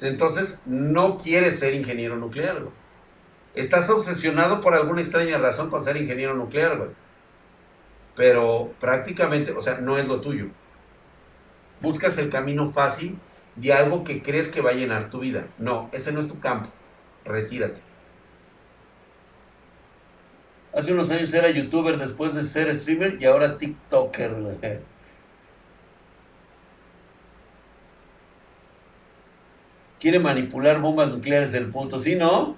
Entonces, 0.00 0.58
no 0.66 1.18
quieres 1.18 1.58
ser 1.58 1.74
ingeniero 1.74 2.16
nuclear, 2.16 2.60
güey. 2.60 2.72
Estás 3.54 3.90
obsesionado 3.90 4.60
por 4.60 4.74
alguna 4.74 5.00
extraña 5.00 5.38
razón 5.38 5.70
con 5.70 5.82
ser 5.82 5.96
ingeniero 5.96 6.34
nuclear, 6.34 6.76
güey. 6.76 6.90
Pero 8.14 8.72
prácticamente, 8.80 9.52
o 9.52 9.62
sea, 9.62 9.78
no 9.78 9.96
es 9.98 10.06
lo 10.06 10.20
tuyo. 10.20 10.46
Buscas 11.80 12.18
el 12.18 12.30
camino 12.30 12.70
fácil 12.70 13.18
de 13.56 13.72
algo 13.72 14.04
que 14.04 14.22
crees 14.22 14.48
que 14.48 14.60
va 14.60 14.70
a 14.70 14.74
llenar 14.74 15.10
tu 15.10 15.20
vida. 15.20 15.46
No, 15.58 15.88
ese 15.92 16.12
no 16.12 16.20
es 16.20 16.28
tu 16.28 16.40
campo. 16.40 16.68
Retírate. 17.24 17.80
Hace 20.74 20.92
unos 20.92 21.10
años 21.10 21.32
era 21.32 21.50
youtuber 21.50 21.98
después 21.98 22.34
de 22.34 22.44
ser 22.44 22.74
streamer 22.78 23.16
y 23.20 23.24
ahora 23.24 23.58
TikToker. 23.58 24.80
Quiere 29.98 30.18
manipular 30.20 30.80
bombas 30.80 31.08
nucleares 31.08 31.54
el 31.54 31.66
puto, 31.66 31.98
¿sí 31.98 32.14
no? 32.14 32.56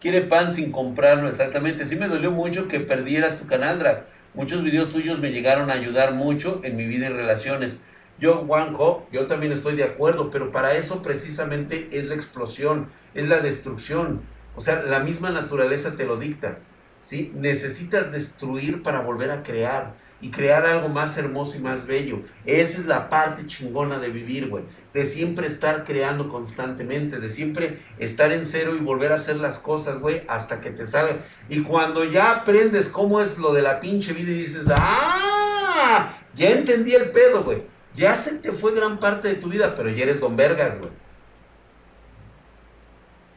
Quiere 0.00 0.20
pan 0.20 0.54
sin 0.54 0.70
comprarlo, 0.70 1.28
exactamente. 1.28 1.86
Sí 1.86 1.96
me 1.96 2.06
dolió 2.06 2.30
mucho 2.30 2.68
que 2.68 2.78
perdieras 2.78 3.38
tu 3.38 3.46
canal, 3.46 3.78
Drag. 3.80 4.06
Muchos 4.34 4.62
videos 4.62 4.90
tuyos 4.90 5.18
me 5.18 5.32
llegaron 5.32 5.70
a 5.70 5.74
ayudar 5.74 6.14
mucho 6.14 6.60
en 6.62 6.76
mi 6.76 6.86
vida 6.86 7.06
y 7.06 7.12
relaciones. 7.12 7.78
Yo, 8.20 8.44
Juanjo, 8.46 9.08
yo 9.10 9.26
también 9.26 9.52
estoy 9.52 9.74
de 9.74 9.84
acuerdo, 9.84 10.30
pero 10.30 10.52
para 10.52 10.74
eso 10.74 11.02
precisamente 11.02 11.88
es 11.92 12.04
la 12.04 12.14
explosión, 12.14 12.88
es 13.14 13.28
la 13.28 13.40
destrucción. 13.40 14.20
O 14.54 14.60
sea, 14.60 14.82
la 14.82 15.00
misma 15.00 15.30
naturaleza 15.30 15.96
te 15.96 16.04
lo 16.04 16.16
dicta. 16.16 16.58
¿Sí? 17.02 17.32
Necesitas 17.34 18.12
destruir 18.12 18.82
para 18.82 19.00
volver 19.00 19.30
a 19.30 19.42
crear 19.42 19.94
y 20.20 20.30
crear 20.30 20.66
algo 20.66 20.88
más 20.88 21.16
hermoso 21.16 21.56
y 21.56 21.60
más 21.60 21.86
bello. 21.86 22.22
Esa 22.44 22.78
es 22.78 22.86
la 22.86 23.08
parte 23.08 23.46
chingona 23.46 23.98
de 23.98 24.08
vivir, 24.10 24.48
güey. 24.48 24.64
De 24.92 25.04
siempre 25.04 25.46
estar 25.46 25.84
creando 25.84 26.28
constantemente, 26.28 27.18
de 27.18 27.28
siempre 27.28 27.78
estar 27.98 28.32
en 28.32 28.44
cero 28.44 28.74
y 28.74 28.80
volver 28.80 29.12
a 29.12 29.16
hacer 29.16 29.36
las 29.36 29.58
cosas, 29.58 30.00
güey, 30.00 30.22
hasta 30.28 30.60
que 30.60 30.70
te 30.70 30.86
salga. 30.86 31.18
Y 31.48 31.62
cuando 31.62 32.04
ya 32.04 32.30
aprendes 32.30 32.88
cómo 32.88 33.20
es 33.20 33.38
lo 33.38 33.52
de 33.52 33.62
la 33.62 33.78
pinche 33.80 34.12
vida 34.12 34.30
y 34.32 34.34
dices, 34.34 34.66
¡ah! 34.70 36.16
Ya 36.34 36.50
entendí 36.50 36.94
el 36.94 37.10
pedo, 37.10 37.44
güey. 37.44 37.62
Ya 37.94 38.16
se 38.16 38.34
te 38.34 38.52
fue 38.52 38.74
gran 38.74 38.98
parte 38.98 39.28
de 39.28 39.34
tu 39.34 39.48
vida, 39.48 39.74
pero 39.74 39.88
ya 39.88 40.04
eres 40.04 40.20
don 40.20 40.36
Vergas, 40.36 40.78
güey. 40.78 40.90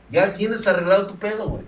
Ya 0.09 0.34
tienes 0.34 0.68
arreglado 0.68 1.07
tu 1.07 1.18
pedo, 1.18 1.47
güey. 1.47 1.64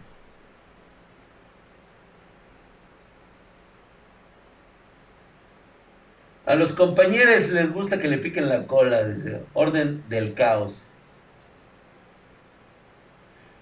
A 6.45 6.55
los 6.55 6.73
compañeros 6.73 7.49
les 7.49 7.71
gusta 7.71 7.99
que 7.99 8.09
le 8.09 8.17
piquen 8.17 8.49
la 8.49 8.67
cola, 8.67 9.05
dice. 9.05 9.43
Orden 9.53 10.03
del 10.09 10.33
caos. 10.33 10.81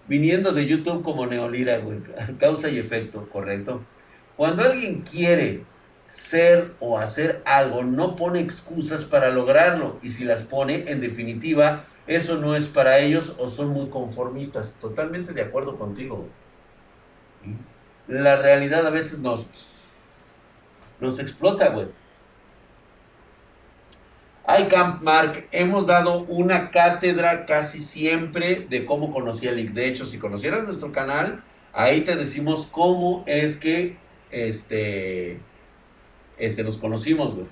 Viniendo 0.08 0.52
de 0.52 0.66
YouTube 0.66 1.04
como 1.04 1.28
Neolira, 1.28 1.78
güey. 1.78 2.00
Causa 2.40 2.70
y 2.70 2.80
efecto, 2.80 3.30
correcto. 3.30 3.84
Cuando 4.36 4.64
alguien 4.64 5.02
quiere 5.02 5.64
ser 6.10 6.74
o 6.80 6.98
hacer 6.98 7.44
algo, 7.46 7.84
no 7.84 8.16
pone 8.16 8.40
excusas 8.40 9.06
para 9.06 9.30
lograrlo. 9.30 10.00
Y 10.02 10.10
si 10.10 10.24
las 10.24 10.42
pone, 10.42 10.86
en 10.88 11.02
definitiva, 11.02 11.86
eso 12.08 12.38
no 12.38 12.56
es 12.56 12.68
para 12.68 12.98
ellos 12.98 13.36
o 13.38 13.50
son 13.50 13.70
muy 13.70 13.90
conformistas. 13.90 14.74
Totalmente 14.82 15.34
de 15.34 15.44
acuerdo 15.44 15.76
contigo. 15.76 16.28
La 18.08 18.38
realidad 18.38 18.88
a 18.88 18.90
veces 18.90 19.20
nos, 19.20 19.48
nos 21.00 21.20
explota, 21.20 21.70
güey. 21.70 21.88
Camp 24.70 25.02
Mark, 25.02 25.48
hemos 25.52 25.88
dado 25.88 26.24
una 26.24 26.72
cátedra 26.72 27.46
casi 27.46 27.80
siempre 27.80 28.68
de 28.70 28.86
cómo 28.86 29.12
conocí 29.12 29.48
a 29.48 29.52
Lick. 29.52 29.72
De 29.72 29.88
hecho, 29.88 30.06
si 30.06 30.18
conocieras 30.18 30.64
nuestro 30.64 30.92
canal, 30.92 31.44
ahí 31.74 32.02
te 32.02 32.16
decimos 32.16 32.68
cómo 32.70 33.24
es 33.28 33.56
que 33.58 33.98
este, 34.30 35.40
este, 36.38 36.64
nos 36.64 36.78
conocimos, 36.78 37.34
güey. 37.34 37.48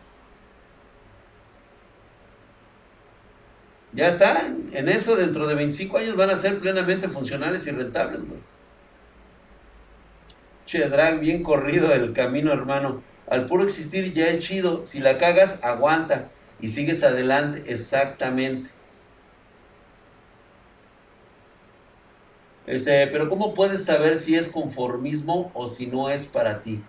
Ya 3.93 4.07
está, 4.07 4.47
en 4.71 4.89
eso 4.89 5.15
dentro 5.15 5.47
de 5.47 5.55
25 5.55 5.97
años 5.97 6.15
van 6.15 6.29
a 6.29 6.37
ser 6.37 6.59
plenamente 6.59 7.07
funcionales 7.09 7.65
y 7.65 7.71
rentables, 7.71 8.19
güey. 8.19 8.39
Che, 10.65 10.87
drag, 10.89 11.19
bien 11.19 11.43
corrido 11.43 11.91
el 11.93 12.13
camino, 12.13 12.51
hermano. 12.51 13.01
Al 13.27 13.45
puro 13.45 13.63
existir 13.63 14.13
ya 14.13 14.27
es 14.27 14.43
chido. 14.43 14.85
Si 14.85 14.99
la 14.99 15.17
cagas, 15.17 15.59
aguanta 15.63 16.29
y 16.59 16.69
sigues 16.69 17.03
adelante 17.03 17.63
exactamente. 17.71 18.69
Este, 22.65 23.07
pero 23.07 23.29
¿cómo 23.29 23.53
puedes 23.53 23.83
saber 23.83 24.19
si 24.19 24.35
es 24.35 24.47
conformismo 24.47 25.51
o 25.55 25.67
si 25.67 25.87
no 25.87 26.09
es 26.09 26.27
para 26.27 26.61
ti? 26.61 26.83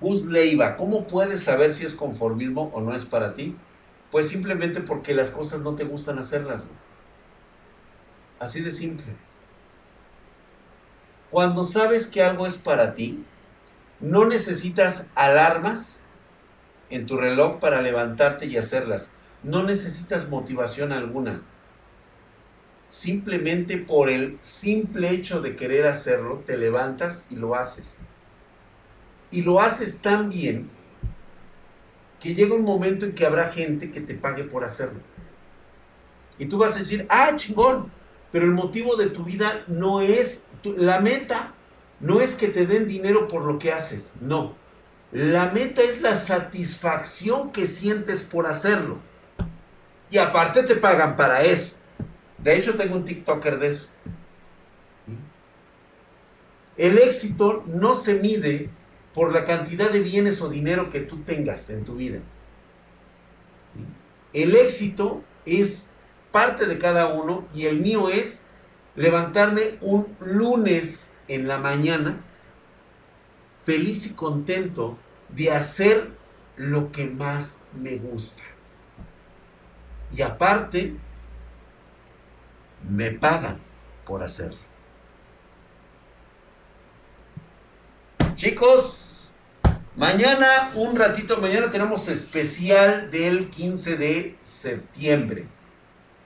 Gus 0.00 0.24
Leiva, 0.24 0.76
¿cómo 0.76 1.06
puedes 1.06 1.44
saber 1.44 1.72
si 1.72 1.84
es 1.84 1.94
conformismo 1.94 2.70
o 2.72 2.80
no 2.80 2.94
es 2.94 3.04
para 3.04 3.34
ti? 3.34 3.54
Pues 4.10 4.28
simplemente 4.28 4.80
porque 4.80 5.14
las 5.14 5.30
cosas 5.30 5.60
no 5.60 5.76
te 5.76 5.84
gustan 5.84 6.18
hacerlas. 6.18 6.64
Así 8.40 8.60
de 8.60 8.72
simple. 8.72 9.14
Cuando 11.30 11.62
sabes 11.62 12.08
que 12.08 12.22
algo 12.22 12.46
es 12.46 12.56
para 12.56 12.94
ti, 12.94 13.24
no 14.00 14.24
necesitas 14.24 15.06
alarmas 15.14 15.99
en 16.90 17.06
tu 17.06 17.16
reloj 17.16 17.58
para 17.58 17.80
levantarte 17.80 18.46
y 18.46 18.56
hacerlas. 18.56 19.08
No 19.42 19.62
necesitas 19.62 20.28
motivación 20.28 20.92
alguna. 20.92 21.42
Simplemente 22.88 23.78
por 23.78 24.10
el 24.10 24.36
simple 24.40 25.10
hecho 25.10 25.40
de 25.40 25.56
querer 25.56 25.86
hacerlo, 25.86 26.42
te 26.44 26.56
levantas 26.58 27.22
y 27.30 27.36
lo 27.36 27.54
haces. 27.54 27.94
Y 29.30 29.42
lo 29.42 29.60
haces 29.60 30.02
tan 30.02 30.28
bien 30.28 30.68
que 32.18 32.34
llega 32.34 32.54
un 32.54 32.64
momento 32.64 33.06
en 33.06 33.14
que 33.14 33.24
habrá 33.24 33.50
gente 33.50 33.90
que 33.90 34.00
te 34.00 34.14
pague 34.14 34.44
por 34.44 34.64
hacerlo. 34.64 35.00
Y 36.38 36.46
tú 36.46 36.58
vas 36.58 36.74
a 36.74 36.80
decir, 36.80 37.06
ah, 37.08 37.32
chingón, 37.36 37.90
pero 38.32 38.44
el 38.44 38.52
motivo 38.52 38.96
de 38.96 39.06
tu 39.06 39.24
vida 39.24 39.64
no 39.66 40.00
es, 40.00 40.44
la 40.64 41.00
meta 41.00 41.54
no 42.00 42.20
es 42.20 42.34
que 42.34 42.48
te 42.48 42.66
den 42.66 42.88
dinero 42.88 43.28
por 43.28 43.44
lo 43.44 43.58
que 43.58 43.72
haces, 43.72 44.14
no. 44.20 44.54
La 45.12 45.50
meta 45.50 45.82
es 45.82 46.00
la 46.00 46.16
satisfacción 46.16 47.50
que 47.50 47.66
sientes 47.66 48.22
por 48.22 48.46
hacerlo. 48.46 48.98
Y 50.10 50.18
aparte 50.18 50.62
te 50.62 50.76
pagan 50.76 51.16
para 51.16 51.42
eso. 51.42 51.74
De 52.38 52.56
hecho, 52.56 52.76
tengo 52.76 52.96
un 52.96 53.04
TikToker 53.04 53.58
de 53.58 53.68
eso. 53.68 53.88
El 56.76 56.98
éxito 56.98 57.64
no 57.66 57.94
se 57.94 58.14
mide 58.14 58.70
por 59.12 59.32
la 59.32 59.44
cantidad 59.44 59.90
de 59.90 60.00
bienes 60.00 60.40
o 60.40 60.48
dinero 60.48 60.90
que 60.90 61.00
tú 61.00 61.22
tengas 61.22 61.68
en 61.70 61.84
tu 61.84 61.96
vida. 61.96 62.20
El 64.32 64.54
éxito 64.54 65.22
es 65.44 65.88
parte 66.30 66.66
de 66.66 66.78
cada 66.78 67.08
uno 67.08 67.44
y 67.52 67.66
el 67.66 67.80
mío 67.80 68.08
es 68.08 68.40
levantarme 68.94 69.76
un 69.80 70.06
lunes 70.20 71.08
en 71.26 71.48
la 71.48 71.58
mañana 71.58 72.24
feliz 73.70 74.04
y 74.06 74.10
contento 74.14 74.98
de 75.28 75.52
hacer 75.52 76.10
lo 76.56 76.90
que 76.90 77.06
más 77.06 77.56
me 77.72 77.94
gusta. 77.94 78.42
Y 80.12 80.22
aparte, 80.22 80.96
me 82.88 83.12
pagan 83.12 83.60
por 84.04 84.24
hacerlo. 84.24 84.58
Chicos, 88.34 89.30
mañana 89.94 90.72
un 90.74 90.96
ratito, 90.96 91.36
mañana 91.36 91.70
tenemos 91.70 92.08
especial 92.08 93.08
del 93.12 93.50
15 93.50 93.96
de 93.96 94.36
septiembre. 94.42 95.46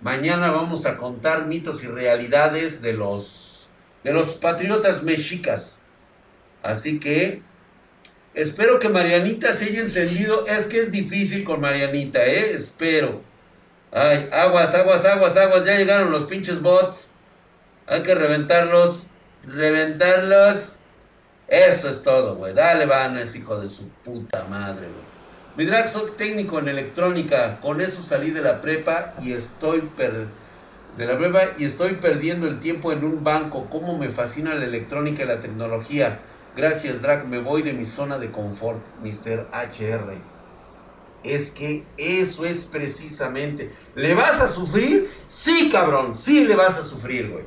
Mañana 0.00 0.50
vamos 0.50 0.86
a 0.86 0.96
contar 0.96 1.44
mitos 1.44 1.84
y 1.84 1.88
realidades 1.88 2.80
de 2.80 2.94
los 2.94 3.68
de 4.02 4.14
los 4.14 4.34
patriotas 4.34 5.02
mexicas. 5.02 5.78
Así 6.64 6.98
que 6.98 7.42
espero 8.32 8.80
que 8.80 8.88
Marianita 8.88 9.52
se 9.52 9.66
haya 9.66 9.82
entendido. 9.82 10.46
Es 10.46 10.66
que 10.66 10.80
es 10.80 10.90
difícil 10.90 11.44
con 11.44 11.60
Marianita, 11.60 12.24
¿eh? 12.24 12.54
Espero. 12.54 13.20
Ay, 13.92 14.28
aguas, 14.32 14.74
aguas, 14.74 15.04
aguas, 15.04 15.36
aguas. 15.36 15.66
Ya 15.66 15.76
llegaron 15.76 16.10
los 16.10 16.24
pinches 16.24 16.62
bots. 16.62 17.10
Hay 17.86 18.02
que 18.02 18.14
reventarlos. 18.14 19.10
Reventarlos. 19.46 20.56
Eso 21.48 21.90
es 21.90 22.02
todo, 22.02 22.36
güey. 22.36 22.54
Dale, 22.54 22.88
es 23.20 23.36
hijo 23.36 23.60
de 23.60 23.68
su 23.68 23.88
puta 24.02 24.46
madre, 24.48 24.86
güey. 24.86 25.14
Mi 25.56 25.66
drag 25.66 25.88
técnico 26.16 26.58
en 26.58 26.68
electrónica. 26.68 27.60
Con 27.60 27.82
eso 27.82 28.02
salí 28.02 28.30
de 28.30 28.40
la 28.40 28.62
prepa 28.62 29.14
y 29.20 29.34
estoy 29.34 29.82
per 29.82 30.28
de 30.96 31.06
la 31.06 31.18
y 31.58 31.64
estoy 31.64 31.94
perdiendo 31.94 32.46
el 32.46 32.60
tiempo 32.60 32.90
en 32.90 33.04
un 33.04 33.22
banco. 33.22 33.68
Cómo 33.68 33.98
me 33.98 34.08
fascina 34.08 34.54
la 34.54 34.64
electrónica 34.64 35.24
y 35.24 35.26
la 35.26 35.40
tecnología. 35.42 36.20
Gracias, 36.56 37.02
Drag. 37.02 37.26
Me 37.26 37.40
voy 37.40 37.62
de 37.62 37.72
mi 37.72 37.84
zona 37.84 38.18
de 38.18 38.30
confort, 38.30 38.80
Mr. 39.02 39.48
HR. 39.52 40.18
Es 41.24 41.50
que 41.50 41.84
eso 41.96 42.44
es 42.44 42.64
precisamente. 42.64 43.70
¿Le 43.94 44.14
vas 44.14 44.40
a 44.40 44.48
sufrir? 44.48 45.10
Sí, 45.26 45.70
cabrón. 45.72 46.14
Sí 46.14 46.44
le 46.44 46.54
vas 46.54 46.76
a 46.76 46.84
sufrir, 46.84 47.30
güey. 47.30 47.44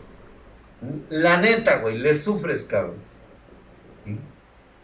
La 1.09 1.37
neta, 1.37 1.77
güey. 1.77 1.97
Le 1.97 2.13
sufres, 2.13 2.65
cabrón. 2.65 2.97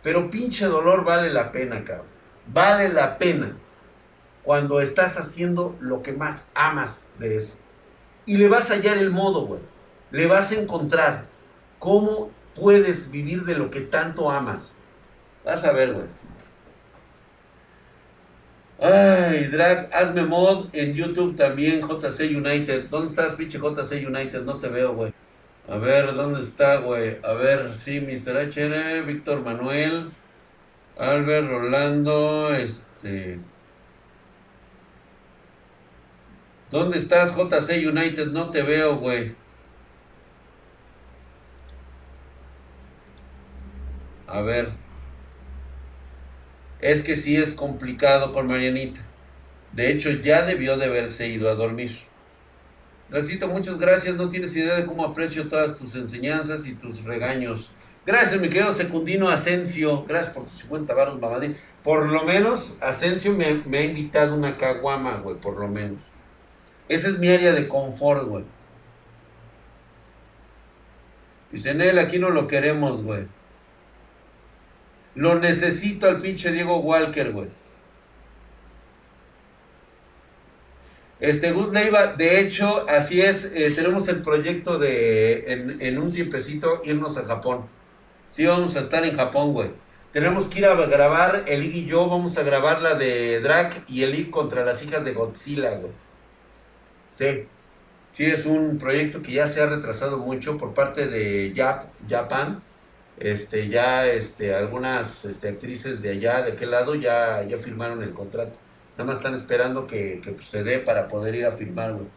Pero 0.04 0.30
pinche 0.30 0.66
dolor 0.66 1.04
vale 1.04 1.32
la 1.32 1.52
pena, 1.52 1.84
cabrón. 1.84 2.08
Vale 2.48 2.90
la 2.90 3.18
pena 3.18 3.58
cuando 4.44 4.82
estás 4.82 5.18
haciendo 5.18 5.76
lo 5.80 6.02
que 6.02 6.14
más 6.14 6.48
amas 6.54 7.10
de 7.20 7.38
eso. 7.38 7.56
Y 8.26 8.38
le 8.38 8.48
vas 8.48 8.70
a 8.70 8.76
hallar 8.76 8.98
el 8.98 9.12
modo, 9.12 9.46
güey. 9.46 9.62
Le 10.12 10.28
vas 10.28 10.52
a 10.52 10.56
encontrar 10.56 11.26
cómo 11.80 12.32
puedes 12.56 13.12
vivir 13.12 13.44
de 13.44 13.56
lo 13.56 13.72
que 13.72 13.82
tanto 13.82 14.30
amas. 14.30 14.76
Vas 15.44 15.64
a 15.64 15.72
ver, 15.72 15.94
güey. 15.94 16.08
Ay, 18.80 19.48
Drag, 19.48 19.90
hazme 19.94 20.24
mod 20.24 20.68
en 20.74 20.94
YouTube 20.94 21.38
también, 21.38 21.82
JC 21.82 22.36
United. 22.36 22.90
¿Dónde 22.90 23.10
estás, 23.10 23.34
pinche 23.34 23.58
JC 23.58 24.06
United? 24.08 24.44
No 24.44 24.58
te 24.58 24.68
veo, 24.68 24.94
güey. 24.94 25.14
A 25.70 25.78
ver, 25.78 26.14
¿dónde 26.14 26.42
está, 26.42 26.78
güey? 26.78 27.18
A 27.24 27.34
ver, 27.34 27.74
sí, 27.74 28.02
Mr. 28.02 28.36
HR, 28.36 29.04
Víctor 29.06 29.42
Manuel, 29.42 30.12
Albert, 30.98 31.48
Rolando, 31.48 32.54
este... 32.54 33.40
¿Dónde 36.70 36.98
estás, 36.98 37.34
JC 37.36 37.88
United? 37.88 38.28
No 38.28 38.50
te 38.50 38.64
veo, 38.64 38.98
güey. 38.98 39.36
A 44.34 44.42
ver. 44.42 44.72
Es 46.82 47.04
que 47.04 47.16
sí 47.16 47.38
es 47.38 47.54
complicado 47.54 48.34
con 48.34 48.48
Marianita. 48.48 49.00
De 49.74 49.92
hecho, 49.92 50.10
ya 50.10 50.42
debió 50.42 50.76
de 50.76 50.86
haberse 50.86 51.28
ido 51.28 51.52
a 51.52 51.56
dormir. 51.56 52.00
Draxito, 53.12 53.48
muchas 53.48 53.78
gracias. 53.78 54.16
No 54.16 54.30
tienes 54.30 54.56
idea 54.56 54.74
de 54.74 54.88
cómo 54.88 55.06
aprecio 55.06 55.48
todas 55.48 55.76
tus 55.76 55.94
enseñanzas 55.94 56.66
y 56.66 56.74
tus 56.74 57.04
regaños. 57.04 57.70
Gracias, 58.08 58.42
mi 58.42 58.50
querido 58.50 58.74
Secundino 58.74 59.30
Asensio. 59.30 60.04
Gracias 60.06 60.34
por 60.34 60.46
tus 60.46 60.58
50 60.62 60.96
baros, 60.96 61.22
mamadín. 61.22 61.56
Por 61.84 62.10
lo 62.10 62.24
menos, 62.24 62.74
Asensio 62.82 63.34
me, 63.34 63.62
me 63.68 63.78
ha 63.78 63.84
invitado 63.84 64.34
una 64.34 64.58
caguama, 64.58 65.18
güey, 65.18 65.36
por 65.36 65.60
lo 65.60 65.68
menos. 65.68 66.02
Esa 66.90 67.08
es 67.08 67.20
mi 67.20 67.28
área 67.28 67.54
de 67.54 67.68
confort, 67.68 68.28
güey. 68.28 68.46
Dice, 71.52 71.70
él 71.70 72.00
aquí 72.00 72.18
no 72.18 72.32
lo 72.32 72.48
queremos, 72.48 73.04
güey. 73.04 73.28
Lo 75.16 75.40
necesito 75.40 76.08
al 76.08 76.20
pinche 76.20 76.52
Diego 76.52 76.78
Walker, 76.78 77.32
güey. 77.32 77.50
Este 81.24 81.54
Gus 81.54 81.72
Leiva, 81.72 82.08
de 82.08 82.42
hecho, 82.42 82.86
así 82.90 83.22
es, 83.22 83.46
eh, 83.46 83.72
tenemos 83.74 84.10
el 84.10 84.22
proyecto 84.22 84.78
de 84.78 85.78
en, 85.80 85.98
un 85.98 86.12
tiempecito 86.12 86.82
irnos 86.84 87.16
a 87.16 87.24
Japón. 87.24 87.66
Sí, 88.30 88.46
vamos 88.46 88.76
a 88.76 88.82
estar 88.82 89.06
en 89.06 89.16
Japón, 89.16 89.54
güey. 89.54 89.70
Tenemos 90.12 90.50
que 90.50 90.60
ir 90.60 90.66
a 90.66 90.76
grabar, 90.76 91.46
el 91.48 91.64
y 91.64 91.86
yo 91.86 92.10
vamos 92.10 92.38
a 92.38 92.44
grabar 92.44 92.82
la 92.82 92.96
de 92.96 93.40
Drac 93.40 93.84
y 93.88 94.04
el 94.04 94.30
contra 94.32 94.66
las 94.66 94.84
hijas 94.84 95.06
de 95.06 95.14
Godzilla, 95.14 95.76
güey. 95.76 95.94
Sí, 97.12 97.46
sí, 98.12 98.26
es 98.26 98.46
un 98.46 98.78
proyecto 98.78 99.22
que 99.22 99.32
ya 99.32 99.48
se 99.48 99.62
ha 99.62 99.66
retrasado 99.68 100.18
mucho 100.18 100.58
por 100.58 100.74
parte 100.74 101.08
de 101.08 101.54
Jap, 101.56 101.86
Japan. 102.10 102.62
Este, 103.20 103.70
ya 103.70 104.08
este, 104.08 104.56
algunas 104.56 105.26
este, 105.26 105.50
actrices 105.50 106.02
de 106.02 106.12
allá, 106.12 106.42
de 106.42 106.54
aquel 106.54 106.72
lado, 106.72 106.96
ya, 106.96 107.44
ya 107.44 107.58
firmaron 107.58 108.04
el 108.04 108.14
contrato. 108.14 108.58
Nada 108.94 109.06
más 109.06 109.18
están 109.18 109.34
esperando 109.34 109.88
que, 109.88 110.20
que 110.22 110.32
pues, 110.32 110.48
se 110.48 110.64
dé 110.64 110.80
para 110.80 111.08
poder 111.08 111.36
ir 111.36 111.46
a 111.46 111.52
filmar, 111.52 111.94
güey. 111.94 112.08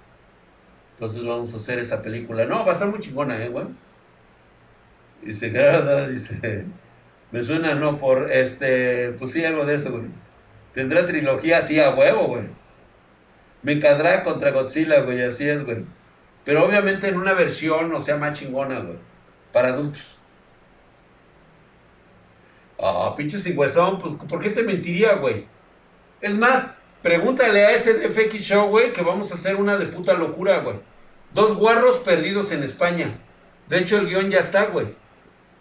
Entonces 0.94 1.24
vamos 1.24 1.52
a 1.52 1.58
hacer 1.58 1.78
esa 1.78 2.02
película. 2.02 2.46
No, 2.46 2.64
va 2.64 2.70
a 2.70 2.72
estar 2.72 2.88
muy 2.88 3.00
chingona, 3.00 3.42
¿eh, 3.44 3.48
güey? 3.48 3.66
Dice, 5.22 5.50
Gerardo, 5.50 6.08
dice, 6.10 6.64
me 7.32 7.42
suena, 7.42 7.74
no, 7.74 7.98
por, 7.98 8.30
este, 8.32 9.12
pues 9.18 9.32
sí, 9.32 9.44
algo 9.44 9.66
de 9.66 9.74
eso, 9.74 9.90
güey. 9.90 10.04
Tendrá 10.74 11.06
trilogía 11.06 11.58
así 11.58 11.80
a 11.80 11.94
huevo, 11.94 12.28
güey. 12.28 12.44
Me 13.62 13.72
encadrá 13.72 14.22
contra 14.24 14.52
Godzilla, 14.52 15.00
güey, 15.00 15.22
así 15.22 15.48
es, 15.48 15.64
güey. 15.64 15.84
Pero 16.44 16.64
obviamente 16.64 17.08
en 17.08 17.16
una 17.16 17.34
versión, 17.34 17.92
o 17.92 18.00
sea, 18.00 18.16
más 18.16 18.38
chingona, 18.38 18.80
güey. 18.80 18.98
Para 19.52 19.68
adultos. 19.68 20.15
Ah, 22.78 23.14
pinche 23.16 23.38
sin 23.38 23.58
huesón, 23.58 23.98
pues, 23.98 24.14
¿por 24.28 24.40
qué 24.40 24.50
te 24.50 24.62
mentiría, 24.62 25.16
güey? 25.16 25.46
Es 26.20 26.34
más, 26.36 26.68
pregúntale 27.02 27.64
a 27.64 27.72
ese 27.72 27.94
DFX 27.94 28.40
Show, 28.40 28.68
güey, 28.68 28.92
que 28.92 29.02
vamos 29.02 29.32
a 29.32 29.34
hacer 29.34 29.56
una 29.56 29.76
de 29.76 29.86
puta 29.86 30.14
locura, 30.14 30.60
güey. 30.60 30.76
Dos 31.32 31.54
guarros 31.54 31.98
perdidos 31.98 32.52
en 32.52 32.62
España. 32.62 33.18
De 33.68 33.78
hecho, 33.78 33.98
el 33.98 34.06
guion 34.06 34.30
ya 34.30 34.40
está, 34.40 34.66
güey. 34.66 34.94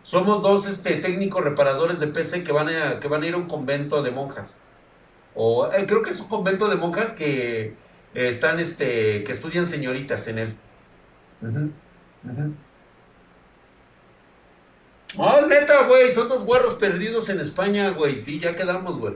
Somos 0.04 0.42
dos 0.44 0.68
este, 0.68 0.96
técnicos 0.98 1.44
reparadores 1.44 2.00
de 2.00 2.08
PC 2.08 2.44
que 2.44 2.52
van, 2.52 2.70
a, 2.70 3.00
que 3.00 3.08
van 3.08 3.24
a 3.24 3.28
ir 3.28 3.34
a 3.34 3.38
un 3.38 3.48
convento 3.48 4.04
de 4.04 4.12
monjas. 4.12 4.58
O 5.34 5.70
eh, 5.74 5.86
creo 5.88 6.02
que 6.02 6.12
es 6.12 6.20
un 6.20 6.28
convento 6.28 6.70
de 6.70 6.76
monjas 6.76 7.12
que 7.12 7.62
eh, 7.64 7.76
están, 8.14 8.60
este, 8.60 9.24
que 9.24 9.32
estudian 9.32 9.66
señoritas 9.68 10.28
en 10.28 10.40
él. 10.40 10.58
Oh, 15.18 15.42
neta, 15.48 15.88
güey, 15.88 16.12
son 16.12 16.28
dos 16.28 16.44
guarros 16.44 16.76
perdidos 16.76 17.30
en 17.30 17.40
España, 17.40 17.90
güey. 17.92 18.20
Sí, 18.20 18.40
ya 18.40 18.56
quedamos, 18.56 18.98
güey. 19.00 19.16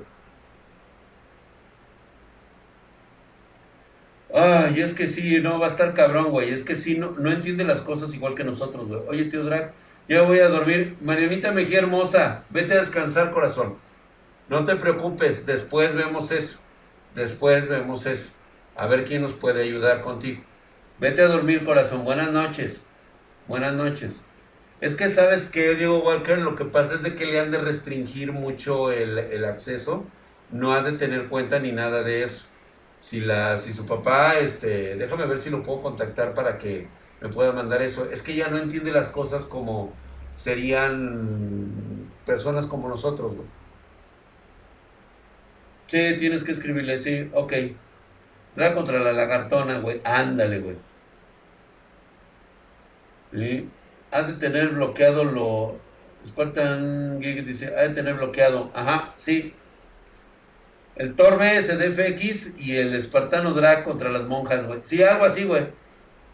Ay, 4.33 4.79
es 4.81 4.93
que 4.93 5.07
sí, 5.07 5.39
no, 5.41 5.59
va 5.59 5.65
a 5.65 5.69
estar 5.69 5.93
cabrón, 5.93 6.31
güey. 6.31 6.51
Es 6.53 6.63
que 6.63 6.75
sí, 6.75 6.97
no, 6.97 7.11
no 7.11 7.31
entiende 7.31 7.63
las 7.63 7.81
cosas 7.81 8.13
igual 8.13 8.35
que 8.35 8.43
nosotros, 8.43 8.87
güey. 8.87 9.01
Oye, 9.07 9.25
tío 9.25 9.43
Drag, 9.43 9.73
ya 10.07 10.21
voy 10.21 10.39
a 10.39 10.47
dormir. 10.49 10.97
Marianita 11.01 11.51
Mejía 11.51 11.79
hermosa, 11.79 12.43
vete 12.49 12.73
a 12.73 12.79
descansar, 12.79 13.31
corazón. 13.31 13.77
No 14.47 14.63
te 14.63 14.75
preocupes, 14.75 15.45
después 15.45 15.93
vemos 15.95 16.31
eso. 16.31 16.59
Después 17.15 17.67
vemos 17.67 18.05
eso. 18.05 18.29
A 18.75 18.87
ver 18.87 19.05
quién 19.05 19.21
nos 19.21 19.33
puede 19.33 19.63
ayudar 19.63 20.01
contigo. 20.01 20.41
Vete 20.99 21.21
a 21.23 21.27
dormir, 21.27 21.65
corazón. 21.65 22.05
Buenas 22.05 22.31
noches. 22.31 22.81
Buenas 23.47 23.73
noches. 23.73 24.15
Es 24.81 24.95
que 24.95 25.09
sabes 25.09 25.47
que, 25.49 25.75
Diego 25.75 25.99
Walker, 25.99 26.39
lo 26.39 26.55
que 26.55 26.65
pasa 26.65 26.93
es 26.95 27.03
de 27.03 27.15
que 27.15 27.25
le 27.25 27.39
han 27.39 27.51
de 27.51 27.57
restringir 27.57 28.31
mucho 28.31 28.91
el, 28.91 29.17
el 29.17 29.45
acceso. 29.45 30.05
No 30.51 30.73
ha 30.73 30.81
de 30.81 30.93
tener 30.93 31.27
cuenta 31.27 31.59
ni 31.59 31.71
nada 31.71 32.03
de 32.03 32.23
eso 32.23 32.45
si, 32.99 33.21
la, 33.21 33.57
si 33.57 33.73
su 33.73 33.85
papá, 33.85 34.37
este, 34.39 34.95
déjame 34.95 35.25
ver 35.25 35.39
si 35.39 35.49
lo 35.49 35.63
puedo 35.63 35.81
contactar 35.81 36.33
para 36.33 36.57
que 36.59 36.87
me 37.21 37.29
pueda 37.29 37.51
mandar 37.51 37.81
eso. 37.81 38.09
Es 38.09 38.21
que 38.23 38.35
ya 38.35 38.49
no 38.49 38.57
entiende 38.57 38.91
las 38.91 39.07
cosas 39.07 39.45
como 39.45 39.93
serían 40.33 42.11
personas 42.25 42.65
como 42.67 42.89
nosotros, 42.89 43.35
güey. 43.35 43.47
Sí, 45.87 46.15
tienes 46.19 46.43
que 46.43 46.51
escribirle, 46.51 46.97
sí, 46.99 47.29
ok. 47.33 47.53
Dra 48.55 48.73
contra 48.73 48.99
la 48.99 49.11
lagartona, 49.13 49.79
güey. 49.79 50.01
Ándale, 50.03 50.59
güey. 50.59 50.77
¿Sí? 53.31 53.69
Ha 54.11 54.23
de 54.23 54.33
tener 54.33 54.69
bloqueado 54.69 55.23
lo. 55.23 55.77
Spartan 56.25 57.19
Gig 57.21 57.45
dice, 57.45 57.73
ha 57.75 57.81
de 57.81 57.89
tener 57.89 58.15
bloqueado. 58.15 58.71
Ajá, 58.73 59.13
sí, 59.15 59.53
el 60.99 61.15
Torbe 61.15 61.61
SDFX 61.61 62.59
y 62.59 62.75
el 62.75 62.93
Espartano 62.93 63.53
Drag 63.53 63.85
contra 63.85 64.09
las 64.09 64.23
monjas, 64.23 64.67
güey. 64.67 64.81
Sí, 64.83 65.01
algo 65.01 65.23
así, 65.23 65.45
güey. 65.45 65.67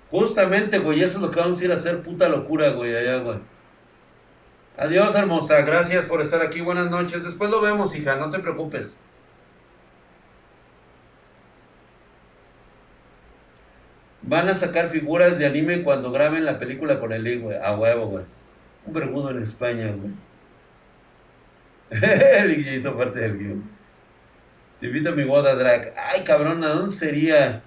Justamente, 0.10 0.80
güey, 0.80 1.04
eso 1.04 1.18
es 1.18 1.22
lo 1.22 1.30
que 1.30 1.40
vamos 1.40 1.62
a 1.62 1.66
ir 1.66 1.72
a 1.72 1.76
hacer, 1.76 2.02
puta 2.02 2.28
locura, 2.30 2.70
güey, 2.70 2.96
allá, 2.96 3.18
güey. 3.18 3.38
Adiós, 4.76 5.14
hermosa. 5.14 5.62
Gracias 5.62 6.06
por 6.06 6.20
estar 6.20 6.42
aquí. 6.42 6.62
Buenas 6.62 6.90
noches. 6.90 7.24
Después 7.24 7.52
lo 7.52 7.62
vemos, 7.62 7.96
hija. 7.96 8.16
No 8.16 8.32
te 8.32 8.40
preocupes. 8.40 8.98
Van 14.28 14.50
a 14.50 14.56
sacar 14.56 14.90
figuras 14.90 15.38
de 15.38 15.46
anime 15.46 15.84
cuando 15.84 16.12
graben 16.12 16.46
la 16.46 16.58
película 16.58 17.00
con 17.00 17.14
el 17.14 17.24
link, 17.24 17.44
güey. 17.44 17.58
A 17.58 17.76
huevo, 17.76 18.08
güey. 18.08 18.26
Un 18.86 18.94
bermudo 18.94 19.30
en 19.30 19.42
España, 19.42 19.92
güey. 19.92 20.14
el 22.02 22.66
ya 22.66 22.74
hizo 22.74 22.98
parte 22.98 23.20
del 23.20 23.38
guion. 23.38 23.70
Te 24.80 24.88
invito 24.88 25.10
a 25.10 25.12
mi 25.12 25.24
boda 25.24 25.54
drag. 25.56 25.94
Ay, 25.96 26.24
cabrón, 26.24 26.64
¿a 26.64 26.70
dónde 26.70 26.92
sería 26.92 27.62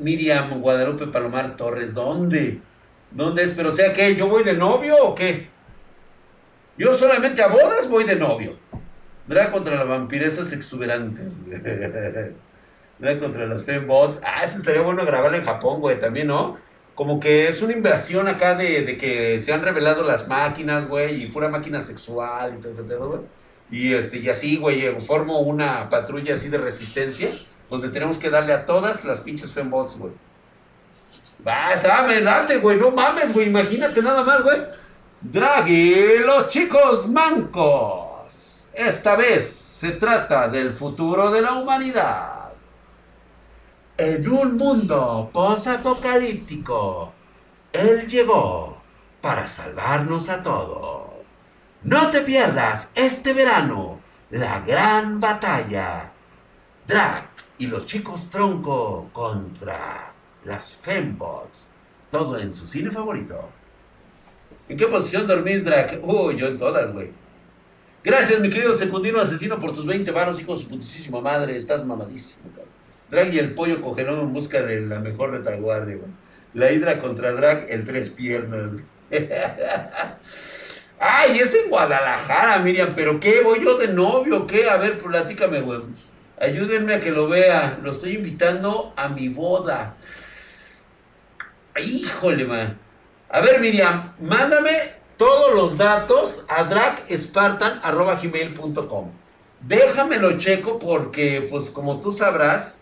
Miriam 0.00 0.60
Guadalupe 0.60 1.06
Palomar 1.08 1.56
Torres? 1.56 1.92
¿Dónde? 1.92 2.60
¿Dónde 3.10 3.44
es? 3.44 3.50
Pero 3.52 3.70
sea, 3.70 3.92
¿qué? 3.92 4.16
¿Yo 4.16 4.28
voy 4.28 4.44
de 4.44 4.54
novio 4.54 4.96
o 5.02 5.14
qué? 5.14 5.48
Yo 6.78 6.94
solamente 6.94 7.42
a 7.42 7.48
bodas 7.48 7.88
voy 7.88 8.04
de 8.04 8.16
novio. 8.16 8.56
Drag 9.26 9.50
contra 9.50 9.76
las 9.76 9.88
vampiresas 9.88 10.52
exuberantes. 10.52 11.32
Drag 12.98 13.20
contra 13.20 13.46
las 13.46 13.64
fembots. 13.64 14.18
Ah, 14.24 14.42
eso 14.44 14.56
estaría 14.56 14.82
bueno 14.82 15.04
grabarlo 15.04 15.36
en 15.36 15.44
Japón, 15.44 15.80
güey, 15.80 15.98
también, 15.98 16.26
¿no? 16.26 16.58
Como 16.94 17.20
que 17.20 17.48
es 17.48 17.62
una 17.62 17.72
inversión 17.72 18.26
acá 18.26 18.54
de, 18.54 18.82
de 18.82 18.96
que 18.96 19.38
se 19.38 19.52
han 19.52 19.62
revelado 19.62 20.02
las 20.02 20.26
máquinas, 20.26 20.88
güey, 20.88 21.22
y 21.22 21.26
pura 21.28 21.48
máquina 21.48 21.80
sexual 21.80 22.54
y 22.54 22.60
todo 22.60 22.72
ese 22.72 22.82
pedo, 22.82 23.08
güey. 23.08 23.20
Y, 23.70 23.94
este, 23.94 24.18
y 24.18 24.28
así, 24.28 24.56
güey, 24.56 25.00
formo 25.00 25.40
una 25.40 25.88
patrulla 25.88 26.34
así 26.34 26.48
de 26.48 26.58
resistencia, 26.58 27.30
donde 27.70 27.90
tenemos 27.90 28.18
que 28.18 28.30
darle 28.30 28.52
a 28.52 28.66
todas 28.66 29.04
las 29.04 29.20
pinches 29.20 29.52
fembots, 29.52 29.96
güey. 29.96 30.12
Va, 31.46 31.74
dame, 31.80 32.20
date, 32.20 32.56
güey, 32.58 32.78
no 32.78 32.90
mames, 32.90 33.32
güey, 33.32 33.46
imagínate 33.46 34.02
nada 34.02 34.24
más, 34.24 34.42
güey. 34.42 34.58
Draghi, 35.20 36.18
los 36.24 36.48
chicos 36.48 37.08
mancos. 37.08 38.68
Esta 38.74 39.16
vez 39.16 39.46
se 39.48 39.92
trata 39.92 40.48
del 40.48 40.72
futuro 40.72 41.30
de 41.30 41.42
la 41.42 41.52
humanidad. 41.54 42.37
En 43.98 44.28
un 44.30 44.56
mundo 44.56 45.28
posapocalíptico, 45.32 47.12
Él 47.72 48.06
llegó 48.06 48.80
para 49.20 49.44
salvarnos 49.48 50.28
a 50.28 50.40
todos. 50.40 51.10
No 51.82 52.08
te 52.08 52.20
pierdas 52.20 52.92
este 52.94 53.32
verano 53.32 53.98
la 54.30 54.60
gran 54.60 55.18
batalla. 55.18 56.12
Drac 56.86 57.24
y 57.58 57.66
los 57.66 57.86
chicos 57.86 58.30
tronco 58.30 59.10
contra 59.12 60.12
las 60.44 60.72
fembots. 60.76 61.70
Todo 62.08 62.38
en 62.38 62.54
su 62.54 62.68
cine 62.68 62.92
favorito. 62.92 63.50
¿En 64.68 64.76
qué 64.76 64.86
posición 64.86 65.26
dormís, 65.26 65.64
Drac? 65.64 65.98
Uy, 66.04 66.36
yo 66.36 66.46
en 66.46 66.56
todas, 66.56 66.92
güey. 66.92 67.10
Gracias, 68.04 68.38
mi 68.38 68.48
querido 68.48 68.74
secundino 68.74 69.20
asesino, 69.20 69.58
por 69.58 69.72
tus 69.72 69.84
20 69.84 70.08
varos, 70.12 70.40
hijo 70.40 70.54
de 70.54 70.62
su 70.62 70.68
putísima 70.68 71.20
madre. 71.20 71.56
Estás 71.56 71.84
mamadísimo, 71.84 72.48
cabrón. 72.50 72.67
Drag 73.10 73.32
y 73.32 73.38
el 73.38 73.54
pollo 73.54 73.80
cogerón 73.80 74.20
en 74.20 74.32
busca 74.32 74.62
de 74.62 74.80
la 74.80 74.98
mejor 74.98 75.30
retaguardia. 75.30 75.98
La 76.54 76.72
hidra 76.72 77.00
contra 77.00 77.32
Drag, 77.32 77.66
el 77.70 77.84
tres 77.84 78.10
piernas. 78.10 78.72
Ay, 81.00 81.38
es 81.38 81.54
en 81.54 81.70
Guadalajara, 81.70 82.58
Miriam, 82.58 82.94
pero 82.96 83.20
¿qué? 83.20 83.40
¿Voy 83.40 83.64
yo 83.64 83.78
de 83.78 83.88
novio? 83.88 84.46
¿Qué? 84.46 84.68
A 84.68 84.76
ver, 84.76 84.98
platícame, 84.98 85.60
güey. 85.60 85.80
Ayúdenme 86.40 86.94
a 86.94 87.00
que 87.00 87.12
lo 87.12 87.28
vea. 87.28 87.78
Lo 87.82 87.92
estoy 87.92 88.16
invitando 88.16 88.92
a 88.96 89.08
mi 89.08 89.28
boda. 89.28 89.94
Híjole, 91.80 92.44
man. 92.44 92.76
A 93.28 93.40
ver, 93.40 93.60
Miriam, 93.60 94.14
mándame 94.20 94.72
todos 95.16 95.54
los 95.54 95.76
datos 95.76 96.44
a 96.48 96.64
dragspartan.gmail.com. 96.64 99.12
Déjamelo 99.60 100.38
checo 100.38 100.78
porque, 100.78 101.46
pues 101.50 101.70
como 101.70 102.00
tú 102.00 102.12
sabrás, 102.12 102.76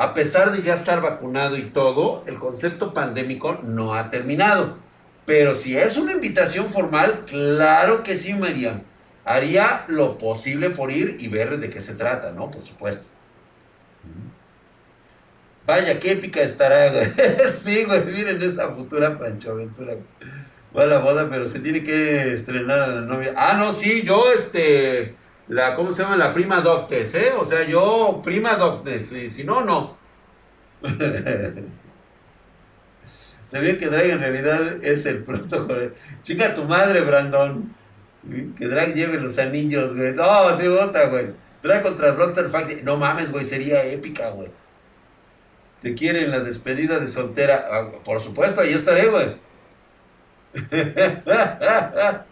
a 0.00 0.14
pesar 0.14 0.52
de 0.52 0.62
ya 0.62 0.74
estar 0.74 1.00
vacunado 1.00 1.56
y 1.56 1.62
todo, 1.62 2.22
el 2.28 2.38
concepto 2.38 2.94
pandémico 2.94 3.58
no 3.64 3.96
ha 3.96 4.10
terminado. 4.10 4.78
Pero 5.26 5.56
si 5.56 5.76
es 5.76 5.96
una 5.96 6.12
invitación 6.12 6.70
formal, 6.70 7.24
claro 7.26 8.04
que 8.04 8.16
sí, 8.16 8.32
Miriam. 8.32 8.82
Haría 9.24 9.84
lo 9.88 10.16
posible 10.16 10.70
por 10.70 10.92
ir 10.92 11.16
y 11.18 11.26
ver 11.26 11.58
de 11.58 11.68
qué 11.68 11.82
se 11.82 11.94
trata, 11.94 12.30
¿no? 12.30 12.48
Por 12.48 12.62
supuesto. 12.62 13.08
Vaya, 15.66 15.98
qué 15.98 16.12
épica 16.12 16.42
estará, 16.42 16.92
güey. 16.92 17.12
sí, 17.52 17.82
güey, 17.82 18.04
miren 18.04 18.40
esa 18.40 18.68
futura 18.68 19.18
Pancho 19.18 19.50
Aventura. 19.50 19.94
Va 20.76 20.86
la 20.86 20.98
boda, 20.98 21.28
pero 21.28 21.48
se 21.48 21.58
tiene 21.58 21.82
que 21.82 22.34
estrenar 22.34 22.78
a 22.78 22.86
la 22.86 23.00
novia. 23.00 23.34
Ah, 23.36 23.56
no, 23.58 23.72
sí, 23.72 24.02
yo, 24.02 24.30
este, 24.32 25.16
la, 25.48 25.74
¿cómo 25.74 25.92
se 25.92 26.02
llama? 26.02 26.16
La 26.16 26.32
prima 26.32 26.60
doctes, 26.60 27.14
¿eh? 27.14 27.32
O 27.38 27.44
sea, 27.44 27.64
yo, 27.66 28.20
prima 28.22 28.56
doctes, 28.56 29.12
y 29.12 29.30
si 29.30 29.44
no, 29.44 29.62
no. 29.62 29.96
se 33.44 33.58
ve 33.58 33.78
que 33.78 33.86
Drag 33.86 34.06
en 34.06 34.20
realidad 34.20 34.84
es 34.84 35.06
el 35.06 35.22
protocolo. 35.24 35.92
Chica 36.22 36.54
tu 36.54 36.64
madre, 36.64 37.00
Brandon. 37.00 37.74
Que 38.58 38.66
Drag 38.66 38.94
lleve 38.94 39.18
los 39.18 39.38
anillos, 39.38 39.96
güey. 39.96 40.12
No, 40.12 40.58
sí, 40.60 40.68
vota, 40.68 41.06
güey. 41.06 41.32
Drag 41.62 41.82
contra 41.82 42.12
Roster 42.12 42.50
Factory. 42.50 42.82
No 42.82 42.98
mames, 42.98 43.32
güey, 43.32 43.46
sería 43.46 43.84
épica, 43.84 44.28
güey. 44.30 44.50
Te 45.80 45.94
quieren 45.94 46.30
la 46.30 46.40
despedida 46.40 46.98
de 46.98 47.08
soltera. 47.08 47.68
Ah, 47.70 47.88
por 48.04 48.20
supuesto, 48.20 48.60
ahí 48.60 48.74
estaré, 48.74 49.06
güey. 49.06 49.36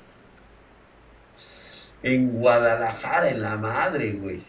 en 2.07 2.31
Guadalajara, 2.31 3.31
en 3.31 3.43
la 3.43 3.57
madre, 3.57 4.13
güey. 4.13 4.41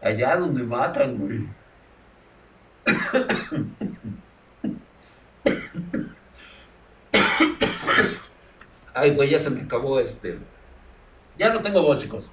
Allá 0.00 0.36
donde 0.36 0.62
matan, 0.62 1.18
güey. 1.18 1.46
Ay, 8.94 9.14
güey, 9.14 9.28
ya 9.28 9.38
se 9.38 9.50
me 9.50 9.60
acabó 9.60 10.00
este. 10.00 10.38
Ya 11.36 11.52
no 11.52 11.60
tengo 11.60 11.82
voz, 11.82 11.98
chicos. 11.98 12.30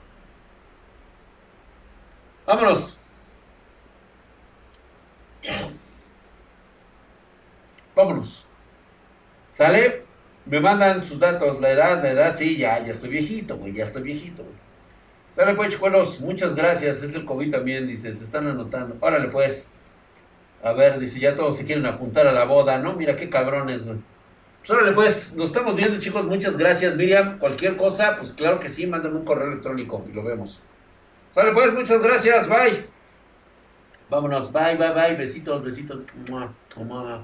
Vámonos. 2.46 2.98
Vámonos. 7.96 8.46
¿Sale? 9.50 10.07
Me 10.50 10.60
mandan 10.60 11.04
sus 11.04 11.20
datos, 11.20 11.60
la 11.60 11.72
edad, 11.72 12.02
la 12.02 12.12
edad, 12.12 12.36
sí, 12.36 12.58
ya, 12.58 12.80
ya 12.80 12.92
estoy 12.92 13.10
viejito, 13.10 13.58
güey, 13.58 13.74
ya 13.74 13.84
estoy 13.84 14.04
viejito, 14.04 14.44
güey. 14.44 14.56
Sale 15.32 15.54
pues, 15.54 15.70
chicuelos, 15.70 16.20
muchas 16.22 16.56
gracias, 16.56 17.04
es 17.04 17.14
el 17.14 17.26
COVID 17.26 17.52
también, 17.52 17.86
dice, 17.86 18.12
se 18.14 18.24
están 18.24 18.48
anotando. 18.48 18.96
Órale 19.02 19.28
pues. 19.28 19.68
A 20.64 20.72
ver, 20.74 20.98
dice, 21.00 21.20
ya 21.20 21.36
todos 21.36 21.58
se 21.58 21.66
quieren 21.66 21.86
apuntar 21.86 22.26
a 22.26 22.32
la 22.32 22.46
boda, 22.46 22.80
¿no? 22.80 22.94
Mira 22.94 23.16
qué 23.16 23.30
cabrones, 23.30 23.86
güey. 23.86 23.98
Pues 24.60 24.72
órale 24.72 24.94
pues, 24.94 25.34
nos 25.36 25.48
estamos 25.48 25.76
viendo, 25.76 26.00
chicos, 26.00 26.26
muchas 26.26 26.58
gracias, 26.58 26.96
Miriam. 26.96 27.38
Cualquier 27.38 27.78
cosa, 27.78 28.16
pues 28.18 28.34
claro 28.34 28.60
que 28.60 28.70
sí, 28.70 28.88
mándame 28.88 29.18
un 29.18 29.26
correo 29.26 29.48
electrónico 29.48 30.04
y 30.10 30.14
lo 30.14 30.24
vemos. 30.24 30.62
Sale 31.30 31.52
pues, 31.52 31.72
muchas 31.74 32.02
gracias, 32.02 32.50
bye. 32.50 32.86
Vámonos, 34.10 34.52
bye, 34.52 34.76
bye, 34.76 34.92
bye, 34.92 35.16
besitos, 35.16 35.64
besitos. 35.64 36.00
Mua, 36.30 36.54
mua. 36.78 37.24